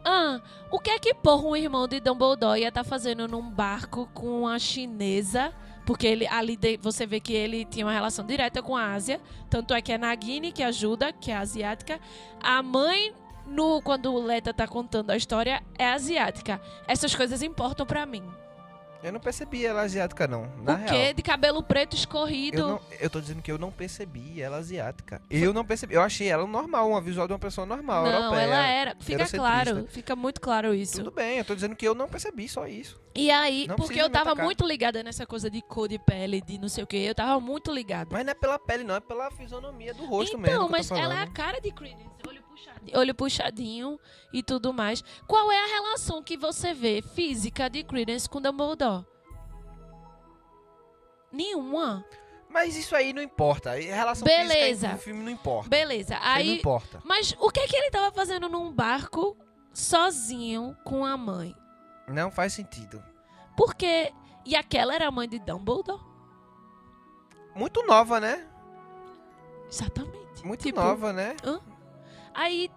Ah, 0.04 0.41
o 0.72 0.80
que 0.80 0.89
é 0.89 0.97
que 0.99 1.14
porra 1.14 1.47
um 1.47 1.56
irmão 1.56 1.88
de 1.88 1.99
Dumbledore 1.99 2.60
ia 2.62 2.70
estar 2.70 2.84
fazendo 2.84 3.28
num 3.28 3.47
barco 3.49 4.10
com 4.14 4.47
a 4.47 4.58
chinesa? 4.58 5.54
Porque 5.86 6.08
ele 6.08 6.28
ali 6.28 6.56
de- 6.56 6.78
você 6.78 7.06
vê 7.06 7.20
que 7.20 7.34
ele 7.34 7.66
tinha 7.66 7.86
uma 7.86 7.91
relação 7.93 8.26
direta 8.26 8.62
com 8.62 8.76
a 8.76 8.93
Ásia. 8.93 9.20
Tanto 9.49 9.74
é 9.74 9.82
que 9.82 9.91
é 9.91 9.97
Nagini 9.97 10.52
que 10.52 10.64
ajuda, 10.64 11.12
que 11.12 11.30
é 11.32 11.36
asiática. 11.36 11.99
A 12.41 12.62
mãe, 12.64 13.14
no, 13.45 13.82
quando 13.82 14.12
o 14.14 14.24
Leta 14.24 14.54
tá 14.54 14.68
contando 14.68 15.12
a 15.12 15.18
história, 15.18 15.62
é 15.78 15.91
asiática. 15.91 16.62
Essas 16.88 17.14
coisas 17.14 17.41
importam 17.41 17.86
pra 17.86 18.06
mim. 18.06 18.24
Eu 19.04 19.12
não 19.12 19.20
percebi 19.20 19.66
ela 19.66 19.82
asiática, 19.82 20.28
não. 20.28 20.45
Na 20.64 20.74
o 20.74 20.78
real. 20.78 20.89
quê? 20.89 21.14
De 21.14 21.24
cabelo 21.24 21.64
preto 21.64 21.95
escorrido. 21.95 22.60
Eu, 22.60 22.68
não, 22.68 22.82
eu 22.99 23.10
tô 23.10 23.20
dizendo 23.20 23.41
que 23.41 23.52
eu 23.52 23.58
não 23.58 23.72
percebi 23.72 24.41
ela 24.41 24.58
asiática. 24.58 25.22
Eu 25.30 25.54
não 25.54 25.66
percebi. 25.66 25.95
Eu 25.95 26.02
achei 26.02 26.28
ela 26.28 26.45
normal, 26.45 26.89
uma 26.89 27.02
visual 27.02 27.28
de 27.28 27.34
uma 27.34 27.39
pessoa 27.39 27.66
normal, 27.66 28.04
Não, 28.04 28.12
europeia. 28.12 28.41
ela 28.41 28.68
era. 28.68 28.95
Fica 28.99 29.28
claro, 29.28 29.88
fica 29.89 30.16
muito 30.16 30.39
claro 30.39 30.74
isso. 30.74 30.97
Tudo 30.97 31.12
bem, 31.12 31.39
eu 31.39 31.45
tô 31.45 31.56
dizendo 31.56 31.76
que 31.76 31.88
eu 31.88 31.95
não 31.95 32.08
percebi, 32.08 32.47
só 32.47 32.68
isso. 32.68 32.99
E 33.16 33.30
aí, 33.30 33.68
Não 33.68 33.76
porque 33.76 34.02
eu 34.02 34.10
tava 34.10 34.36
muito 34.36 34.66
ligada 34.66 35.04
nessa 35.04 35.26
coisa 35.26 35.49
de 35.49 35.62
cor 35.62 35.88
de 35.88 35.99
pele, 35.99 36.41
de 36.41 36.58
não 36.58 36.70
sei 36.70 36.84
o 36.84 36.88
que, 36.88 36.97
eu 36.97 37.16
tava 37.16 37.39
muito 37.39 37.74
ligada. 37.74 38.10
Mas 38.12 38.24
não 38.24 38.32
é 38.32 38.36
pela 38.36 38.58
pele, 38.58 38.84
não, 38.84 38.95
é 38.95 38.99
pela 38.99 39.30
fisionomia 39.32 39.93
do 39.93 40.06
rosto 40.06 40.38
então, 40.38 40.41
mesmo. 40.41 40.66
tô 40.66 40.70
mas 40.70 40.91
ela 40.91 41.20
é 41.20 41.24
a 41.24 41.28
cara 41.28 41.60
de 41.60 41.72
Credence, 41.72 42.10
olho 42.28 42.41
puxadinho, 42.62 42.99
olho 42.99 43.16
puxadinho 43.16 43.99
e 44.34 44.43
tudo 44.43 44.74
mais. 44.74 45.03
Qual 45.28 45.51
é 45.51 45.64
a 45.64 45.68
relação 45.68 46.22
que 46.24 46.38
você 46.38 46.74
vê 46.74 47.01
física 47.01 47.70
de 47.70 47.84
Credence 47.84 48.30
com 48.30 48.41
Dumbledore? 48.41 49.05
Nenhuma. 51.32 52.05
Mas 52.49 52.76
isso 52.76 52.95
aí 52.95 53.14
não 53.14 53.22
importa. 53.22 53.72
A 53.72 53.76
relação 53.76 54.26
Beleza. 54.26 54.66
física 54.66 54.93
do 54.93 54.97
filme 54.99 55.24
não 55.24 55.32
importa. 55.32 55.70
Beleza. 55.70 56.18
Aí 56.22 56.47
não 56.47 56.55
importa. 56.55 57.01
mas 57.05 57.34
o 57.39 57.49
que 57.49 57.62
é 57.62 57.68
que 57.68 57.76
ele 57.76 57.89
tava 57.89 58.12
fazendo 58.14 58.49
num 58.49 58.72
barco 58.74 59.38
sozinho 59.74 60.76
com 60.84 61.05
a 61.05 61.16
mãe? 61.16 61.55
Não 62.07 62.30
faz 62.30 62.51
sentido. 62.53 63.01
Porque 63.55 64.12
e 64.45 64.55
aquela 64.55 64.93
era 64.93 65.07
a 65.07 65.12
mãe 65.12 65.30
de 65.30 65.39
Dumbledore? 65.39 66.01
Muito 67.55 67.86
nova, 67.86 68.20
né? 68.20 68.47
Exatamente. 69.70 70.45
Muito 70.45 70.64
Tipo, 70.64 70.82
nova, 70.82 71.14
né? 71.14 71.36
Aí 72.34 72.69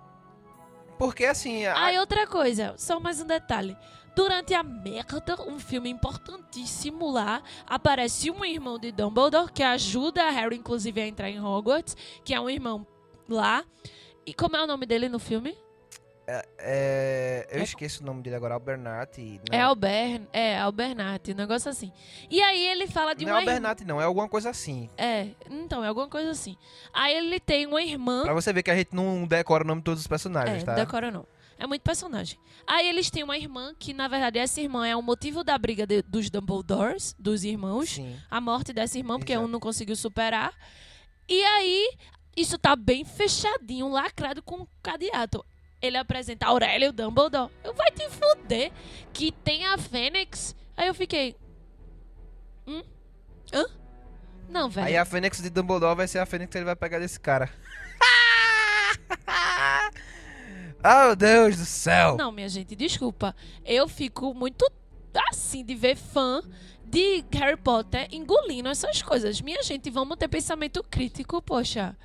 Porque 0.98 1.24
assim, 1.24 1.66
a- 1.66 1.84
Aí 1.86 1.98
outra 1.98 2.26
coisa, 2.26 2.74
só 2.78 3.00
mais 3.00 3.20
um 3.20 3.26
detalhe. 3.26 3.76
Durante 4.16 4.55
a 4.55 4.62
merda, 4.62 5.36
um 5.48 5.59
filme 5.59 5.90
importantíssimo 5.90 7.11
lá, 7.11 7.42
aparece 7.66 8.30
um 8.30 8.44
irmão 8.44 8.78
de 8.78 8.92
Dumbledore 8.92 9.50
que 9.52 9.62
ajuda 9.62 10.22
a 10.22 10.30
Harry, 10.30 10.57
inclusive, 10.57 11.00
a 11.00 11.07
entrar 11.07 11.28
em 11.30 11.40
Hogwarts, 11.40 11.96
que 12.24 12.32
é 12.32 12.40
um 12.40 12.48
irmão 12.48 12.86
lá. 13.28 13.64
E 14.24 14.32
como 14.32 14.57
é 14.57 14.62
o 14.62 14.68
nome 14.68 14.86
dele 14.86 15.09
no 15.09 15.18
filme? 15.18 15.59
É, 17.65 17.67
eu 17.67 17.69
É- 17.69 17.69
esqueço 17.69 18.03
o 18.03 18.07
nome 18.07 18.23
dele 18.23 18.37
agora, 18.37 18.55
Albernati. 18.55 19.41
É 19.51 19.59
Não, 19.59 19.69
Albert, 19.69 20.23
é 20.33 20.59
Albernati, 20.59 21.33
um 21.33 21.37
negócio 21.37 21.71
assim. 21.71 21.93
E 22.31 22.41
aí 22.43 22.67
ele 22.67 22.87
fala 22.87 23.15
de 23.15 23.25
não 23.25 23.33
é 23.33 23.35
uma 23.35 23.41
irmã. 23.43 23.53
Albernati, 23.53 23.85
não, 23.85 24.01
é 24.01 24.05
alguma 24.05 24.29
coisa 24.29 24.51
assim. 24.51 24.89
É, 24.97 25.29
então, 25.51 25.85
é 25.85 25.89
alguma 25.89 26.09
coisa 26.09 26.31
assim. 26.31 26.57
Aí 26.93 27.15
ele 27.17 27.41
tem 27.41 27.67
uma 27.67 27.83
irmã. 27.83 28.23
Pra 28.25 28.35
você 28.35 28.53
ver 28.53 28.62
que 28.62 28.71
a 28.71 28.77
gente 28.77 28.95
não 28.95 29.27
decora 29.27 29.65
o 29.65 29.67
nome 29.67 29.81
de 29.81 29.85
todos 29.85 30.01
os 30.01 30.07
personagens, 30.07 30.62
É, 30.62 30.67
tá? 30.67 30.75
decora 30.75 31.11
não. 31.11 31.27
É 31.57 31.67
muito 31.69 31.83
personagem. 31.83 32.37
Aí 32.67 32.89
eles 32.89 33.11
têm 33.11 33.23
uma 33.23 33.39
irmã 33.39 33.73
que, 33.79 33.93
na 33.95 34.09
verdade, 34.09 34.39
essa 34.41 34.61
irmã 34.61 34.87
é 34.89 34.97
o 34.97 35.01
motivo 35.03 35.45
da 35.45 35.57
briga 35.57 35.87
de- 35.87 36.03
dos 36.03 36.29
Dumbledores, 36.29 37.15
dos 37.19 37.45
irmãos. 37.45 37.91
Sim. 37.91 38.17
A 38.29 38.41
morte 38.41 38.73
dessa 38.73 38.99
irmã, 38.99 39.19
porque 39.19 39.33
Exato. 39.33 39.47
um 39.47 39.51
não 39.51 39.61
conseguiu 39.61 39.95
superar. 39.95 40.53
E 41.29 41.43
aí, 41.45 41.91
isso 42.37 42.59
tá 42.59 42.75
bem 42.75 43.05
fechadinho, 43.05 43.89
lacrado 43.89 44.43
com 44.43 44.67
cadeado. 44.83 45.45
Ele 45.81 45.97
apresenta 45.97 46.47
Aurélio 46.47 46.93
Dumbledore. 46.93 47.51
Eu 47.62 47.75
vai 47.75 47.91
te 47.91 48.09
fuder. 48.09 48.72
Que 49.12 49.33
tem 49.33 49.66
a 49.66 49.77
Fênix. 49.77 50.55
Aí 50.77 50.89
eu 50.89 50.95
fiquei. 50.95 51.37
Hum? 52.66 52.83
Hã? 53.53 53.64
Não, 54.49 54.68
velho. 54.68 54.87
Aí 54.87 54.97
a 54.97 55.05
Fênix 55.05 55.41
de 55.43 55.51
Dumbledore 55.51 55.97
vai 55.97 56.09
ser 56.09 56.18
a 56.18 56.27
Fênix 56.27 56.51
que 56.51 56.59
ele 56.59 56.64
vai 56.64 56.77
pegar 56.77 56.99
desse 56.99 57.18
cara. 57.20 57.51
oh, 60.85 61.07
meu 61.07 61.16
Deus 61.16 61.57
do 61.57 61.64
céu. 61.64 62.16
Não, 62.16 62.33
minha 62.33 62.49
gente, 62.49 62.75
desculpa. 62.75 63.35
Eu 63.64 63.89
fico 63.89 64.35
muito 64.35 64.70
assim 65.31 65.64
de 65.64 65.75
ver 65.75 65.97
fã 65.97 66.43
de 66.85 67.25
Harry 67.33 67.57
Potter 67.57 68.09
engolindo 68.12 68.68
essas 68.68 69.03
coisas. 69.03 69.41
Minha 69.41 69.62
gente, 69.62 69.91
vamos 69.91 70.16
ter 70.16 70.29
pensamento 70.29 70.83
crítico, 70.83 71.41
poxa. 71.43 71.97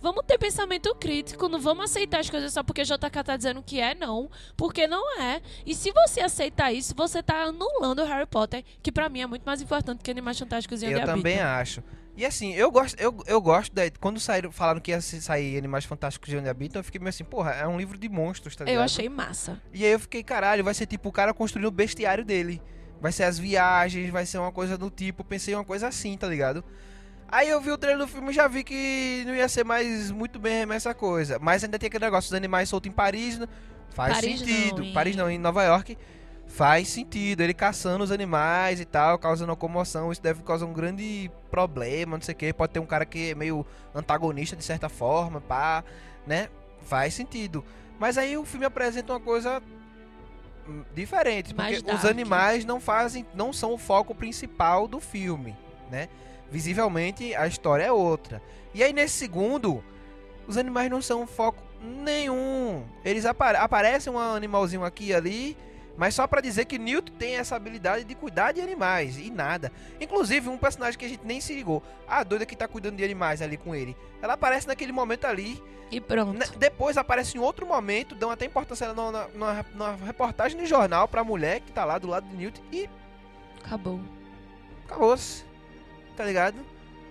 Vamos 0.00 0.24
ter 0.26 0.38
pensamento 0.38 0.94
crítico, 0.94 1.48
não 1.48 1.58
vamos 1.60 1.84
aceitar 1.84 2.20
as 2.20 2.30
coisas 2.30 2.52
só 2.52 2.62
porque 2.62 2.84
JK 2.84 3.22
tá 3.24 3.36
dizendo 3.36 3.62
que 3.62 3.80
é, 3.80 3.94
não. 3.94 4.30
Porque 4.56 4.86
não 4.86 5.20
é. 5.20 5.40
E 5.66 5.74
se 5.74 5.90
você 5.92 6.20
aceitar 6.20 6.72
isso, 6.72 6.94
você 6.96 7.22
tá 7.22 7.42
anulando 7.44 8.04
Harry 8.04 8.26
Potter, 8.26 8.62
que 8.82 8.92
pra 8.92 9.08
mim 9.08 9.20
é 9.22 9.26
muito 9.26 9.42
mais 9.44 9.60
importante 9.60 10.00
que 10.02 10.10
Animais 10.10 10.38
Fantásticos 10.38 10.82
e 10.82 10.86
Eu 10.86 11.04
também 11.04 11.34
Habitam. 11.40 11.60
acho. 11.60 11.82
E 12.16 12.26
assim, 12.26 12.52
eu 12.54 12.68
gosto, 12.70 12.98
eu, 13.00 13.16
eu 13.28 13.40
gosto 13.40 13.72
da. 13.72 13.82
Quando 14.00 14.18
saíram, 14.18 14.50
falaram 14.50 14.80
que 14.80 14.90
ia 14.90 15.00
sair 15.00 15.56
Animais 15.56 15.84
Fantásticos 15.84 16.28
de 16.28 16.36
Onde 16.36 16.48
Habitam, 16.48 16.80
eu 16.80 16.84
fiquei 16.84 16.98
meio 16.98 17.10
assim, 17.10 17.22
porra, 17.24 17.52
é 17.52 17.66
um 17.66 17.78
livro 17.78 17.96
de 17.96 18.08
monstros, 18.08 18.56
tá 18.56 18.64
Eu 18.64 18.68
ligado? 18.70 18.84
achei 18.84 19.08
massa. 19.08 19.60
E 19.72 19.84
aí 19.84 19.92
eu 19.92 20.00
fiquei, 20.00 20.24
caralho, 20.24 20.64
vai 20.64 20.74
ser 20.74 20.86
tipo 20.86 21.08
o 21.08 21.12
cara 21.12 21.32
construindo 21.32 21.66
o 21.66 21.70
bestiário 21.70 22.24
dele. 22.24 22.60
Vai 23.00 23.12
ser 23.12 23.22
as 23.22 23.38
viagens, 23.38 24.10
vai 24.10 24.26
ser 24.26 24.38
uma 24.38 24.50
coisa 24.50 24.76
do 24.76 24.90
tipo. 24.90 25.22
Pensei 25.22 25.54
em 25.54 25.56
uma 25.56 25.64
coisa 25.64 25.86
assim, 25.86 26.16
tá 26.16 26.26
ligado? 26.26 26.64
Aí 27.30 27.48
eu 27.50 27.60
vi 27.60 27.70
o 27.70 27.76
trailer 27.78 27.98
do 28.06 28.08
filme 28.10 28.30
e 28.30 28.34
já 28.34 28.48
vi 28.48 28.64
que 28.64 29.22
não 29.26 29.34
ia 29.34 29.48
ser 29.48 29.64
mais 29.64 30.10
muito 30.10 30.38
bem 30.38 30.66
essa 30.72 30.94
coisa. 30.94 31.38
Mas 31.38 31.62
ainda 31.62 31.78
tem 31.78 31.86
aquele 31.88 32.04
negócio 32.04 32.30
dos 32.30 32.36
animais 32.36 32.68
soltos 32.68 32.88
em 32.88 32.92
Paris, 32.92 33.38
né? 33.38 33.46
Faz 33.90 34.14
Paris 34.14 34.40
sentido. 34.40 34.78
não, 34.78 34.84
em- 34.84 34.92
Paris 34.92 35.16
não, 35.16 35.30
em 35.30 35.38
Nova 35.38 35.62
York. 35.64 35.96
faz 36.46 36.88
sentido. 36.88 37.42
Ele 37.42 37.52
caçando 37.52 38.02
os 38.02 38.10
animais 38.10 38.80
e 38.80 38.86
tal, 38.86 39.18
causando 39.18 39.50
uma 39.50 39.56
comoção. 39.56 40.10
Isso 40.10 40.22
deve 40.22 40.42
causar 40.42 40.64
um 40.64 40.72
grande 40.72 41.30
problema, 41.50 42.16
não 42.16 42.22
sei 42.22 42.34
o 42.34 42.36
que. 42.38 42.52
Pode 42.54 42.72
ter 42.72 42.80
um 42.80 42.86
cara 42.86 43.04
que 43.04 43.32
é 43.32 43.34
meio 43.34 43.66
antagonista 43.94 44.56
de 44.56 44.64
certa 44.64 44.88
forma, 44.88 45.42
pá, 45.42 45.84
né? 46.26 46.48
Faz 46.82 47.12
sentido. 47.12 47.62
Mas 47.98 48.16
aí 48.16 48.38
o 48.38 48.46
filme 48.46 48.64
apresenta 48.64 49.12
uma 49.12 49.20
coisa 49.20 49.60
hum, 50.66 50.82
diferente, 50.94 51.52
porque 51.52 51.74
os 51.92 52.04
animais 52.06 52.64
não 52.64 52.80
fazem, 52.80 53.26
não 53.34 53.52
são 53.52 53.74
o 53.74 53.78
foco 53.78 54.14
principal 54.14 54.88
do 54.88 55.00
filme, 55.00 55.54
né? 55.90 56.08
Visivelmente 56.50 57.34
a 57.34 57.46
história 57.46 57.84
é 57.84 57.92
outra. 57.92 58.42
E 58.74 58.82
aí 58.82 58.92
nesse 58.92 59.14
segundo, 59.14 59.82
os 60.46 60.56
animais 60.56 60.90
não 60.90 61.02
são 61.02 61.26
foco 61.26 61.62
nenhum. 61.82 62.84
Eles 63.04 63.24
apare 63.26 63.56
aparecem 63.58 64.12
um 64.12 64.18
animalzinho 64.18 64.84
aqui 64.84 65.06
e 65.08 65.14
ali, 65.14 65.56
mas 65.96 66.14
só 66.14 66.26
pra 66.26 66.40
dizer 66.40 66.64
que 66.64 66.78
Newt 66.78 67.10
tem 67.12 67.36
essa 67.36 67.56
habilidade 67.56 68.04
de 68.04 68.14
cuidar 68.14 68.52
de 68.52 68.60
animais 68.60 69.18
e 69.18 69.30
nada. 69.30 69.70
Inclusive 70.00 70.48
um 70.48 70.56
personagem 70.58 70.98
que 70.98 71.04
a 71.04 71.08
gente 71.08 71.24
nem 71.24 71.40
se 71.40 71.54
ligou, 71.54 71.82
a 72.06 72.22
doida 72.22 72.46
que 72.46 72.56
tá 72.56 72.66
cuidando 72.68 72.96
de 72.96 73.04
animais 73.04 73.42
ali 73.42 73.56
com 73.56 73.74
ele. 73.74 73.96
Ela 74.22 74.34
aparece 74.34 74.66
naquele 74.66 74.92
momento 74.92 75.26
ali, 75.26 75.62
E 75.90 76.00
pronto. 76.00 76.56
depois 76.58 76.96
aparece 76.96 77.36
em 77.36 77.40
outro 77.40 77.66
momento, 77.66 78.14
dão 78.14 78.30
até 78.30 78.44
importância 78.44 78.92
na, 78.92 79.10
na, 79.12 79.28
na- 79.34 79.64
na 79.74 79.94
reportagem 80.04 80.58
no 80.60 80.66
jornal 80.66 81.08
pra 81.08 81.24
mulher 81.24 81.60
que 81.60 81.72
tá 81.72 81.84
lá 81.84 81.98
do 81.98 82.06
lado 82.08 82.26
de 82.28 82.36
Newt 82.36 82.62
e 82.72 82.88
Acabou. 83.64 84.00
acabou-se. 84.86 85.44
Tá 86.18 86.24
ligado? 86.24 86.56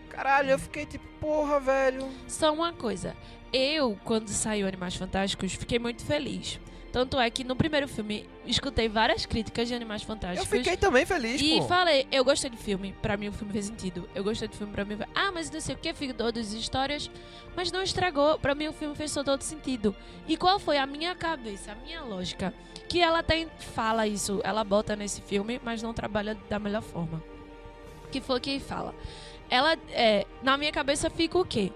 Caralho, 0.10 0.50
eu 0.52 0.60
fiquei 0.60 0.86
tipo, 0.86 1.06
porra, 1.22 1.62
velho. 1.62 2.10
Só 2.28 2.54
uma 2.54 2.74
coisa. 2.74 3.16
Eu, 3.54 3.98
quando 4.04 4.28
saiu 4.28 4.68
Animais 4.68 4.96
Fantásticos, 4.98 5.54
fiquei 5.54 5.80
muito 5.80 6.04
feliz. 6.04 6.60
Tanto 6.92 7.18
é 7.18 7.30
que 7.30 7.46
no 7.46 7.56
primeiro 7.56 7.88
filme 7.88 8.28
escutei 8.46 8.90
várias 8.90 9.26
críticas 9.26 9.70
de 9.70 9.74
Animais 9.76 10.02
Eu 10.02 10.08
Fantásticos. 10.08 10.50
fiquei 10.50 10.76
também 10.76 11.06
feliz, 11.06 11.40
E 11.42 11.60
pô. 11.60 11.68
falei, 11.68 12.06
eu 12.12 12.26
gostei 12.26 12.50
do 12.50 12.58
filme, 12.58 12.94
pra 13.02 13.16
mim 13.16 13.30
o 13.30 13.32
filme 13.32 13.54
fez 13.54 13.66
sentido. 13.68 14.10
Eu 14.14 14.26
gostei 14.26 14.50
do 14.50 14.56
filme, 14.58 14.74
pra 14.74 14.84
mim. 14.84 14.98
Ah, 15.16 15.32
mas 15.32 15.50
não 15.50 15.62
sei 15.62 15.76
o 15.76 15.78
que, 15.78 15.94
fico 15.94 16.14
todas 16.14 16.48
as 16.48 16.54
histórias. 16.54 17.10
Mas 17.56 17.72
não 17.72 17.82
estragou, 17.82 18.38
pra 18.40 18.54
mim 18.54 18.68
o 18.68 18.74
filme 18.74 18.94
fez 18.94 19.14
todo 19.14 19.42
sentido. 19.42 19.96
E 20.28 20.36
qual 20.36 20.60
foi 20.60 20.78
a 20.78 20.86
minha 20.86 21.16
cabeça, 21.16 21.72
a 21.72 21.76
minha 21.76 22.02
lógica? 22.02 22.54
Que 22.90 23.00
ela 23.00 23.24
tem, 23.24 23.48
fala 23.74 24.06
isso, 24.06 24.42
ela 24.44 24.66
bota 24.66 24.98
nesse 24.98 25.22
filme, 25.22 25.62
mas 25.64 25.82
não 25.82 25.94
trabalha 25.94 26.36
da 26.50 26.60
melhor 26.60 26.82
forma. 26.82 27.24
Que 28.12 28.22
foi 28.22 28.40
que 28.40 28.60
fala. 28.60 28.94
Ela, 29.50 29.78
é, 29.90 30.26
na 30.44 30.58
minha 30.58 30.72
cabeça 30.72 31.10
fica 31.10 31.38
o 31.38 31.46
quê? 31.46 31.72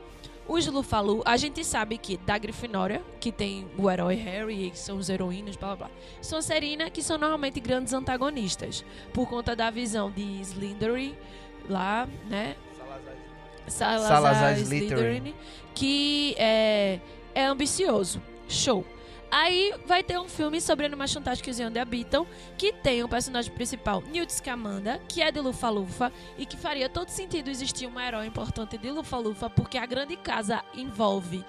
Os 0.48 0.68
Lufalu, 0.68 1.22
a 1.26 1.38
gente 1.38 1.64
sabe 1.64 1.98
que 1.98 2.18
da 2.18 2.38
Grifinória, 2.38 3.02
que 3.20 3.32
tem 3.32 3.68
o 3.78 3.90
herói 3.90 4.16
Harry, 4.16 4.72
que 4.72 4.78
são 4.78 4.98
os 4.98 5.08
heroínos, 5.08 5.56
blá 5.56 5.76
blá 5.76 5.88
blá. 5.88 5.96
Sonserina, 6.22 6.90
que 6.90 7.02
são 7.02 7.18
normalmente 7.18 7.60
grandes 7.60 7.94
antagonistas 7.94 8.84
por 9.14 9.30
conta 9.30 9.56
da 9.56 9.70
visão 9.70 10.12
de 10.12 10.42
Slytherin 10.42 11.16
lá, 11.70 12.08
né? 12.28 12.56
Salazar, 13.68 14.08
Salazar 14.10 14.60
Slytherin, 14.60 14.96
Slytherin. 14.96 15.36
que 15.74 16.36
é, 16.38 17.00
é 17.34 17.46
ambicioso. 17.46 18.22
Show. 18.50 18.86
Aí 19.32 19.74
vai 19.86 20.04
ter 20.04 20.20
um 20.20 20.28
filme 20.28 20.60
sobre 20.60 20.86
animais 20.86 21.14
fantásticos 21.14 21.58
e 21.58 21.64
onde 21.64 21.80
habitam, 21.80 22.28
que 22.58 22.74
tem 22.74 23.02
o 23.02 23.08
personagem 23.08 23.50
principal, 23.54 24.02
Newt 24.02 24.34
Scamander, 24.34 25.00
que 25.08 25.22
é 25.22 25.32
de 25.32 25.40
Lufa-Lufa, 25.40 26.12
e 26.38 26.46
que 26.46 26.58
faria 26.58 26.90
todo 26.90 27.08
sentido 27.08 27.50
existir 27.50 27.88
um 27.88 27.98
herói 27.98 28.28
importante 28.28 28.78
de 28.78 28.92
Lufa-Lufa, 28.92 29.50
porque 29.50 29.78
a 29.78 29.86
grande 29.86 30.18
casa 30.18 30.62
envolve 30.74 31.46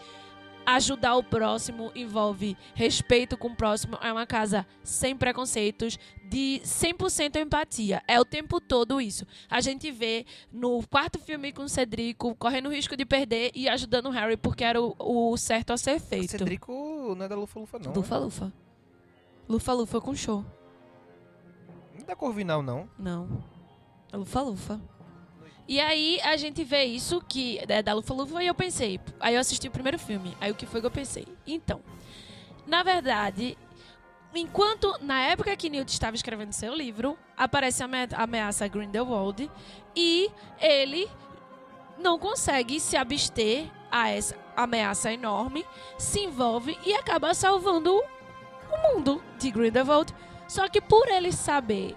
ajudar 0.66 1.16
o 1.16 1.22
próximo, 1.22 1.90
envolve 1.94 2.56
respeito 2.74 3.36
com 3.36 3.48
o 3.48 3.56
próximo, 3.56 3.98
é 4.02 4.12
uma 4.12 4.26
casa 4.26 4.66
sem 4.82 5.16
preconceitos, 5.16 5.98
de 6.24 6.62
100% 6.64 7.36
empatia. 7.36 8.02
É 8.08 8.18
o 8.18 8.24
tempo 8.24 8.60
todo 8.60 9.00
isso. 9.00 9.26
A 9.50 9.60
gente 9.60 9.90
vê 9.90 10.24
no 10.50 10.82
quarto 10.86 11.18
filme 11.18 11.52
com 11.52 11.64
o 11.64 11.68
Cedrico 11.68 12.34
correndo 12.36 12.68
o 12.68 12.72
risco 12.72 12.96
de 12.96 13.04
perder 13.04 13.50
e 13.54 13.68
ajudando 13.68 14.06
o 14.06 14.10
Harry 14.10 14.36
porque 14.36 14.64
era 14.64 14.80
o, 14.80 14.94
o 14.98 15.36
certo 15.36 15.72
a 15.72 15.76
ser 15.76 16.00
feito. 16.00 16.30
Cedrico 16.30 17.14
não 17.16 17.26
é 17.26 17.28
da 17.28 17.36
Lufa 17.36 17.60
Lufa, 17.60 17.78
não. 17.78 17.92
Lufa 17.92 18.18
Lufa. 18.18 18.52
Lufa 19.48 19.72
Lufa 19.72 20.00
com 20.00 20.14
show. 20.14 20.44
Não 21.92 22.00
é 22.00 22.04
da 22.04 22.16
Corvinal, 22.16 22.62
não. 22.62 22.88
Não. 22.98 23.44
É 24.10 24.16
Lufa 24.16 24.40
Lufa. 24.40 24.80
E 25.68 25.80
aí 25.80 26.20
a 26.22 26.36
gente 26.36 26.64
vê 26.64 26.84
isso 26.84 27.20
que 27.26 27.58
é 27.66 27.82
da 27.82 27.94
Lufa 27.94 28.12
Lufa 28.12 28.42
e 28.42 28.46
eu 28.46 28.54
pensei. 28.54 29.00
Aí 29.20 29.34
eu 29.34 29.40
assisti 29.40 29.68
o 29.68 29.70
primeiro 29.70 29.98
filme. 29.98 30.36
Aí 30.40 30.50
o 30.50 30.54
que 30.54 30.66
foi 30.66 30.80
que 30.80 30.86
eu 30.86 30.90
pensei? 30.90 31.26
Então, 31.46 31.80
na 32.66 32.82
verdade, 32.82 33.56
enquanto 34.34 34.94
na 35.00 35.20
época 35.22 35.56
que 35.56 35.70
Newt 35.70 35.90
estava 35.92 36.16
escrevendo 36.16 36.52
seu 36.52 36.74
livro, 36.74 37.16
aparece 37.36 37.82
a 37.82 37.86
ame- 37.86 38.08
a 38.12 38.22
ameaça 38.24 38.66
Grindelwald 38.68 39.50
e 39.96 40.30
ele 40.60 41.08
não 41.98 42.18
consegue 42.18 42.80
se 42.80 42.96
abster 42.96 43.70
a 43.90 44.08
essa 44.10 44.36
ameaça 44.56 45.12
enorme, 45.12 45.64
se 45.96 46.20
envolve 46.20 46.76
e 46.84 46.92
acaba 46.94 47.32
salvando 47.34 47.94
o 47.94 48.94
mundo 48.94 49.22
de 49.38 49.50
Grindelwald. 49.50 50.12
Só 50.48 50.68
que 50.68 50.80
por 50.80 51.08
ele 51.08 51.32
saber, 51.32 51.94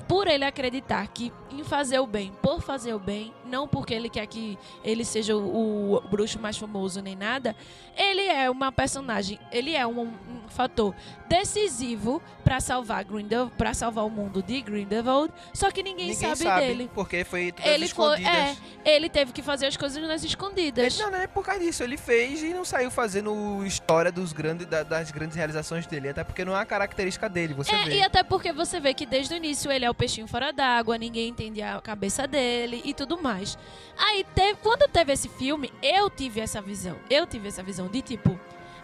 por 0.00 0.28
ele 0.28 0.44
acreditar 0.44 1.06
que 1.08 1.32
em 1.50 1.64
fazer 1.64 1.98
o 1.98 2.06
bem, 2.06 2.32
por 2.42 2.60
fazer 2.60 2.94
o 2.94 2.98
bem, 2.98 3.32
não 3.46 3.66
porque 3.68 3.94
ele 3.94 4.08
quer 4.08 4.26
que 4.26 4.58
ele 4.84 5.04
seja 5.04 5.36
o, 5.36 5.94
o 5.94 6.00
bruxo 6.08 6.38
mais 6.38 6.56
famoso 6.58 7.00
nem 7.00 7.16
nada, 7.16 7.54
ele 7.96 8.22
é 8.22 8.50
uma 8.50 8.70
personagem, 8.72 9.38
ele 9.50 9.74
é 9.74 9.86
um, 9.86 10.02
um 10.02 10.48
fator 10.48 10.94
decisivo 11.40 12.22
para 12.44 12.60
salvar 12.60 13.04
Grindel, 13.04 13.50
para 13.58 13.74
salvar 13.74 14.04
o 14.06 14.10
mundo 14.10 14.42
de 14.42 14.60
Grindelwald, 14.62 15.32
só 15.52 15.70
que 15.70 15.82
ninguém, 15.82 16.08
Ninguém 16.10 16.34
sabe, 16.36 16.66
dele. 16.66 16.90
porque 16.94 17.24
foi 17.24 17.50
todas 17.52 17.66
Ele 17.72 17.88
foi, 17.88 18.24
é, 18.24 18.56
ele 18.84 19.08
teve 19.08 19.32
que 19.32 19.42
fazer 19.42 19.66
as 19.66 19.76
coisas 19.76 20.00
nas 20.06 20.22
escondidas. 20.22 20.94
Ele- 20.94 21.02
não, 21.02 21.10
não 21.10 21.18
é 21.18 21.26
por 21.26 21.44
causa 21.44 21.60
disso. 21.60 21.82
Ele 21.82 21.96
fez 21.96 22.42
e 22.42 22.54
não 22.54 22.64
saiu 22.64 22.90
fazendo 22.90 23.64
história 23.66 24.12
dos 24.12 24.32
grandes, 24.32 24.66
da- 24.66 24.82
das 24.84 25.10
grandes 25.10 25.36
realizações 25.36 25.86
dele. 25.86 26.08
Até 26.08 26.22
porque 26.22 26.44
não 26.44 26.52
é 26.52 26.56
uma 26.58 26.66
característica 26.66 27.28
dele, 27.28 27.52
você 27.54 27.74
É, 27.74 27.84
vê. 27.84 27.96
e 27.98 28.02
até 28.02 28.22
porque 28.22 28.52
você 28.52 28.78
vê 28.78 28.94
que 28.94 29.04
desde 29.04 29.34
o 29.34 29.36
início 29.36 29.70
ele 29.70 29.84
é 29.84 29.90
o 29.90 29.94
peixinho 29.94 30.26
fora 30.28 30.52
d'água, 30.52 30.96
ninguém 30.96 31.28
entende 31.28 31.60
a 31.62 31.80
cabeça 31.80 32.26
dele 32.28 32.80
e 32.84 32.94
tudo 32.94 33.20
mais. 33.20 33.35
Aí, 33.98 34.24
teve- 34.34 34.58
quando 34.62 34.88
teve 34.90 35.12
esse 35.12 35.28
filme, 35.28 35.72
eu 35.82 36.08
tive 36.10 36.40
essa 36.40 36.60
visão. 36.60 36.96
Eu 37.10 37.26
tive 37.26 37.48
essa 37.48 37.62
visão 37.62 37.88
de 37.88 38.02
tipo, 38.02 38.38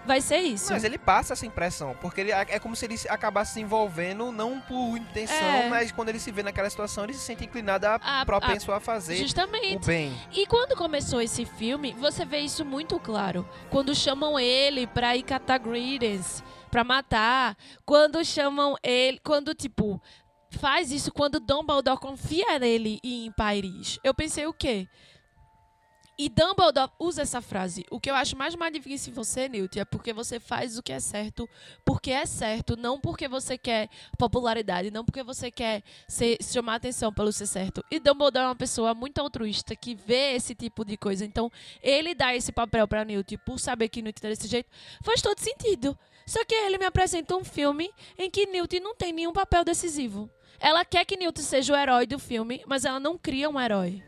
vai 0.07 0.21
ser 0.21 0.39
isso. 0.39 0.73
Mas 0.73 0.83
ele 0.85 0.99
passa 0.99 1.33
essa 1.33 1.47
impressão, 1.47 1.97
porque 2.01 2.21
ele 2.21 2.33
é 2.33 2.59
como 2.59 2.75
se 2.75 2.85
ele 2.85 2.97
se- 2.99 3.09
acabasse 3.09 3.55
se 3.55 3.61
envolvendo, 3.61 4.33
não 4.33 4.61
por 4.61 4.97
intenção, 4.97 5.37
É. 5.37 5.69
mas 5.69 5.93
quando 5.93 6.09
ele 6.09 6.19
se 6.19 6.31
vê 6.33 6.43
naquela 6.43 6.69
situação, 6.69 7.05
ele 7.05 7.15
se 7.15 7.21
sente 7.21 7.45
inclinado 7.45 7.87
a, 7.87 7.95
A- 8.23 8.27
propenso 8.27 8.73
a, 8.73 8.81
fazer 8.81 9.17
Justamente. 9.17 9.77
o 9.77 9.87
bem. 9.87 10.13
E 10.33 10.47
quando 10.47 10.77
começou 10.77 11.21
esse 11.21 11.45
filme, 11.45 11.93
você 11.99 12.25
vê 12.25 12.39
isso 12.39 12.65
muito 12.65 12.99
claro. 12.99 13.49
Quando 13.71 13.95
chamam 13.95 14.39
ele 14.41 14.87
pra 14.89 15.17
ir 15.17 15.23
catar 15.23 15.59
Greedence, 15.59 16.43
pra 16.71 16.83
matar. 16.83 17.57
Quando 17.85 18.25
chamam 18.25 18.77
ele. 18.83 19.21
Quando, 19.23 19.55
tipo, 19.55 20.01
faz 20.59 20.93
isso 20.93 21.13
quando 21.13 21.41
Dumbledore 21.41 21.99
confia 21.99 22.59
nele 22.59 22.99
em 23.03 23.31
Paris. 23.33 23.99
Eu 24.05 24.15
pensei 24.15 24.47
o 24.47 24.53
quê? 24.53 24.89
E 26.19 26.29
Dumbledore 26.29 26.93
usa 26.99 27.23
essa 27.23 27.41
frase. 27.41 27.87
O 27.91 27.99
que 27.99 28.11
eu 28.11 28.15
acho 28.15 28.37
mais 28.37 28.55
magnífico 28.55 29.11
em 29.11 29.13
você, 29.13 29.49
Newt, 29.49 29.81
é 29.81 29.85
porque 29.85 30.13
você 30.13 30.39
faz 30.39 30.79
o 30.79 30.83
que 30.83 30.93
é 30.93 31.01
certo, 31.01 31.49
porque 31.85 32.11
é 32.11 32.27
certo, 32.27 32.77
não 32.77 33.01
porque 33.01 33.27
você 33.27 33.57
quer 33.57 33.89
popularidade, 34.19 34.91
não 34.91 35.05
porque 35.05 35.23
você 35.23 35.51
quer 35.51 35.83
ser, 36.07 36.37
chamar 36.43 36.77
atenção 36.77 37.13
pelo 37.13 37.33
ser 37.33 37.47
certo. 37.47 37.83
E 37.91 37.99
Dumbledore 37.99 38.45
é 38.45 38.49
uma 38.49 38.55
pessoa 38.55 38.95
muito 38.95 39.19
altruísta 39.19 39.75
que 39.75 39.95
vê 39.95 40.35
esse 40.35 40.55
tipo 40.55 40.85
de 40.85 40.97
coisa. 40.97 41.25
Então, 41.25 41.51
ele 41.83 42.15
dá 42.15 42.37
esse 42.37 42.53
papel 42.53 42.87
pra 42.87 43.05
Newt 43.05 43.37
por 43.39 43.59
saber 43.59 43.89
que 43.89 44.03
Newt 44.03 44.21
tá 44.21 44.29
desse 44.29 44.47
jeito, 44.47 44.71
faz 45.03 45.23
todo 45.23 45.39
sentido. 45.41 45.99
Só 46.27 46.45
que 46.45 46.55
ele 46.55 46.79
me 46.79 46.85
apresenta 46.85 47.35
um 47.35 47.43
filme 47.43 47.91
em 48.19 48.31
que 48.31 48.47
Newt 48.47 48.79
não 48.81 48.95
tem 48.95 49.13
nenhum 49.13 49.33
papel 49.33 49.65
decisivo. 49.65 50.31
Ela 50.63 50.85
quer 50.85 51.05
que 51.05 51.17
Newt 51.17 51.43
seja 51.43 51.73
o 51.73 51.77
herói 51.77 52.07
do 52.07 52.19
filme, 52.19 52.63
mas 52.67 52.85
ela 52.85 53.01
não 53.01 53.19
cria 53.19 53.51
um 53.51 53.61
herói. 53.61 54.03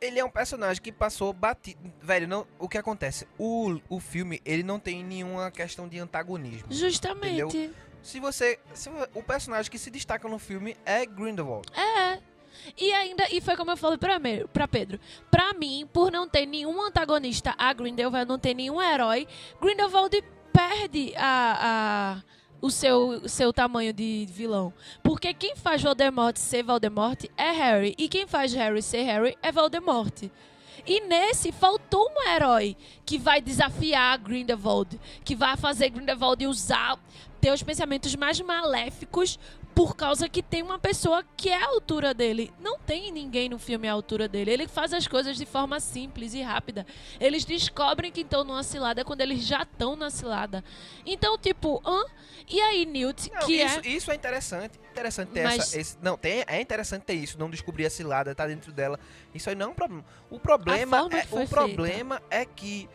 Ele 0.00 0.18
é 0.18 0.24
um 0.24 0.30
personagem 0.30 0.80
que 0.82 0.90
passou 0.90 1.32
batido. 1.32 1.78
Velho, 2.00 2.26
não, 2.26 2.46
o 2.58 2.68
que 2.68 2.78
acontece? 2.78 3.26
O, 3.36 3.78
o 3.88 4.00
filme, 4.00 4.40
ele 4.44 4.62
não 4.62 4.78
tem 4.78 5.04
nenhuma 5.04 5.50
questão 5.50 5.86
de 5.88 5.98
antagonismo. 5.98 6.66
Justamente. 6.70 7.70
Se 8.02 8.18
você. 8.20 8.58
Se, 8.72 8.88
o 9.14 9.22
personagem 9.22 9.70
que 9.70 9.78
se 9.78 9.90
destaca 9.90 10.26
no 10.28 10.38
filme 10.38 10.76
é 10.86 11.04
Grindelwald. 11.04 11.66
É. 11.76 12.18
E 12.76 12.92
ainda, 12.92 13.24
e 13.30 13.40
foi 13.40 13.56
como 13.56 13.72
eu 13.72 13.76
falei 13.76 13.98
pra, 13.98 14.18
me- 14.18 14.46
pra 14.48 14.66
Pedro. 14.66 14.98
Pra 15.30 15.52
mim, 15.52 15.86
por 15.92 16.10
não 16.10 16.28
ter 16.28 16.46
nenhum 16.46 16.80
antagonista 16.80 17.54
a 17.58 17.72
Grindelwald, 17.72 18.26
não 18.28 18.38
ter 18.38 18.54
nenhum 18.54 18.80
herói, 18.80 19.26
Grindelwald 19.60 20.22
perde 20.52 21.12
a, 21.16 21.58
a, 21.60 22.22
o 22.60 22.70
seu, 22.70 23.28
seu 23.28 23.52
tamanho 23.52 23.92
de 23.92 24.26
vilão. 24.30 24.72
Porque 25.02 25.32
quem 25.32 25.56
faz 25.56 25.82
Voldemort 25.82 26.36
ser 26.36 26.62
Voldemort 26.62 27.24
é 27.36 27.50
Harry. 27.50 27.94
E 27.98 28.08
quem 28.08 28.26
faz 28.26 28.52
Harry 28.52 28.82
ser 28.82 29.02
Harry 29.02 29.36
é 29.42 29.52
Voldemort. 29.52 30.24
E 30.86 31.00
nesse 31.02 31.52
faltou 31.52 32.08
um 32.10 32.28
herói 32.30 32.76
que 33.04 33.18
vai 33.18 33.40
desafiar 33.40 34.16
Grindelwald, 34.18 34.98
que 35.24 35.36
vai 35.36 35.56
fazer 35.56 35.90
Grindelwald 35.90 36.46
usar 36.46 36.98
ter 37.40 37.52
os 37.52 37.62
pensamentos 37.62 38.16
mais 38.16 38.40
maléficos 38.40 39.38
por 39.78 39.94
causa 39.94 40.28
que 40.28 40.42
tem 40.42 40.60
uma 40.60 40.76
pessoa 40.76 41.24
que 41.36 41.48
é 41.48 41.54
a 41.62 41.68
altura 41.68 42.12
dele. 42.12 42.52
Não 42.58 42.80
tem 42.80 43.12
ninguém 43.12 43.48
no 43.48 43.60
filme 43.60 43.86
à 43.86 43.92
altura 43.92 44.26
dele. 44.26 44.50
Ele 44.50 44.66
faz 44.66 44.92
as 44.92 45.06
coisas 45.06 45.36
de 45.36 45.46
forma 45.46 45.78
simples 45.78 46.34
e 46.34 46.42
rápida. 46.42 46.84
Eles 47.20 47.44
descobrem 47.44 48.10
que 48.10 48.22
estão 48.22 48.42
numa 48.42 48.64
cilada 48.64 49.04
quando 49.04 49.20
eles 49.20 49.46
já 49.46 49.62
estão 49.62 49.94
na 49.94 50.10
cilada. 50.10 50.64
Então, 51.06 51.38
tipo, 51.38 51.80
hã? 51.86 52.04
E 52.48 52.60
aí, 52.60 52.84
Newt, 52.84 53.30
Não, 53.32 53.46
que 53.46 53.52
isso, 53.62 53.78
é. 53.78 53.86
isso 53.88 54.10
é 54.10 54.16
interessante. 54.16 54.80
Interessante 54.90 55.28
ter 55.28 55.44
Mas- 55.44 55.60
essa. 55.60 55.80
esse- 55.80 55.98
não, 56.02 56.18
tem, 56.18 56.42
é 56.48 56.60
interessante 56.60 57.02
ter 57.04 57.14
isso, 57.14 57.38
não 57.38 57.48
descobrir 57.48 57.86
a 57.86 57.90
cilada, 57.90 58.34
tá 58.34 58.48
dentro 58.48 58.72
dela. 58.72 58.98
Isso 59.32 59.48
aí 59.48 59.54
não 59.54 59.66
é 59.66 59.68
um 59.68 59.74
problema. 59.74 60.04
O 60.28 60.40
problema, 60.40 60.98
é, 61.12 61.36
o 61.36 61.46
problema 61.46 62.20
é 62.28 62.44
que, 62.44 62.88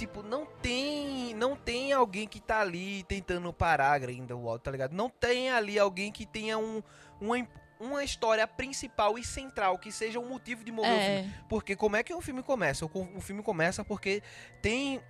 tipo, 0.00 0.22
não 0.22 0.44
tem. 0.46 1.34
Não 1.34 1.54
tem 1.56 1.92
alguém 1.92 2.26
que 2.26 2.40
tá 2.40 2.60
ali 2.60 3.02
tentando 3.04 3.52
parar 3.52 3.92
a 3.92 3.98
Grindelwald, 3.98 4.62
tá 4.62 4.70
ligado? 4.70 4.92
Não 4.92 5.08
tem 5.08 5.50
ali 5.50 5.78
alguém 5.78 6.10
que 6.10 6.26
tenha 6.26 6.58
um, 6.58 6.82
uma, 7.20 7.36
uma 7.78 8.02
história 8.04 8.46
principal 8.46 9.18
e 9.18 9.24
central, 9.24 9.78
que 9.78 9.92
seja 9.92 10.18
um 10.18 10.28
motivo 10.28 10.64
de 10.64 10.72
mover 10.72 10.90
o 10.90 10.94
filme. 11.00 11.32
É, 11.34 11.44
Porque 11.48 11.76
como 11.76 11.96
é 11.96 12.02
que 12.02 12.12
um 12.14 12.20
filme 12.20 12.42
começa? 12.42 12.84
O, 12.84 12.90
o 13.16 13.20
filme 13.20 13.42
começa 13.42 13.84
porque 13.84 14.22
tem, 14.60 15.00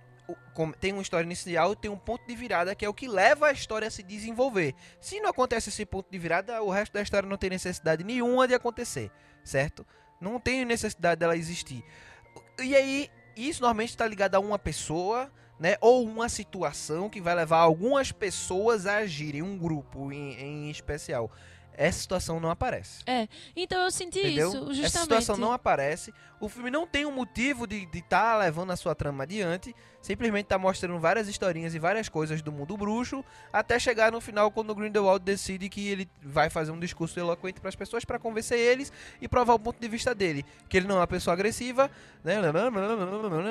o- 0.55 0.71
tem 0.79 0.93
uma 0.93 1.01
história 1.01 1.25
inicial 1.25 1.73
e 1.73 1.75
tem 1.75 1.89
um 1.91 1.97
ponto 1.97 2.25
de 2.27 2.35
virada 2.35 2.73
que 2.75 2.85
é 2.85 2.89
o 2.89 2.93
que 2.93 3.07
leva 3.07 3.47
a 3.47 3.51
história 3.51 3.87
a 3.87 3.91
se 3.91 4.03
desenvolver. 4.03 4.73
Se 4.99 5.19
não 5.19 5.29
acontece 5.29 5.69
esse 5.69 5.85
ponto 5.85 6.09
de 6.11 6.17
virada, 6.17 6.61
o 6.61 6.69
resto 6.69 6.93
da 6.93 7.01
história 7.01 7.27
não 7.27 7.37
tem 7.37 7.49
necessidade 7.49 8.03
nenhuma 8.03 8.47
de 8.47 8.53
acontecer, 8.53 9.11
certo? 9.43 9.85
Não 10.19 10.39
tem 10.39 10.63
necessidade 10.65 11.19
dela 11.19 11.35
existir. 11.35 11.83
E 12.61 12.75
aí, 12.75 13.09
isso 13.35 13.61
normalmente 13.61 13.89
está 13.89 14.07
ligado 14.07 14.35
a 14.35 14.39
uma 14.39 14.59
pessoa, 14.59 15.31
né? 15.59 15.75
Ou 15.79 16.05
uma 16.05 16.27
situação 16.27 17.09
que 17.09 17.21
vai 17.21 17.35
levar 17.35 17.59
algumas 17.59 18.11
pessoas 18.11 18.85
a 18.85 18.97
agirem, 18.97 19.41
um 19.41 19.57
grupo 19.57 20.11
em, 20.11 20.33
em 20.39 20.69
especial. 20.69 21.31
Essa 21.81 21.99
situação 21.99 22.39
não 22.39 22.51
aparece. 22.51 23.03
Então 23.55 23.81
eu 23.83 23.89
senti 23.89 24.19
Entendeu? 24.19 24.49
isso, 24.49 24.59
justamente. 24.59 24.85
Essa 24.85 24.99
situação 24.99 25.35
não 25.35 25.51
aparece. 25.51 26.13
O 26.39 26.47
filme 26.47 26.69
não 26.69 26.85
tem 26.85 27.07
um 27.07 27.11
motivo 27.11 27.65
de 27.65 27.87
estar 27.91 28.37
levando 28.37 28.71
a 28.71 28.75
sua 28.75 28.93
trama 28.93 29.23
adiante. 29.23 29.75
Simplesmente 29.99 30.45
tá 30.45 30.59
mostrando 30.59 30.99
várias 30.99 31.27
historinhas 31.27 31.73
e 31.73 31.79
várias 31.79 32.07
coisas 32.07 32.41
do 32.43 32.51
mundo 32.51 32.77
bruxo. 32.77 33.25
Até 33.51 33.79
chegar 33.79 34.11
no 34.11 34.21
final, 34.21 34.51
quando 34.51 34.69
o 34.69 34.75
Grindelwald 34.75 35.23
decide 35.23 35.69
que 35.69 35.87
ele 35.87 36.07
vai 36.21 36.51
fazer 36.51 36.71
um 36.71 36.79
discurso 36.79 37.19
eloquente 37.19 37.59
para 37.59 37.69
as 37.69 37.75
pessoas 37.75 38.05
para 38.05 38.19
convencer 38.19 38.59
eles 38.59 38.93
e 39.19 39.27
provar 39.27 39.55
o 39.55 39.59
ponto 39.59 39.79
de 39.79 39.87
vista 39.87 40.13
dele. 40.13 40.45
Que 40.69 40.77
ele 40.77 40.87
não 40.87 40.97
é 40.97 40.99
uma 40.99 41.07
pessoa 41.07 41.33
agressiva, 41.33 41.89
né? 42.23 42.37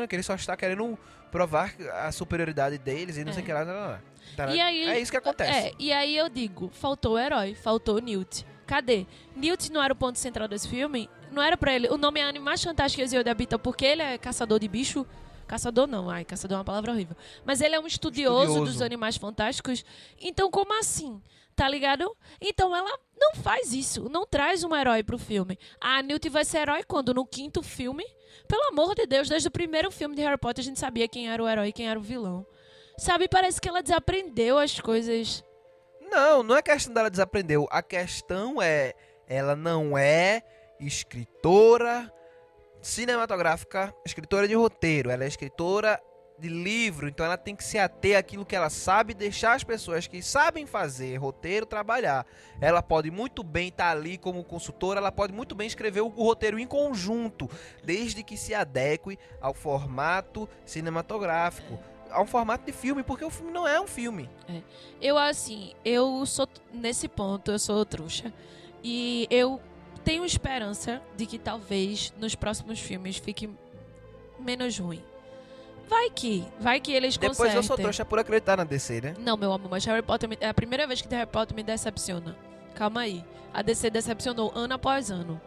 Que 0.08 0.14
ele 0.14 0.22
só 0.22 0.36
está 0.36 0.56
querendo 0.56 0.96
provar 1.32 1.74
a 2.04 2.12
superioridade 2.12 2.78
deles 2.78 3.16
e 3.16 3.24
não 3.24 3.32
sei 3.32 3.42
o 3.42 3.46
que 3.46 3.52
lá. 3.52 3.64
não, 3.64 3.74
não, 3.74 3.88
não. 3.88 4.09
Tá, 4.36 4.54
E 4.54 4.60
aí- 4.60 4.84
é 4.88 5.00
isso 5.00 5.10
que 5.10 5.16
acontece. 5.16 5.50
É, 5.68 5.72
e 5.78 5.92
aí 5.92 6.16
eu 6.16 6.28
digo, 6.28 6.70
faltou 6.72 7.14
o 7.14 7.18
herói, 7.18 7.54
faltou 7.54 7.96
o 7.96 7.98
Newt. 8.00 8.46
Cadê? 8.66 9.06
Newt 9.34 9.70
não 9.72 9.82
era 9.82 9.92
o 9.92 9.96
ponto 9.96 10.18
central 10.18 10.46
desse 10.46 10.68
filme? 10.68 11.08
Não 11.32 11.42
era 11.42 11.56
pra 11.56 11.74
ele. 11.74 11.88
O 11.88 11.96
nome 11.96 12.20
é 12.20 12.24
Animais 12.24 12.62
Fantásticos 12.62 13.12
e 13.12 13.16
Eu 13.16 13.24
de 13.24 13.30
Habitam 13.30 13.58
porque 13.58 13.84
ele 13.84 14.02
é 14.02 14.16
caçador 14.16 14.58
de 14.60 14.68
bicho. 14.68 15.04
Caçador 15.46 15.88
não, 15.88 16.08
ai, 16.08 16.24
caçador 16.24 16.56
é 16.56 16.58
uma 16.58 16.64
palavra 16.64 16.92
horrível. 16.92 17.16
Mas 17.44 17.60
ele 17.60 17.74
é 17.74 17.80
um 17.80 17.86
estudioso, 17.86 18.42
Estudioso. 18.52 18.72
dos 18.72 18.82
animais 18.82 19.16
fantásticos. 19.16 19.84
Então, 20.20 20.48
como 20.50 20.78
assim? 20.78 21.20
Tá 21.56 21.68
ligado? 21.68 22.16
Então 22.40 22.74
ela 22.74 22.96
não 23.18 23.34
faz 23.34 23.74
isso, 23.74 24.08
não 24.08 24.24
traz 24.24 24.62
um 24.62 24.74
herói 24.74 25.02
pro 25.02 25.18
filme. 25.18 25.58
A 25.80 26.00
Newt 26.02 26.28
vai 26.28 26.44
ser 26.44 26.58
herói 26.58 26.84
quando? 26.84 27.12
No 27.12 27.26
quinto 27.26 27.62
filme? 27.62 28.04
Pelo 28.46 28.68
amor 28.68 28.94
de 28.94 29.04
Deus, 29.06 29.28
desde 29.28 29.48
o 29.48 29.50
primeiro 29.50 29.90
filme 29.90 30.14
de 30.14 30.22
Harry 30.22 30.38
Potter 30.38 30.62
a 30.62 30.64
gente 30.64 30.78
sabia 30.78 31.06
quem 31.08 31.28
era 31.28 31.42
o 31.42 31.48
herói 31.48 31.68
e 31.68 31.72
quem 31.72 31.88
era 31.88 31.98
o 31.98 32.02
vilão. 32.02 32.46
Sabe, 33.00 33.28
parece 33.28 33.58
que 33.58 33.66
ela 33.66 33.82
desaprendeu 33.82 34.58
as 34.58 34.78
coisas. 34.78 35.42
Não, 36.02 36.42
não 36.42 36.54
é 36.54 36.60
questão 36.60 36.92
dela 36.92 37.08
desaprendeu. 37.08 37.66
A 37.70 37.82
questão 37.82 38.60
é, 38.60 38.92
ela 39.26 39.56
não 39.56 39.96
é 39.96 40.42
escritora 40.78 42.12
cinematográfica, 42.82 43.94
escritora 44.04 44.46
de 44.46 44.54
roteiro. 44.54 45.08
Ela 45.08 45.24
é 45.24 45.28
escritora 45.28 45.98
de 46.38 46.50
livro, 46.50 47.08
então 47.08 47.24
ela 47.24 47.38
tem 47.38 47.56
que 47.56 47.64
se 47.64 47.78
ater 47.78 48.18
àquilo 48.18 48.44
que 48.44 48.54
ela 48.54 48.68
sabe, 48.68 49.14
deixar 49.14 49.54
as 49.54 49.64
pessoas 49.64 50.06
que 50.06 50.22
sabem 50.22 50.66
fazer 50.66 51.16
roteiro 51.16 51.64
trabalhar. 51.64 52.26
Ela 52.60 52.82
pode 52.82 53.10
muito 53.10 53.42
bem 53.42 53.68
estar 53.68 53.92
ali 53.92 54.18
como 54.18 54.44
consultora, 54.44 55.00
ela 55.00 55.10
pode 55.10 55.32
muito 55.32 55.54
bem 55.54 55.66
escrever 55.66 56.02
o, 56.02 56.08
o 56.08 56.24
roteiro 56.24 56.58
em 56.58 56.66
conjunto, 56.66 57.48
desde 57.82 58.22
que 58.22 58.36
se 58.36 58.52
adeque 58.52 59.18
ao 59.40 59.54
formato 59.54 60.46
cinematográfico, 60.66 61.78
ao 62.12 62.26
formato 62.26 62.64
de 62.66 62.72
filme, 62.72 63.02
porque 63.02 63.24
o 63.24 63.30
filme 63.30 63.52
não 63.52 63.66
é 63.66 63.80
um 63.80 63.86
filme. 63.86 64.28
Eu, 65.00 65.16
assim, 65.18 65.72
eu 65.84 66.24
sou. 66.26 66.46
Nesse 66.72 67.08
ponto, 67.08 67.50
eu 67.50 67.58
sou 67.58 67.84
trouxa. 67.84 68.32
E 68.82 69.26
eu 69.30 69.60
tenho 70.04 70.24
esperança 70.24 71.02
de 71.16 71.26
que 71.26 71.38
talvez 71.38 72.12
nos 72.18 72.34
próximos 72.34 72.80
filmes 72.80 73.16
fique 73.16 73.48
menos 74.38 74.78
ruim. 74.78 75.02
Vai 75.88 76.08
que. 76.10 76.44
Vai 76.60 76.80
que 76.80 76.92
eles 76.92 77.16
Depois 77.16 77.36
consertem. 77.36 77.56
eu 77.56 77.62
sou 77.62 77.76
trouxa 77.76 78.04
por 78.04 78.18
acreditar 78.18 78.56
na 78.56 78.64
DC, 78.64 79.00
né? 79.00 79.14
Não, 79.18 79.36
meu 79.36 79.52
amor, 79.52 79.68
mas 79.70 79.84
Harry 79.84 80.02
Potter 80.02 80.28
me- 80.28 80.38
é 80.40 80.48
a 80.48 80.54
primeira 80.54 80.86
vez 80.86 81.02
que 81.02 81.12
Harry 81.14 81.28
Potter 81.28 81.54
me 81.56 81.62
decepciona. 81.62 82.36
Calma 82.74 83.00
aí. 83.02 83.24
A 83.52 83.60
DC 83.62 83.90
decepcionou 83.90 84.52
ano 84.54 84.74
após 84.74 85.10
ano. 85.10 85.40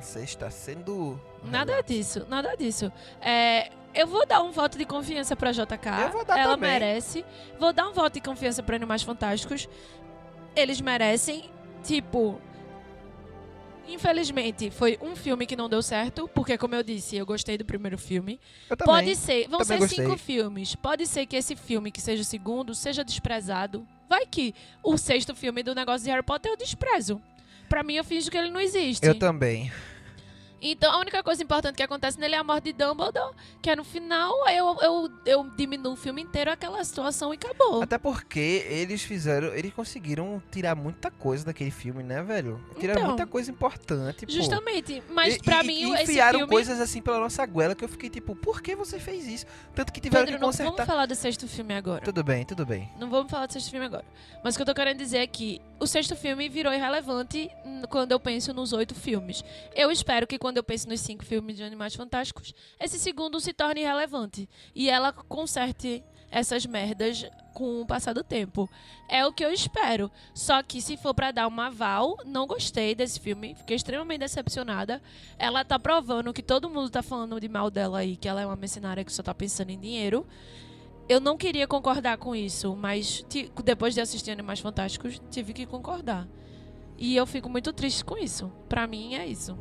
Você 0.00 0.20
está 0.20 0.48
sendo. 0.50 1.20
Nada 1.44 1.82
disso, 1.82 2.24
nada 2.28 2.56
disso. 2.56 2.90
É, 3.20 3.70
eu 3.94 4.06
vou 4.06 4.26
dar 4.26 4.42
um 4.42 4.50
voto 4.50 4.78
de 4.78 4.84
confiança 4.84 5.34
pra 5.34 5.52
JK. 5.52 5.86
Eu 6.02 6.10
vou 6.10 6.24
dar 6.24 6.38
Ela 6.38 6.54
também. 6.54 6.70
merece. 6.70 7.24
Vou 7.58 7.72
dar 7.72 7.88
um 7.88 7.92
voto 7.92 8.14
de 8.14 8.20
confiança 8.20 8.62
pra 8.62 8.76
Animais 8.76 9.02
Fantásticos. 9.02 9.68
Eles 10.54 10.80
merecem. 10.80 11.50
Tipo. 11.82 12.40
Infelizmente, 13.88 14.70
foi 14.70 14.96
um 15.02 15.16
filme 15.16 15.46
que 15.46 15.56
não 15.56 15.68
deu 15.68 15.82
certo, 15.82 16.28
porque, 16.32 16.56
como 16.56 16.76
eu 16.76 16.82
disse, 16.82 17.16
eu 17.16 17.26
gostei 17.26 17.58
do 17.58 17.64
primeiro 17.64 17.98
filme. 17.98 18.38
Eu 18.68 18.76
também. 18.76 18.94
Pode 18.94 19.16
ser, 19.16 19.48
vão 19.48 19.64
ser 19.64 19.78
gostei. 19.78 20.04
cinco 20.04 20.16
filmes. 20.16 20.76
Pode 20.76 21.06
ser 21.08 21.26
que 21.26 21.34
esse 21.34 21.56
filme, 21.56 21.90
que 21.90 22.00
seja 22.00 22.22
o 22.22 22.24
segundo, 22.24 22.72
seja 22.72 23.02
desprezado. 23.02 23.84
Vai 24.08 24.26
que 24.26 24.54
o 24.82 24.96
sexto 24.96 25.34
filme 25.34 25.62
do 25.64 25.74
negócio 25.74 26.04
de 26.04 26.10
Harry 26.10 26.22
Potter 26.22 26.52
eu 26.52 26.56
desprezo. 26.56 27.20
Pra 27.68 27.82
mim, 27.82 27.94
eu 27.94 28.04
finjo 28.04 28.30
que 28.30 28.36
ele 28.36 28.50
não 28.50 28.60
existe. 28.60 29.04
Eu 29.04 29.18
também. 29.18 29.72
Então, 30.62 30.92
a 30.92 30.98
única 30.98 31.22
coisa 31.22 31.42
importante 31.42 31.76
que 31.76 31.82
acontece 31.82 32.18
nele 32.20 32.34
é 32.34 32.38
a 32.38 32.44
morte 32.44 32.64
de 32.64 32.72
Dumbledore, 32.72 33.34
que 33.62 33.70
é 33.70 33.76
no 33.76 33.84
final, 33.84 34.32
eu, 34.48 34.76
eu, 34.82 35.10
eu 35.24 35.50
diminuo 35.56 35.92
o 35.92 35.96
filme 35.96 36.20
inteiro 36.22 36.50
aquela 36.50 36.82
situação 36.84 37.32
e 37.32 37.36
acabou. 37.36 37.82
Até 37.82 37.96
porque 37.98 38.64
eles 38.68 39.02
fizeram. 39.02 39.48
Eles 39.54 39.72
conseguiram 39.72 40.42
tirar 40.50 40.74
muita 40.74 41.10
coisa 41.10 41.44
daquele 41.44 41.70
filme, 41.70 42.02
né, 42.02 42.22
velho? 42.22 42.60
Tiraram 42.78 43.00
Então, 43.00 43.08
muita 43.10 43.26
coisa 43.26 43.50
importante. 43.50 44.26
pô. 44.26 44.32
Justamente, 44.32 45.02
mas 45.10 45.36
E- 45.36 45.38
pra 45.42 45.62
e- 45.62 45.66
mim, 45.66 45.90
e 45.90 45.94
esse 45.94 46.02
enfiaram 46.04 46.40
filme... 46.40 46.52
coisas 46.52 46.80
assim 46.80 47.00
pela 47.00 47.18
nossa 47.18 47.44
goela 47.46 47.74
que 47.74 47.84
eu 47.84 47.88
fiquei 47.88 48.10
tipo, 48.10 48.34
por 48.36 48.60
que 48.60 48.74
você 48.76 48.98
fez 48.98 49.26
isso? 49.26 49.46
Tanto 49.74 49.92
que 49.92 50.00
tiveram 50.00 50.24
Pedro, 50.26 50.38
que 50.38 50.40
não 50.42 50.48
consertar. 50.48 50.72
vamos 50.72 50.86
falar 50.86 51.06
do 51.06 51.14
sexto 51.14 51.48
filme 51.48 51.74
agora. 51.74 52.02
Tudo 52.04 52.22
bem, 52.22 52.44
tudo 52.44 52.66
bem. 52.66 52.90
Não 52.98 53.08
vamos 53.08 53.30
falar 53.30 53.46
do 53.46 53.52
sexto 53.52 53.70
filme 53.70 53.86
agora. 53.86 54.04
Mas 54.44 54.54
o 54.54 54.58
que 54.58 54.62
eu 54.62 54.66
tô 54.66 54.74
querendo 54.74 54.98
dizer 54.98 55.18
é 55.18 55.26
que 55.26 55.60
o 55.78 55.86
sexto 55.86 56.14
filme 56.16 56.48
virou 56.48 56.72
irrelevante 56.72 57.50
quando 57.88 58.12
eu 58.12 58.20
penso 58.20 58.52
nos 58.52 58.72
oito 58.72 58.94
filmes. 58.94 59.42
Eu 59.74 59.90
espero 59.90 60.26
que 60.26 60.38
quando 60.38 60.49
eu 60.56 60.64
penso 60.64 60.88
nos 60.88 61.00
cinco 61.00 61.24
filmes 61.24 61.56
de 61.56 61.62
Animais 61.62 61.94
Fantásticos, 61.94 62.54
esse 62.78 62.98
segundo 62.98 63.40
se 63.40 63.52
torne 63.52 63.80
irrelevante. 63.82 64.48
E 64.74 64.88
ela 64.88 65.12
conserte 65.12 66.02
essas 66.30 66.64
merdas 66.64 67.26
com 67.52 67.80
o 67.80 67.86
passar 67.86 68.12
do 68.12 68.22
tempo. 68.22 68.70
É 69.08 69.26
o 69.26 69.32
que 69.32 69.44
eu 69.44 69.52
espero. 69.52 70.10
Só 70.32 70.62
que 70.62 70.80
se 70.80 70.96
for 70.96 71.12
pra 71.12 71.32
dar 71.32 71.48
um 71.48 71.60
aval, 71.60 72.16
não 72.24 72.46
gostei 72.46 72.94
desse 72.94 73.18
filme. 73.18 73.54
Fiquei 73.54 73.76
extremamente 73.76 74.20
decepcionada. 74.20 75.02
Ela 75.38 75.64
tá 75.64 75.78
provando 75.78 76.32
que 76.32 76.42
todo 76.42 76.70
mundo 76.70 76.88
tá 76.88 77.02
falando 77.02 77.40
de 77.40 77.48
mal 77.48 77.70
dela 77.70 77.98
aí, 77.98 78.16
que 78.16 78.28
ela 78.28 78.40
é 78.40 78.46
uma 78.46 78.56
mercenária 78.56 79.04
que 79.04 79.12
só 79.12 79.22
tá 79.22 79.34
pensando 79.34 79.70
em 79.70 79.78
dinheiro. 79.78 80.26
Eu 81.08 81.18
não 81.18 81.36
queria 81.36 81.66
concordar 81.66 82.18
com 82.18 82.36
isso, 82.36 82.76
mas 82.76 83.24
depois 83.64 83.94
de 83.94 84.00
assistir 84.00 84.30
Animais 84.30 84.60
Fantásticos, 84.60 85.20
tive 85.28 85.52
que 85.52 85.66
concordar. 85.66 86.28
E 86.96 87.16
eu 87.16 87.26
fico 87.26 87.48
muito 87.48 87.72
triste 87.72 88.04
com 88.04 88.16
isso. 88.16 88.52
Pra 88.68 88.86
mim 88.86 89.14
é 89.14 89.26
isso. 89.26 89.58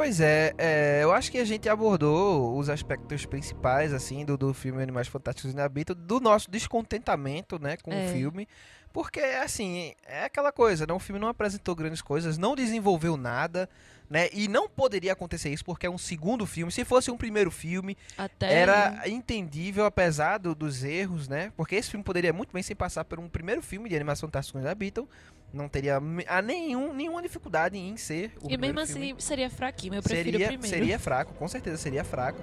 Pois 0.00 0.18
é, 0.18 0.54
é, 0.56 1.00
eu 1.02 1.12
acho 1.12 1.30
que 1.30 1.36
a 1.36 1.44
gente 1.44 1.68
abordou 1.68 2.56
os 2.56 2.70
aspectos 2.70 3.26
principais, 3.26 3.92
assim, 3.92 4.24
do, 4.24 4.34
do 4.34 4.54
filme 4.54 4.82
Animais 4.82 5.08
Fantásticos 5.08 5.52
na 5.52 5.64
Habitat, 5.66 5.94
do 5.94 6.18
nosso 6.18 6.50
descontentamento, 6.50 7.58
né, 7.60 7.76
com 7.76 7.92
É. 7.92 8.06
o 8.06 8.08
filme. 8.08 8.48
Porque, 8.94 9.20
assim, 9.20 9.92
é 10.06 10.24
aquela 10.24 10.50
coisa, 10.50 10.86
né? 10.86 10.94
O 10.94 10.98
filme 10.98 11.20
não 11.20 11.28
apresentou 11.28 11.74
grandes 11.76 12.00
coisas, 12.00 12.38
não 12.38 12.56
desenvolveu 12.56 13.14
nada, 13.16 13.68
né? 14.08 14.28
E 14.32 14.48
não 14.48 14.68
poderia 14.68 15.12
acontecer 15.12 15.50
isso 15.50 15.64
porque 15.64 15.86
é 15.86 15.90
um 15.90 15.98
segundo 15.98 16.44
filme. 16.46 16.72
Se 16.72 16.84
fosse 16.84 17.08
um 17.10 17.16
primeiro 17.16 17.50
filme, 17.52 17.96
Até 18.18 18.52
era 18.52 19.02
entendível, 19.06 19.84
apesar 19.84 20.38
do- 20.38 20.54
dos 20.56 20.82
erros, 20.82 21.28
né? 21.28 21.52
Porque 21.56 21.76
esse 21.76 21.90
filme 21.90 22.02
poderia 22.02 22.32
muito 22.32 22.52
bem 22.52 22.62
se 22.64 22.74
passar 22.74 23.04
por 23.04 23.20
um 23.20 23.28
primeiro 23.28 23.62
filme 23.62 23.88
de 23.88 23.94
animação 23.94 24.28
fantástica 24.28 24.58
da 24.60 24.74
Beatle. 24.74 25.08
Não 25.52 25.68
teria 25.68 25.98
a 26.28 26.42
nenhum, 26.42 26.92
nenhuma 26.92 27.20
dificuldade 27.20 27.76
em 27.76 27.96
ser 27.96 28.32
o 28.40 28.46
E 28.46 28.56
mesmo 28.56 28.58
primeiro 28.58 28.86
filme 28.86 29.10
assim 29.12 29.20
seria 29.20 29.50
fraquinho. 29.50 29.94
Eu 29.94 30.02
prefiro 30.02 30.30
seria, 30.30 30.46
o 30.46 30.48
primeiro. 30.50 30.76
seria 30.76 30.98
fraco, 30.98 31.34
com 31.34 31.48
certeza 31.48 31.76
seria 31.76 32.04
fraco, 32.04 32.40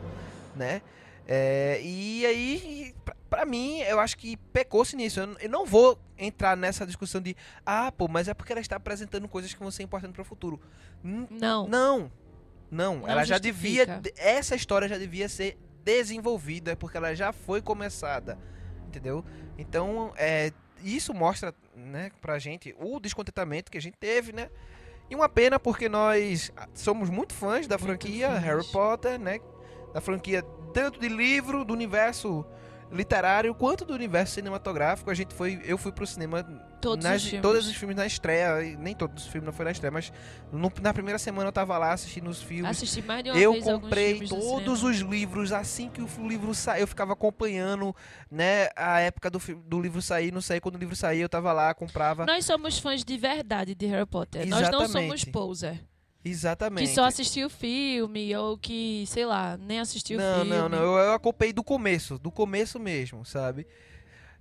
né? 0.55 0.82
É, 1.30 1.80
e 1.84 2.26
aí, 2.26 2.95
pra, 3.03 3.16
pra 3.30 3.45
mim, 3.45 3.80
eu 3.82 3.99
acho 3.99 4.18
que 4.18 4.38
pecou-se 4.53 4.95
nisso. 4.95 5.20
Eu, 5.20 5.36
eu 5.39 5.49
não 5.49 5.66
vou 5.66 5.99
entrar 6.18 6.55
nessa 6.55 6.86
discussão 6.86 7.20
de, 7.22 7.36
ah, 7.66 7.91
pô, 7.91 8.08
mas 8.08 8.28
é 8.28 8.34
porque 8.34 8.51
ela 8.53 8.62
está 8.62 8.76
apresentando 8.78 9.28
coisas 9.28 9.53
que 9.53 9.60
vão 9.60 9.70
ser 9.72 9.84
importantes 9.84 10.14
para 10.14 10.22
o 10.22 10.26
futuro. 10.26 10.60
N- 11.03 11.28
Não. 11.30 11.68
Não, 11.68 12.12
não. 12.72 12.97
Não 12.99 13.08
ela 13.08 13.24
já 13.26 13.36
justifica. 13.36 13.99
devia, 13.99 14.14
essa 14.18 14.55
história 14.55 14.88
já 14.88 14.97
devia 14.97 15.28
ser 15.30 15.58
desenvolvida, 15.84 16.76
porque 16.76 16.97
ela 16.97 17.14
já 17.16 17.32
foi 17.32 17.62
começada, 17.62 18.38
entendeu? 18.88 19.24
Então, 19.58 20.14
é, 20.18 20.51
isso 20.84 21.14
mostra, 21.14 21.53
né, 21.78 22.11
pra 22.19 22.39
gente 22.39 22.75
o 22.80 22.99
descontentamento 22.99 23.71
que 23.71 23.78
a 23.78 23.82
gente 23.82 23.97
teve, 23.97 24.34
né? 24.34 24.49
E 25.09 25.15
uma 25.15 25.30
pena 25.30 25.59
porque 25.59 25.88
nós 25.88 26.51
somos 26.73 27.09
muito 27.09 27.34
fãs 27.34 27.67
da 27.67 27.78
franquia 27.78 28.30
fãs. 28.30 28.43
Harry 28.43 28.71
Potter, 28.71 29.19
né? 29.19 29.39
Da 29.93 30.01
franquia 30.01 30.43
tanto 30.73 30.99
de 30.99 31.07
livro, 31.07 31.63
do 31.63 31.73
universo 31.73 32.45
literário, 32.91 33.55
quanto 33.55 33.86
do 33.86 33.93
universo 33.93 34.34
cinematográfico. 34.34 35.09
A 35.09 35.13
gente 35.13 35.34
foi, 35.34 35.61
eu 35.63 35.78
fui 35.78 35.91
pro 35.91 36.05
cinema 36.05 36.43
Todos 36.80 37.03
nas, 37.03 37.21
os 37.23 37.30
filmes. 37.30 37.41
todos 37.41 37.67
os 37.67 37.75
filmes 37.75 37.97
na 37.97 38.05
estreia, 38.05 38.78
nem 38.78 38.95
todos 38.95 39.25
os 39.25 39.30
filmes 39.32 39.45
não 39.45 39.51
foi 39.53 39.65
na 39.65 39.71
estreia, 39.71 39.91
mas 39.91 40.11
no- 40.51 40.71
na 40.82 40.93
primeira 40.93 41.17
semana 41.17 41.47
eu 41.47 41.51
tava 41.51 41.78
lá 41.78 41.91
assistindo 41.93 42.30
os 42.30 42.41
filmes. 42.41 42.69
Assisti 42.69 43.01
mais 43.01 43.23
de 43.23 43.32
uma 43.32 43.39
Eu 43.39 43.51
vez 43.53 43.63
comprei 43.63 44.19
todos 44.28 44.84
os 44.84 44.97
livros 44.97 45.51
assim 45.51 45.89
que 45.89 46.01
o 46.01 46.07
livro 46.28 46.53
saiu. 46.53 46.82
Eu 46.82 46.88
ficava 46.88 47.13
acompanhando, 47.13 47.95
né, 48.30 48.69
a 48.75 48.99
época 48.99 49.30
do, 49.30 49.39
do 49.65 49.82
livro 49.82 50.01
sair, 50.01 50.32
não 50.32 50.41
sei 50.41 50.59
quando 50.59 50.75
o 50.75 50.80
livro 50.80 50.95
saía, 50.95 51.21
eu 51.23 51.30
tava 51.30 51.51
lá, 51.51 51.73
comprava. 51.73 52.25
Nós 52.25 52.45
somos 52.45 52.78
fãs 52.80 53.03
de 53.03 53.17
verdade 53.17 53.73
de 53.73 53.86
Harry 53.88 54.05
Potter. 54.05 54.45
Nós 54.47 54.61
não 54.69 54.82
somos 54.82 54.95
Exatamente. 54.95 55.32
poser. 55.32 55.84
Exatamente. 56.23 56.88
Que 56.89 56.93
só 56.93 57.05
assistiu 57.05 57.47
o 57.47 57.49
filme 57.49 58.36
ou 58.36 58.57
que, 58.57 59.05
sei 59.07 59.25
lá, 59.25 59.57
nem 59.57 59.80
assistiu 59.80 60.17
o 60.17 60.21
Não, 60.21 60.36
filme. 60.41 60.49
não, 60.49 60.67
não. 60.69 60.78
Eu, 60.78 60.97
eu 61.05 61.13
acompanhei 61.13 61.53
do 61.53 61.63
começo, 61.63 62.19
do 62.19 62.30
começo 62.32 62.80
mesmo, 62.80 63.23
sabe? 63.25 63.65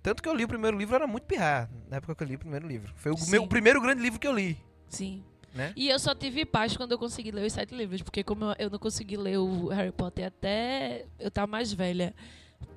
Tanto 0.07 0.23
que 0.23 0.29
eu 0.29 0.37
li 0.37 0.45
o 0.45 0.49
primeiro 0.49 0.79
livro, 0.79 0.95
era 0.95 1.05
muito 1.05 1.25
pirrar, 1.25 1.69
na 1.91 1.97
época 1.97 2.15
que 2.15 2.23
eu 2.23 2.29
li 2.29 2.37
o 2.37 2.39
primeiro 2.39 2.65
livro. 2.69 2.95
Foi 2.95 3.11
o 3.11 3.17
Sim. 3.17 3.29
meu 3.33 3.47
primeiro 3.49 3.81
grande 3.81 4.01
livro 4.01 4.21
que 4.21 4.27
eu 4.29 4.33
li. 4.33 4.57
Sim. 4.89 5.25
Né? 5.53 5.73
E 5.75 5.89
eu 5.89 5.99
só 5.99 6.15
tive 6.15 6.45
paz 6.45 6.77
quando 6.77 6.93
eu 6.93 6.99
consegui 6.99 7.33
ler 7.33 7.45
os 7.45 7.53
sete 7.53 7.75
livros, 7.75 8.03
porque 8.03 8.23
como 8.23 8.45
eu, 8.45 8.55
eu 8.57 8.71
não 8.71 8.79
consegui 8.79 9.17
ler 9.17 9.39
o 9.39 9.67
Harry 9.67 9.91
Potter 9.91 10.27
até 10.27 11.07
eu 11.19 11.27
estar 11.27 11.49
mais 11.49 11.73
velha. 11.73 12.15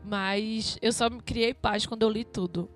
Mas 0.04 0.80
eu 0.82 0.92
só 0.92 1.08
me 1.08 1.22
criei 1.22 1.54
paz 1.54 1.86
quando 1.86 2.02
eu 2.02 2.10
li 2.10 2.26
tudo. 2.26 2.68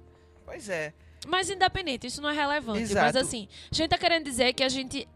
Pois 0.45 0.69
é. 0.69 0.93
Mas 1.27 1.49
independente, 1.49 2.05
isso 2.05 2.21
não 2.21 2.29
é 2.29 2.33
relevante. 2.33 2.81
Mas 2.81 2.91
Exato. 2.91 3.17
assim, 3.17 3.47
a 3.71 3.75
gente 3.75 3.89
tá 3.89 3.97
querendo 3.97 4.25
dizer 4.25 4.53
que 4.53 4.61
a 4.61 4.69
gente 4.69 5.07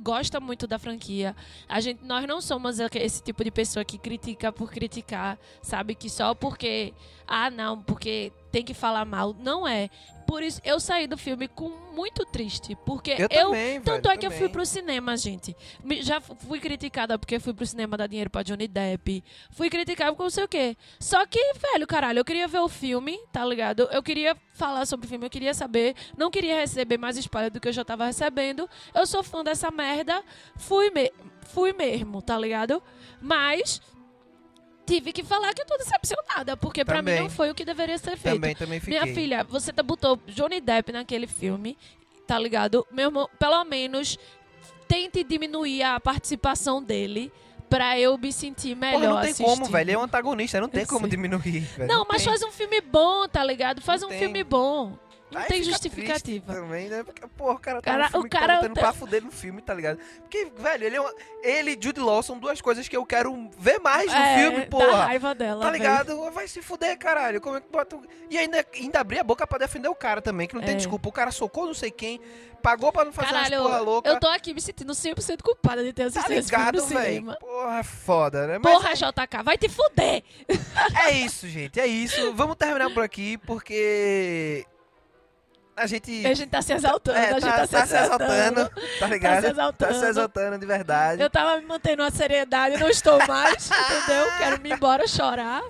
gosta 0.00 0.40
muito 0.40 0.66
da 0.66 0.78
franquia. 0.78 1.36
A 1.68 1.80
gente, 1.80 2.02
nós 2.04 2.26
não 2.26 2.40
somos 2.40 2.78
esse 2.80 3.22
tipo 3.22 3.44
de 3.44 3.50
pessoa 3.50 3.84
que 3.84 3.98
critica 3.98 4.50
por 4.50 4.70
criticar, 4.70 5.38
sabe? 5.62 5.94
Que 5.94 6.08
só 6.08 6.34
porque. 6.34 6.94
Ah, 7.30 7.48
não, 7.48 7.80
porque 7.80 8.32
tem 8.50 8.64
que 8.64 8.74
falar 8.74 9.04
mal. 9.04 9.34
Não 9.38 9.66
é. 9.66 9.88
Por 10.26 10.42
isso, 10.44 10.60
eu 10.64 10.78
saí 10.78 11.06
do 11.08 11.16
filme 11.18 11.48
com 11.48 11.68
muito 11.92 12.24
triste. 12.24 12.76
Porque 12.86 13.12
Eu, 13.12 13.28
eu. 13.30 13.46
também, 13.46 13.80
tanto 13.80 14.08
velho, 14.08 14.14
é 14.14 14.16
que 14.18 14.26
eu 14.26 14.30
fui 14.30 14.48
pro 14.48 14.64
cinema, 14.66 15.16
gente. 15.16 15.56
Já 16.02 16.20
fu- 16.20 16.36
fui 16.36 16.60
criticada 16.60 17.18
porque 17.18 17.40
fui 17.40 17.52
pro 17.52 17.66
cinema 17.66 17.96
dar 17.96 18.06
dinheiro 18.06 18.30
pra 18.30 18.42
Johnny 18.44 18.68
Depp. 18.68 19.24
Fui 19.50 19.68
criticada 19.68 20.14
por 20.14 20.22
não 20.24 20.30
sei 20.30 20.44
o 20.44 20.48
quê. 20.48 20.76
Só 21.00 21.24
que, 21.26 21.38
velho, 21.72 21.84
caralho, 21.86 22.20
eu 22.20 22.24
queria 22.24 22.46
ver 22.46 22.60
o 22.60 22.68
filme, 22.68 23.18
tá 23.32 23.44
ligado? 23.44 23.88
Eu 23.90 24.02
queria 24.04 24.36
falar 24.54 24.86
sobre 24.86 25.06
o 25.06 25.08
filme, 25.08 25.26
eu 25.26 25.30
queria 25.30 25.52
saber. 25.54 25.96
Não 26.16 26.30
queria 26.30 26.56
receber 26.60 26.96
mais 26.98 27.16
spoiler 27.16 27.50
do 27.50 27.60
que 27.60 27.66
eu 27.68 27.72
já 27.72 27.84
tava 27.84 28.06
recebendo. 28.06 28.68
Eu 28.94 29.06
sou 29.06 29.24
fã 29.24 29.42
dessa 29.42 29.70
merda. 29.70 30.22
Fui, 30.56 30.90
me 30.90 31.12
fui 31.46 31.72
mesmo, 31.72 32.22
tá 32.22 32.38
ligado? 32.38 32.80
Mas. 33.20 33.80
Tive 34.90 35.12
que 35.12 35.22
falar 35.22 35.54
que 35.54 35.62
eu 35.62 35.66
tô 35.66 35.76
decepcionada, 35.78 36.56
porque 36.56 36.84
pra 36.84 37.00
mim 37.00 37.14
não 37.20 37.30
foi 37.30 37.48
o 37.48 37.54
que 37.54 37.64
deveria 37.64 37.96
ser 37.96 38.16
feito. 38.16 38.34
Também, 38.34 38.56
também 38.56 38.80
fiquei. 38.80 39.00
Minha 39.00 39.14
filha, 39.14 39.44
você 39.44 39.72
tá, 39.72 39.84
botou 39.84 40.18
Johnny 40.26 40.60
Depp 40.60 40.90
naquele 40.90 41.28
filme, 41.28 41.78
tá 42.26 42.36
ligado? 42.36 42.84
Meu 42.90 43.06
irmão, 43.06 43.30
pelo 43.38 43.64
menos 43.64 44.18
tente 44.88 45.22
diminuir 45.22 45.84
a 45.84 46.00
participação 46.00 46.82
dele 46.82 47.32
pra 47.68 47.96
eu 48.00 48.18
me 48.18 48.32
sentir 48.32 48.74
melhor 48.74 48.98
Porra, 49.00 49.14
não 49.14 49.20
tem 49.22 49.34
como, 49.34 49.46
assistindo. 49.52 49.70
velho. 49.72 49.82
Ele 49.84 49.92
é 49.92 49.98
um 49.98 50.02
antagonista, 50.02 50.60
não 50.60 50.68
tem 50.68 50.84
como 50.84 51.06
diminuir, 51.06 51.60
velho. 51.60 51.88
Não, 51.88 52.04
mas 52.08 52.24
faz 52.24 52.42
um 52.42 52.50
filme 52.50 52.80
bom, 52.80 53.28
tá 53.28 53.44
ligado? 53.44 53.80
Faz 53.80 54.00
Não 54.02 54.08
um 54.08 54.10
tem. 54.10 54.18
filme 54.18 54.42
bom. 54.42 54.98
Não 55.30 55.40
Aí 55.40 55.46
tem 55.48 55.58
fica 55.58 55.70
justificativa. 55.70 56.52
Também, 56.54 56.88
né? 56.88 57.02
Porque, 57.04 57.26
porra, 57.28 57.52
o 57.54 57.58
cara 57.58 57.80
tá 57.80 57.90
Cara, 57.90 58.04
no 58.04 58.10
filme 58.10 58.26
o 58.26 58.30
que 58.30 58.36
tá 58.36 58.40
cara 58.40 58.54
botando 58.56 58.74
tá- 58.74 58.80
pra 58.80 58.92
fuder 58.92 59.22
no 59.22 59.30
filme, 59.30 59.62
tá 59.62 59.72
ligado? 59.74 59.98
Porque, 60.20 60.50
velho, 60.56 60.84
ele 60.84 60.96
é 60.96 61.00
uma... 61.00 61.14
Ele 61.42 61.70
e 61.72 61.78
Jude 61.80 62.00
Law 62.00 62.22
são 62.22 62.38
duas 62.38 62.60
coisas 62.60 62.88
que 62.88 62.96
eu 62.96 63.06
quero 63.06 63.48
ver 63.58 63.78
mais 63.80 64.06
no 64.12 64.18
É, 64.18 64.38
filme, 64.42 64.60
dá 64.60 64.66
porra. 64.66 65.04
raiva 65.04 65.34
dela, 65.34 65.64
Tá 65.64 65.70
ligado? 65.70 66.30
Vai 66.32 66.48
se 66.48 66.60
fuder, 66.60 66.98
caralho. 66.98 67.40
Como 67.40 67.56
é 67.56 67.60
que 67.60 67.68
bota. 67.70 67.98
E 68.28 68.36
ainda, 68.36 68.64
ainda 68.74 69.00
abrir 69.00 69.20
a 69.20 69.24
boca 69.24 69.46
pra 69.46 69.58
defender 69.58 69.88
o 69.88 69.94
cara 69.94 70.20
também, 70.20 70.46
que 70.48 70.54
não 70.54 70.62
tem 70.62 70.72
É. 70.74 70.76
desculpa. 70.76 71.08
O 71.08 71.12
cara 71.12 71.30
socou 71.30 71.66
não 71.66 71.74
sei 71.74 71.90
quem, 71.90 72.20
pagou 72.62 72.92
pra 72.92 73.04
não 73.04 73.12
fazer 73.12 73.28
Caralho, 73.32 73.60
umas 73.60 73.66
porra 73.70 73.80
louca. 73.80 74.10
eu 74.10 74.20
tô 74.20 74.26
aqui 74.28 74.52
me 74.52 74.60
sentindo 74.60 74.92
100% 74.94 75.42
culpada 75.42 75.82
de 75.82 75.92
ter 75.92 76.02
Tá 76.10 76.20
assistido 76.20 76.38
esse 76.38 76.48
filme 76.50 76.64
ligado, 76.66 76.86
velho? 76.86 77.04
cinema. 77.06 77.36
Porra, 77.40 77.78
é 77.78 77.82
foda, 77.82 78.46
né? 78.46 78.58
Mas 78.58 78.72
Porra, 78.72 78.94
JK, 78.94 79.42
vai 79.44 79.56
te 79.56 79.68
fuder! 79.68 80.22
é 81.06 81.12
isso, 81.12 81.48
gente. 81.48 81.80
É 81.80 81.86
isso. 81.86 82.32
Vamos 82.34 82.56
terminar 82.56 82.90
por 82.90 83.02
aqui, 83.02 83.38
porque. 83.38 84.66
A 85.80 85.86
gente. 85.86 86.26
A 86.26 86.34
gente 86.34 86.50
tá 86.50 86.60
se 86.62 86.72
exaltando, 86.74 87.16
É, 87.18 87.30
a 87.30 87.32
gente 87.32 87.42
tá, 87.42 87.50
tá, 87.52 87.66
tá 87.66 87.86
se 87.86 87.96
exaltando. 87.96 88.70
tá 88.98 89.06
ligado? 89.06 89.34
Tá 89.34 89.40
se 89.40 89.48
exaltando. 89.48 89.92
Tá 89.94 89.98
se 89.98 90.06
exaltando 90.06 90.58
de 90.58 90.66
verdade. 90.66 91.22
Eu 91.22 91.30
tava 91.30 91.58
me 91.58 91.66
mantendo 91.66 92.02
uma 92.02 92.10
seriedade, 92.10 92.76
não 92.78 92.88
estou 92.88 93.18
mais, 93.26 93.70
entendeu? 93.72 94.26
Quero 94.38 94.60
me 94.60 94.70
embora 94.72 95.06
chorar. 95.08 95.62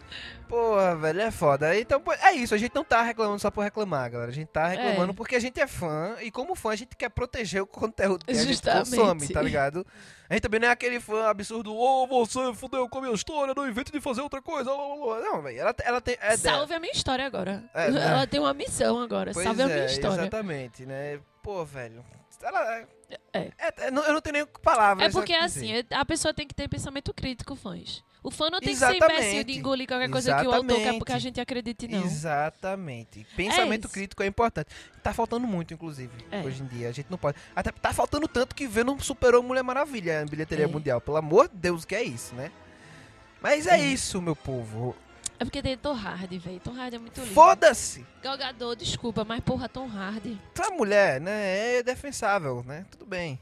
Porra, 0.51 0.97
velho, 0.97 1.21
é 1.21 1.31
foda. 1.31 1.79
Então, 1.79 2.03
é 2.23 2.33
isso. 2.33 2.55
A 2.55 2.59
gente 2.59 2.75
não 2.75 2.83
tá 2.85 3.03
reclamando 3.03 3.39
só 3.39 3.51
por 3.53 3.63
reclamar, 3.63 4.11
galera. 4.11 4.31
A 4.31 4.35
gente 4.35 4.49
tá 4.49 4.67
reclamando 4.67 5.13
É. 5.13 5.15
porque 5.15 5.37
a 5.37 5.39
gente 5.41 5.61
é 5.61 5.67
fã. 5.67 6.17
E 6.21 6.31
como 6.31 6.57
fã, 6.57 6.73
a 6.73 6.77
gente 6.77 6.97
quer 6.97 7.09
proteger 7.09 7.63
o 7.63 7.67
conteúdo 7.67 8.25
que 8.27 8.33
a 8.33 8.35
Justamente. 8.35 8.87
gente 8.91 8.99
consome, 8.99 9.29
tá 9.29 9.41
ligado? 9.41 9.87
A 10.29 10.35
gente 10.35 10.43
também 10.43 10.59
não 10.59 10.67
é 10.69 10.71
aquele 10.73 10.99
fã 10.99 11.29
absurdo. 11.29 11.73
Ô, 11.75 12.07
você 12.09 12.53
fudeu 12.55 12.89
com 12.89 12.99
a 12.99 13.03
minha 13.03 13.15
história, 13.15 13.55
não 13.57 13.69
invente 13.69 13.93
de 13.93 14.01
fazer 14.01 14.21
outra 14.23 14.43
coisa. 14.43 14.65
blá, 14.75 14.77
blá, 14.77 14.97
blá." 14.97 15.21
Não, 15.21 15.43
velho. 15.43 15.61
Ela, 15.61 15.75
ela 15.85 16.01
tem. 16.01 16.17
É 16.21 16.37
dela. 16.37 16.59
Salve 16.59 16.75
a 16.75 16.81
minha 16.81 16.93
história 16.93 17.25
agora. 17.25 17.65
É, 17.73 17.89
né? 17.93 18.03
Ela 18.05 18.27
tem 18.27 18.41
uma 18.41 18.53
missão 18.53 19.01
agora. 19.01 19.31
Pois 19.33 19.45
Salve 19.47 19.63
a 19.63 19.67
minha 19.67 19.79
é, 19.79 19.87
história. 19.87 20.21
Exatamente, 20.23 20.85
né? 20.85 21.21
Pô, 21.43 21.65
velho. 21.65 22.05
Ela, 22.43 22.79
É. 22.79 22.87
é, 23.35 23.51
é, 23.59 23.89
eu 23.89 23.93
não 23.93 24.21
tenho 24.21 24.33
nem 24.33 24.47
palavras. 24.63 25.07
É 25.07 25.11
porque 25.13 25.33
a 25.33 25.45
assim, 25.45 25.61
dizer. 25.67 25.87
a 25.91 26.05
pessoa 26.05 26.33
tem 26.35 26.47
que 26.47 26.55
ter 26.55 26.69
pensamento 26.69 27.13
crítico, 27.15 27.55
fãs. 27.55 28.03
O 28.23 28.31
fã 28.31 28.51
não 28.51 28.61
tem 28.61 28.71
que 28.71 28.77
ser 28.77 28.85
Exatamente. 28.97 29.21
imbecil 29.23 29.45
de 29.45 29.59
engolir 29.59 29.87
qualquer 29.89 30.11
coisa 30.11 30.35
que 30.37 30.47
o 30.47 30.53
autor 30.53 30.67
quer 30.67 30.75
Exatamente. 30.75 30.99
porque 30.99 31.13
a 31.13 31.19
gente 31.19 31.41
acredite, 31.41 31.89
não. 31.89 32.05
Exatamente. 32.05 33.27
Pensamento 33.37 33.85
isso. 33.87 33.95
crítico 33.95 34.23
é 34.23 34.27
importante. 34.27 34.69
Tá 35.03 35.13
faltando 35.15 35.47
muito, 35.47 35.73
inclusive, 35.73 36.13
É. 36.31 36.43
hoje 36.43 36.63
em 36.63 36.67
dia. 36.67 36.89
A 36.89 36.93
gente 36.93 37.07
não 37.11 37.17
pode. 37.17 37.39
Até 37.57 37.73
tá 37.73 37.93
faltando 37.95 38.29
tanto 38.29 38.55
que 38.55 38.67
Venom 38.67 38.99
superou 38.99 39.43
Mulher 39.43 39.63
Maravilha 39.63 40.21
na 40.21 40.27
bilheteria 40.31 40.67
É. 40.67 40.69
mundial. 40.69 41.01
Pelo 41.01 41.17
amor 41.17 41.49
de 41.49 41.57
Deus, 41.57 41.85
que 41.87 41.95
é 41.95 42.03
isso, 42.03 42.35
né? 42.35 42.51
Mas 43.41 43.67
é 43.67 43.79
É. 43.81 43.87
isso, 43.87 44.21
meu 44.21 44.37
povo. 44.37 44.95
É 45.39 45.45
porque 45.47 45.63
tem 45.63 45.75
Tom 45.79 45.95
Hardy, 45.95 46.37
velho. 46.37 46.61
Tom 46.61 46.79
Hardy 46.79 46.97
é 46.97 46.99
muito 46.99 47.19
lindo. 47.19 47.33
Foda-se! 47.33 48.05
Galgador, 48.23 48.77
desculpa, 48.77 49.25
mas 49.25 49.41
porra, 49.41 49.67
Tom 49.71 49.89
Hardy. 49.89 50.39
Tu 50.55 50.63
é 50.63 50.69
mulher, 50.69 51.19
né? 51.19 51.77
É 51.79 51.83
defensável, 51.83 52.63
né? 52.67 52.85
Tudo 52.91 53.07
bem. 53.07 53.39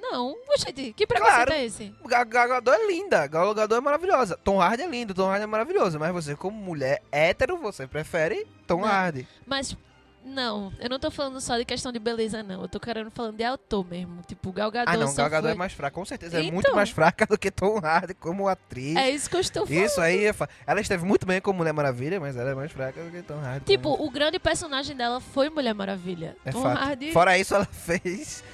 Não, 0.00 0.36
gente, 0.58 0.92
que 0.92 1.06
preconceito 1.06 1.34
Claro. 1.46 1.52
é 1.52 1.64
esse? 1.64 1.92
Gal 2.06 2.24
Gadot 2.24 2.70
é 2.70 2.86
linda, 2.86 3.26
Gal 3.26 3.52
Gadot 3.54 3.78
é 3.78 3.80
maravilhosa. 3.80 4.38
Tom 4.42 4.60
Hardy 4.60 4.82
é 4.82 4.86
lindo, 4.86 5.12
Tom 5.14 5.28
Hardy 5.28 5.42
é 5.44 5.46
maravilhoso. 5.46 5.98
Mas 5.98 6.12
você, 6.12 6.34
como 6.36 6.56
mulher 6.56 7.02
hétero, 7.10 7.58
você 7.58 7.86
prefere 7.86 8.46
Tom 8.66 8.80
Não. 8.82 8.88
Hardy. 8.88 9.26
Mas, 9.46 9.76
não, 10.24 10.72
eu 10.78 10.88
não 10.90 10.98
tô 10.98 11.10
falando 11.10 11.40
só 11.40 11.56
de 11.56 11.64
questão 11.64 11.90
de 11.90 11.98
beleza, 11.98 12.42
não. 12.42 12.62
Eu 12.62 12.68
tô 12.68 12.78
querendo 12.78 13.10
falando 13.10 13.36
de 13.36 13.44
autor 13.44 13.84
mesmo. 13.88 14.20
Tipo, 14.26 14.52
Gal 14.52 14.70
Gadot 14.70 14.92
Ah, 14.94 14.96
não, 14.96 15.14
Gal 15.14 15.30
Gadot 15.30 15.42
foi... 15.46 15.52
é 15.52 15.54
mais 15.54 15.72
fraca, 15.72 15.94
com 15.94 16.04
certeza. 16.04 16.36
É 16.38 16.40
Então. 16.42 16.52
muito 16.54 16.74
mais 16.74 16.90
fraca 16.90 17.26
do 17.26 17.38
que 17.38 17.50
Tom 17.50 17.78
Hardy 17.78 18.14
como 18.14 18.46
atriz. 18.46 18.96
É 18.96 19.10
isso 19.10 19.28
que 19.28 19.36
eu 19.36 19.40
estou 19.40 19.66
falando. 19.66 19.82
Isso 19.84 20.00
aí, 20.00 20.26
é 20.26 20.32
fa- 20.32 20.48
ela 20.66 20.80
esteve 20.80 21.04
muito 21.04 21.26
bem 21.26 21.40
como 21.40 21.58
Mulher 21.58 21.72
Maravilha, 21.72 22.20
mas 22.20 22.36
ela 22.36 22.50
é 22.50 22.54
mais 22.54 22.70
fraca 22.70 23.02
do 23.02 23.10
que 23.10 23.22
Tom 23.22 23.40
Hardy. 23.40 23.64
Tipo, 23.64 23.90
o 23.90 24.10
grande 24.10 24.38
personagem 24.38 24.94
dela 24.96 25.18
foi 25.20 25.48
Mulher 25.50 25.74
Maravilha. 25.74 26.36
é 26.44 26.52
Tom 26.52 26.62
fato. 26.62 26.78
Hardy... 26.78 27.12
Fora 27.12 27.38
isso, 27.38 27.54
ela 27.54 27.64
fez 27.70 28.44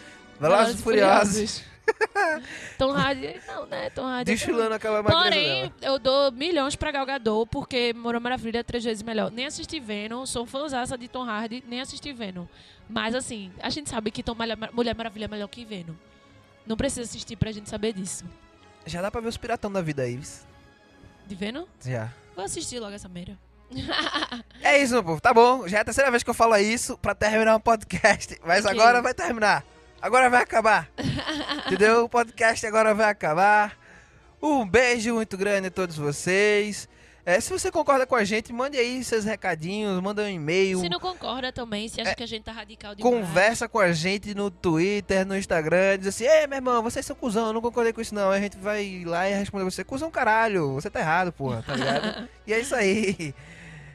Velozes 0.40 0.78
e 0.78 0.82
Furiosos, 0.82 1.62
Tom 2.78 2.92
Hardy, 2.92 3.40
não, 3.46 3.66
né? 3.66 3.90
Tom 3.90 4.06
Hardy. 4.06 4.32
desfilando 4.32 4.74
aquela 4.74 5.02
magreza 5.02 5.22
Porém, 5.22 5.62
dela. 5.62 5.72
eu 5.82 5.98
dou 5.98 6.32
milhões 6.32 6.74
pra 6.76 6.90
Gal 6.90 7.04
Gadot, 7.06 7.48
porque 7.50 7.92
Mulher 7.94 8.20
Maravilha 8.20 8.58
é 8.58 8.62
três 8.62 8.82
vezes 8.84 9.02
melhor. 9.02 9.30
Nem 9.30 9.46
assisti 9.46 9.78
Venom, 9.80 10.24
sou 10.26 10.46
fãzaça 10.46 10.96
de 10.96 11.08
Tom 11.08 11.22
Hardy, 11.24 11.62
nem 11.68 11.80
assisti 11.80 12.12
Venom. 12.12 12.46
Mas 12.88 13.14
assim, 13.14 13.52
a 13.60 13.70
gente 13.70 13.90
sabe 13.90 14.10
que 14.10 14.22
Tom 14.22 14.34
Malha- 14.34 14.56
Mulher 14.72 14.94
Maravilha 14.94 15.26
é 15.26 15.28
melhor 15.28 15.48
que 15.48 15.64
Venom. 15.64 15.94
Não 16.66 16.76
precisa 16.76 17.02
assistir 17.02 17.36
pra 17.36 17.52
gente 17.52 17.68
saber 17.68 17.92
disso. 17.92 18.24
Já 18.86 19.00
dá 19.02 19.10
pra 19.10 19.20
ver 19.20 19.28
os 19.28 19.36
piratão 19.36 19.70
da 19.70 19.82
vida 19.82 20.04
vis? 20.06 20.46
De 21.26 21.34
Venom? 21.34 21.64
Já. 21.84 22.10
Vou 22.34 22.44
assistir 22.44 22.80
logo 22.80 22.94
essa 22.94 23.08
merda. 23.08 23.38
É 24.62 24.78
isso, 24.82 24.92
meu 24.94 25.02
povo. 25.04 25.20
Tá 25.20 25.32
bom. 25.34 25.66
Já 25.68 25.78
é 25.78 25.80
a 25.80 25.84
terceira 25.84 26.10
vez 26.10 26.22
que 26.22 26.30
eu 26.30 26.34
falo 26.34 26.56
isso 26.56 26.96
pra 26.98 27.14
terminar 27.14 27.56
o 27.56 27.60
podcast. 27.60 28.38
Mas 28.44 28.64
Ok. 28.64 28.78
agora 28.78 29.00
vai 29.02 29.12
terminar. 29.14 29.64
Agora 30.04 30.28
vai 30.28 30.42
acabar. 30.42 30.90
Entendeu? 31.66 32.04
O 32.04 32.08
podcast 32.10 32.66
agora 32.66 32.92
vai 32.92 33.08
acabar. 33.08 33.74
Um 34.42 34.68
beijo 34.68 35.14
muito 35.14 35.34
grande 35.34 35.68
a 35.68 35.70
todos 35.70 35.96
vocês. 35.96 36.86
É, 37.24 37.40
se 37.40 37.50
você 37.50 37.70
concorda 37.72 38.06
com 38.06 38.14
a 38.14 38.22
gente, 38.22 38.52
mande 38.52 38.76
aí 38.76 39.02
seus 39.02 39.24
recadinhos, 39.24 39.98
manda 40.02 40.20
um 40.20 40.28
e-mail. 40.28 40.80
Se 40.80 40.90
não 40.90 41.00
concorda 41.00 41.50
também, 41.50 41.88
se 41.88 42.02
acha 42.02 42.10
É, 42.10 42.14
que 42.14 42.22
a 42.22 42.26
gente 42.26 42.42
tá 42.44 42.52
radical 42.52 42.94
demais. 42.94 43.14
Conversa 43.16 43.66
com 43.66 43.78
a 43.78 43.92
gente 43.92 44.34
no 44.34 44.50
Twitter, 44.50 45.26
no 45.26 45.38
Instagram, 45.38 45.96
diz 45.98 46.08
assim, 46.08 46.26
ei, 46.26 46.46
meu 46.46 46.58
irmão, 46.58 46.82
vocês 46.82 47.06
são 47.06 47.16
cuzão, 47.16 47.46
eu 47.46 47.54
não 47.54 47.62
concordei 47.62 47.94
com 47.94 48.02
isso 48.02 48.14
não. 48.14 48.30
Aí 48.30 48.40
a 48.40 48.42
gente 48.42 48.58
vai 48.58 49.04
lá 49.06 49.26
e 49.26 49.32
responder 49.32 49.64
você, 49.64 49.82
cuzão 49.82 50.10
caralho, 50.10 50.74
você 50.74 50.90
tá 50.90 51.00
errado, 51.00 51.32
porra, 51.32 51.62
tá 51.62 51.74
ligado? 51.74 52.28
e 52.46 52.52
é 52.52 52.60
isso 52.60 52.74
aí. 52.74 53.34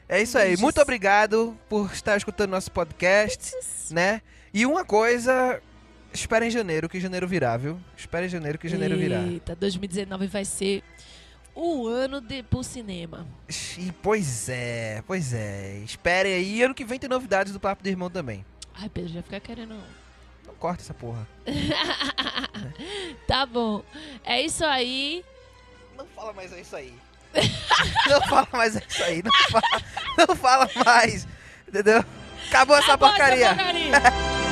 É 0.08 0.20
isso 0.20 0.36
aí. 0.36 0.56
Muito 0.56 0.80
obrigado 0.80 1.56
por 1.68 1.88
estar 1.92 2.16
escutando 2.16 2.50
nosso 2.50 2.72
podcast, 2.72 3.52
né? 3.92 4.20
E 4.52 4.66
uma 4.66 4.84
coisa, 4.84 5.62
espera 6.12 6.46
em 6.46 6.50
janeiro, 6.50 6.88
que 6.88 7.00
janeiro 7.00 7.26
virá, 7.26 7.56
viu? 7.56 7.78
Espera 7.96 8.26
em 8.26 8.28
janeiro, 8.28 8.58
que 8.58 8.68
janeiro 8.68 8.96
virá. 8.96 9.22
Eita, 9.22 9.54
2019 9.54 10.26
vai 10.26 10.44
ser 10.44 10.82
o 11.54 11.86
ano 11.86 12.20
de 12.20 12.42
pro 12.42 12.62
cinema. 12.62 13.26
E, 13.78 13.92
pois 14.02 14.48
é, 14.48 15.02
pois 15.06 15.32
é. 15.32 15.78
Esperem 15.84 16.32
aí. 16.32 16.62
Ano 16.62 16.74
que 16.74 16.84
vem 16.84 16.98
tem 16.98 17.08
novidades 17.08 17.52
do 17.52 17.60
Papo 17.60 17.82
do 17.82 17.88
Irmão 17.88 18.10
também. 18.10 18.44
Ai, 18.74 18.88
Pedro, 18.88 19.12
já 19.12 19.22
fica 19.22 19.40
querendo. 19.40 19.74
Não 20.46 20.54
corta 20.54 20.82
essa 20.82 20.94
porra. 20.94 21.26
tá 23.26 23.44
bom. 23.46 23.82
É 24.24 24.42
isso 24.42 24.64
aí. 24.64 25.24
Não 25.96 26.06
fala 26.06 26.32
mais 26.32 26.52
é 26.52 26.60
isso 26.60 26.76
aí. 26.76 26.94
não 28.08 28.22
fala 28.22 28.48
mais 28.52 28.76
é 28.76 28.82
isso 28.88 29.04
aí. 29.04 29.22
Não 29.22 29.32
fala, 29.50 29.82
não 30.18 30.36
fala 30.36 30.70
mais. 30.84 31.26
Entendeu? 31.68 32.04
Acabou 32.48 32.76
essa 32.76 32.94
Acabou 32.94 33.08
essa 33.08 33.18
porcaria. 33.28 33.48
porcaria. 33.48 33.92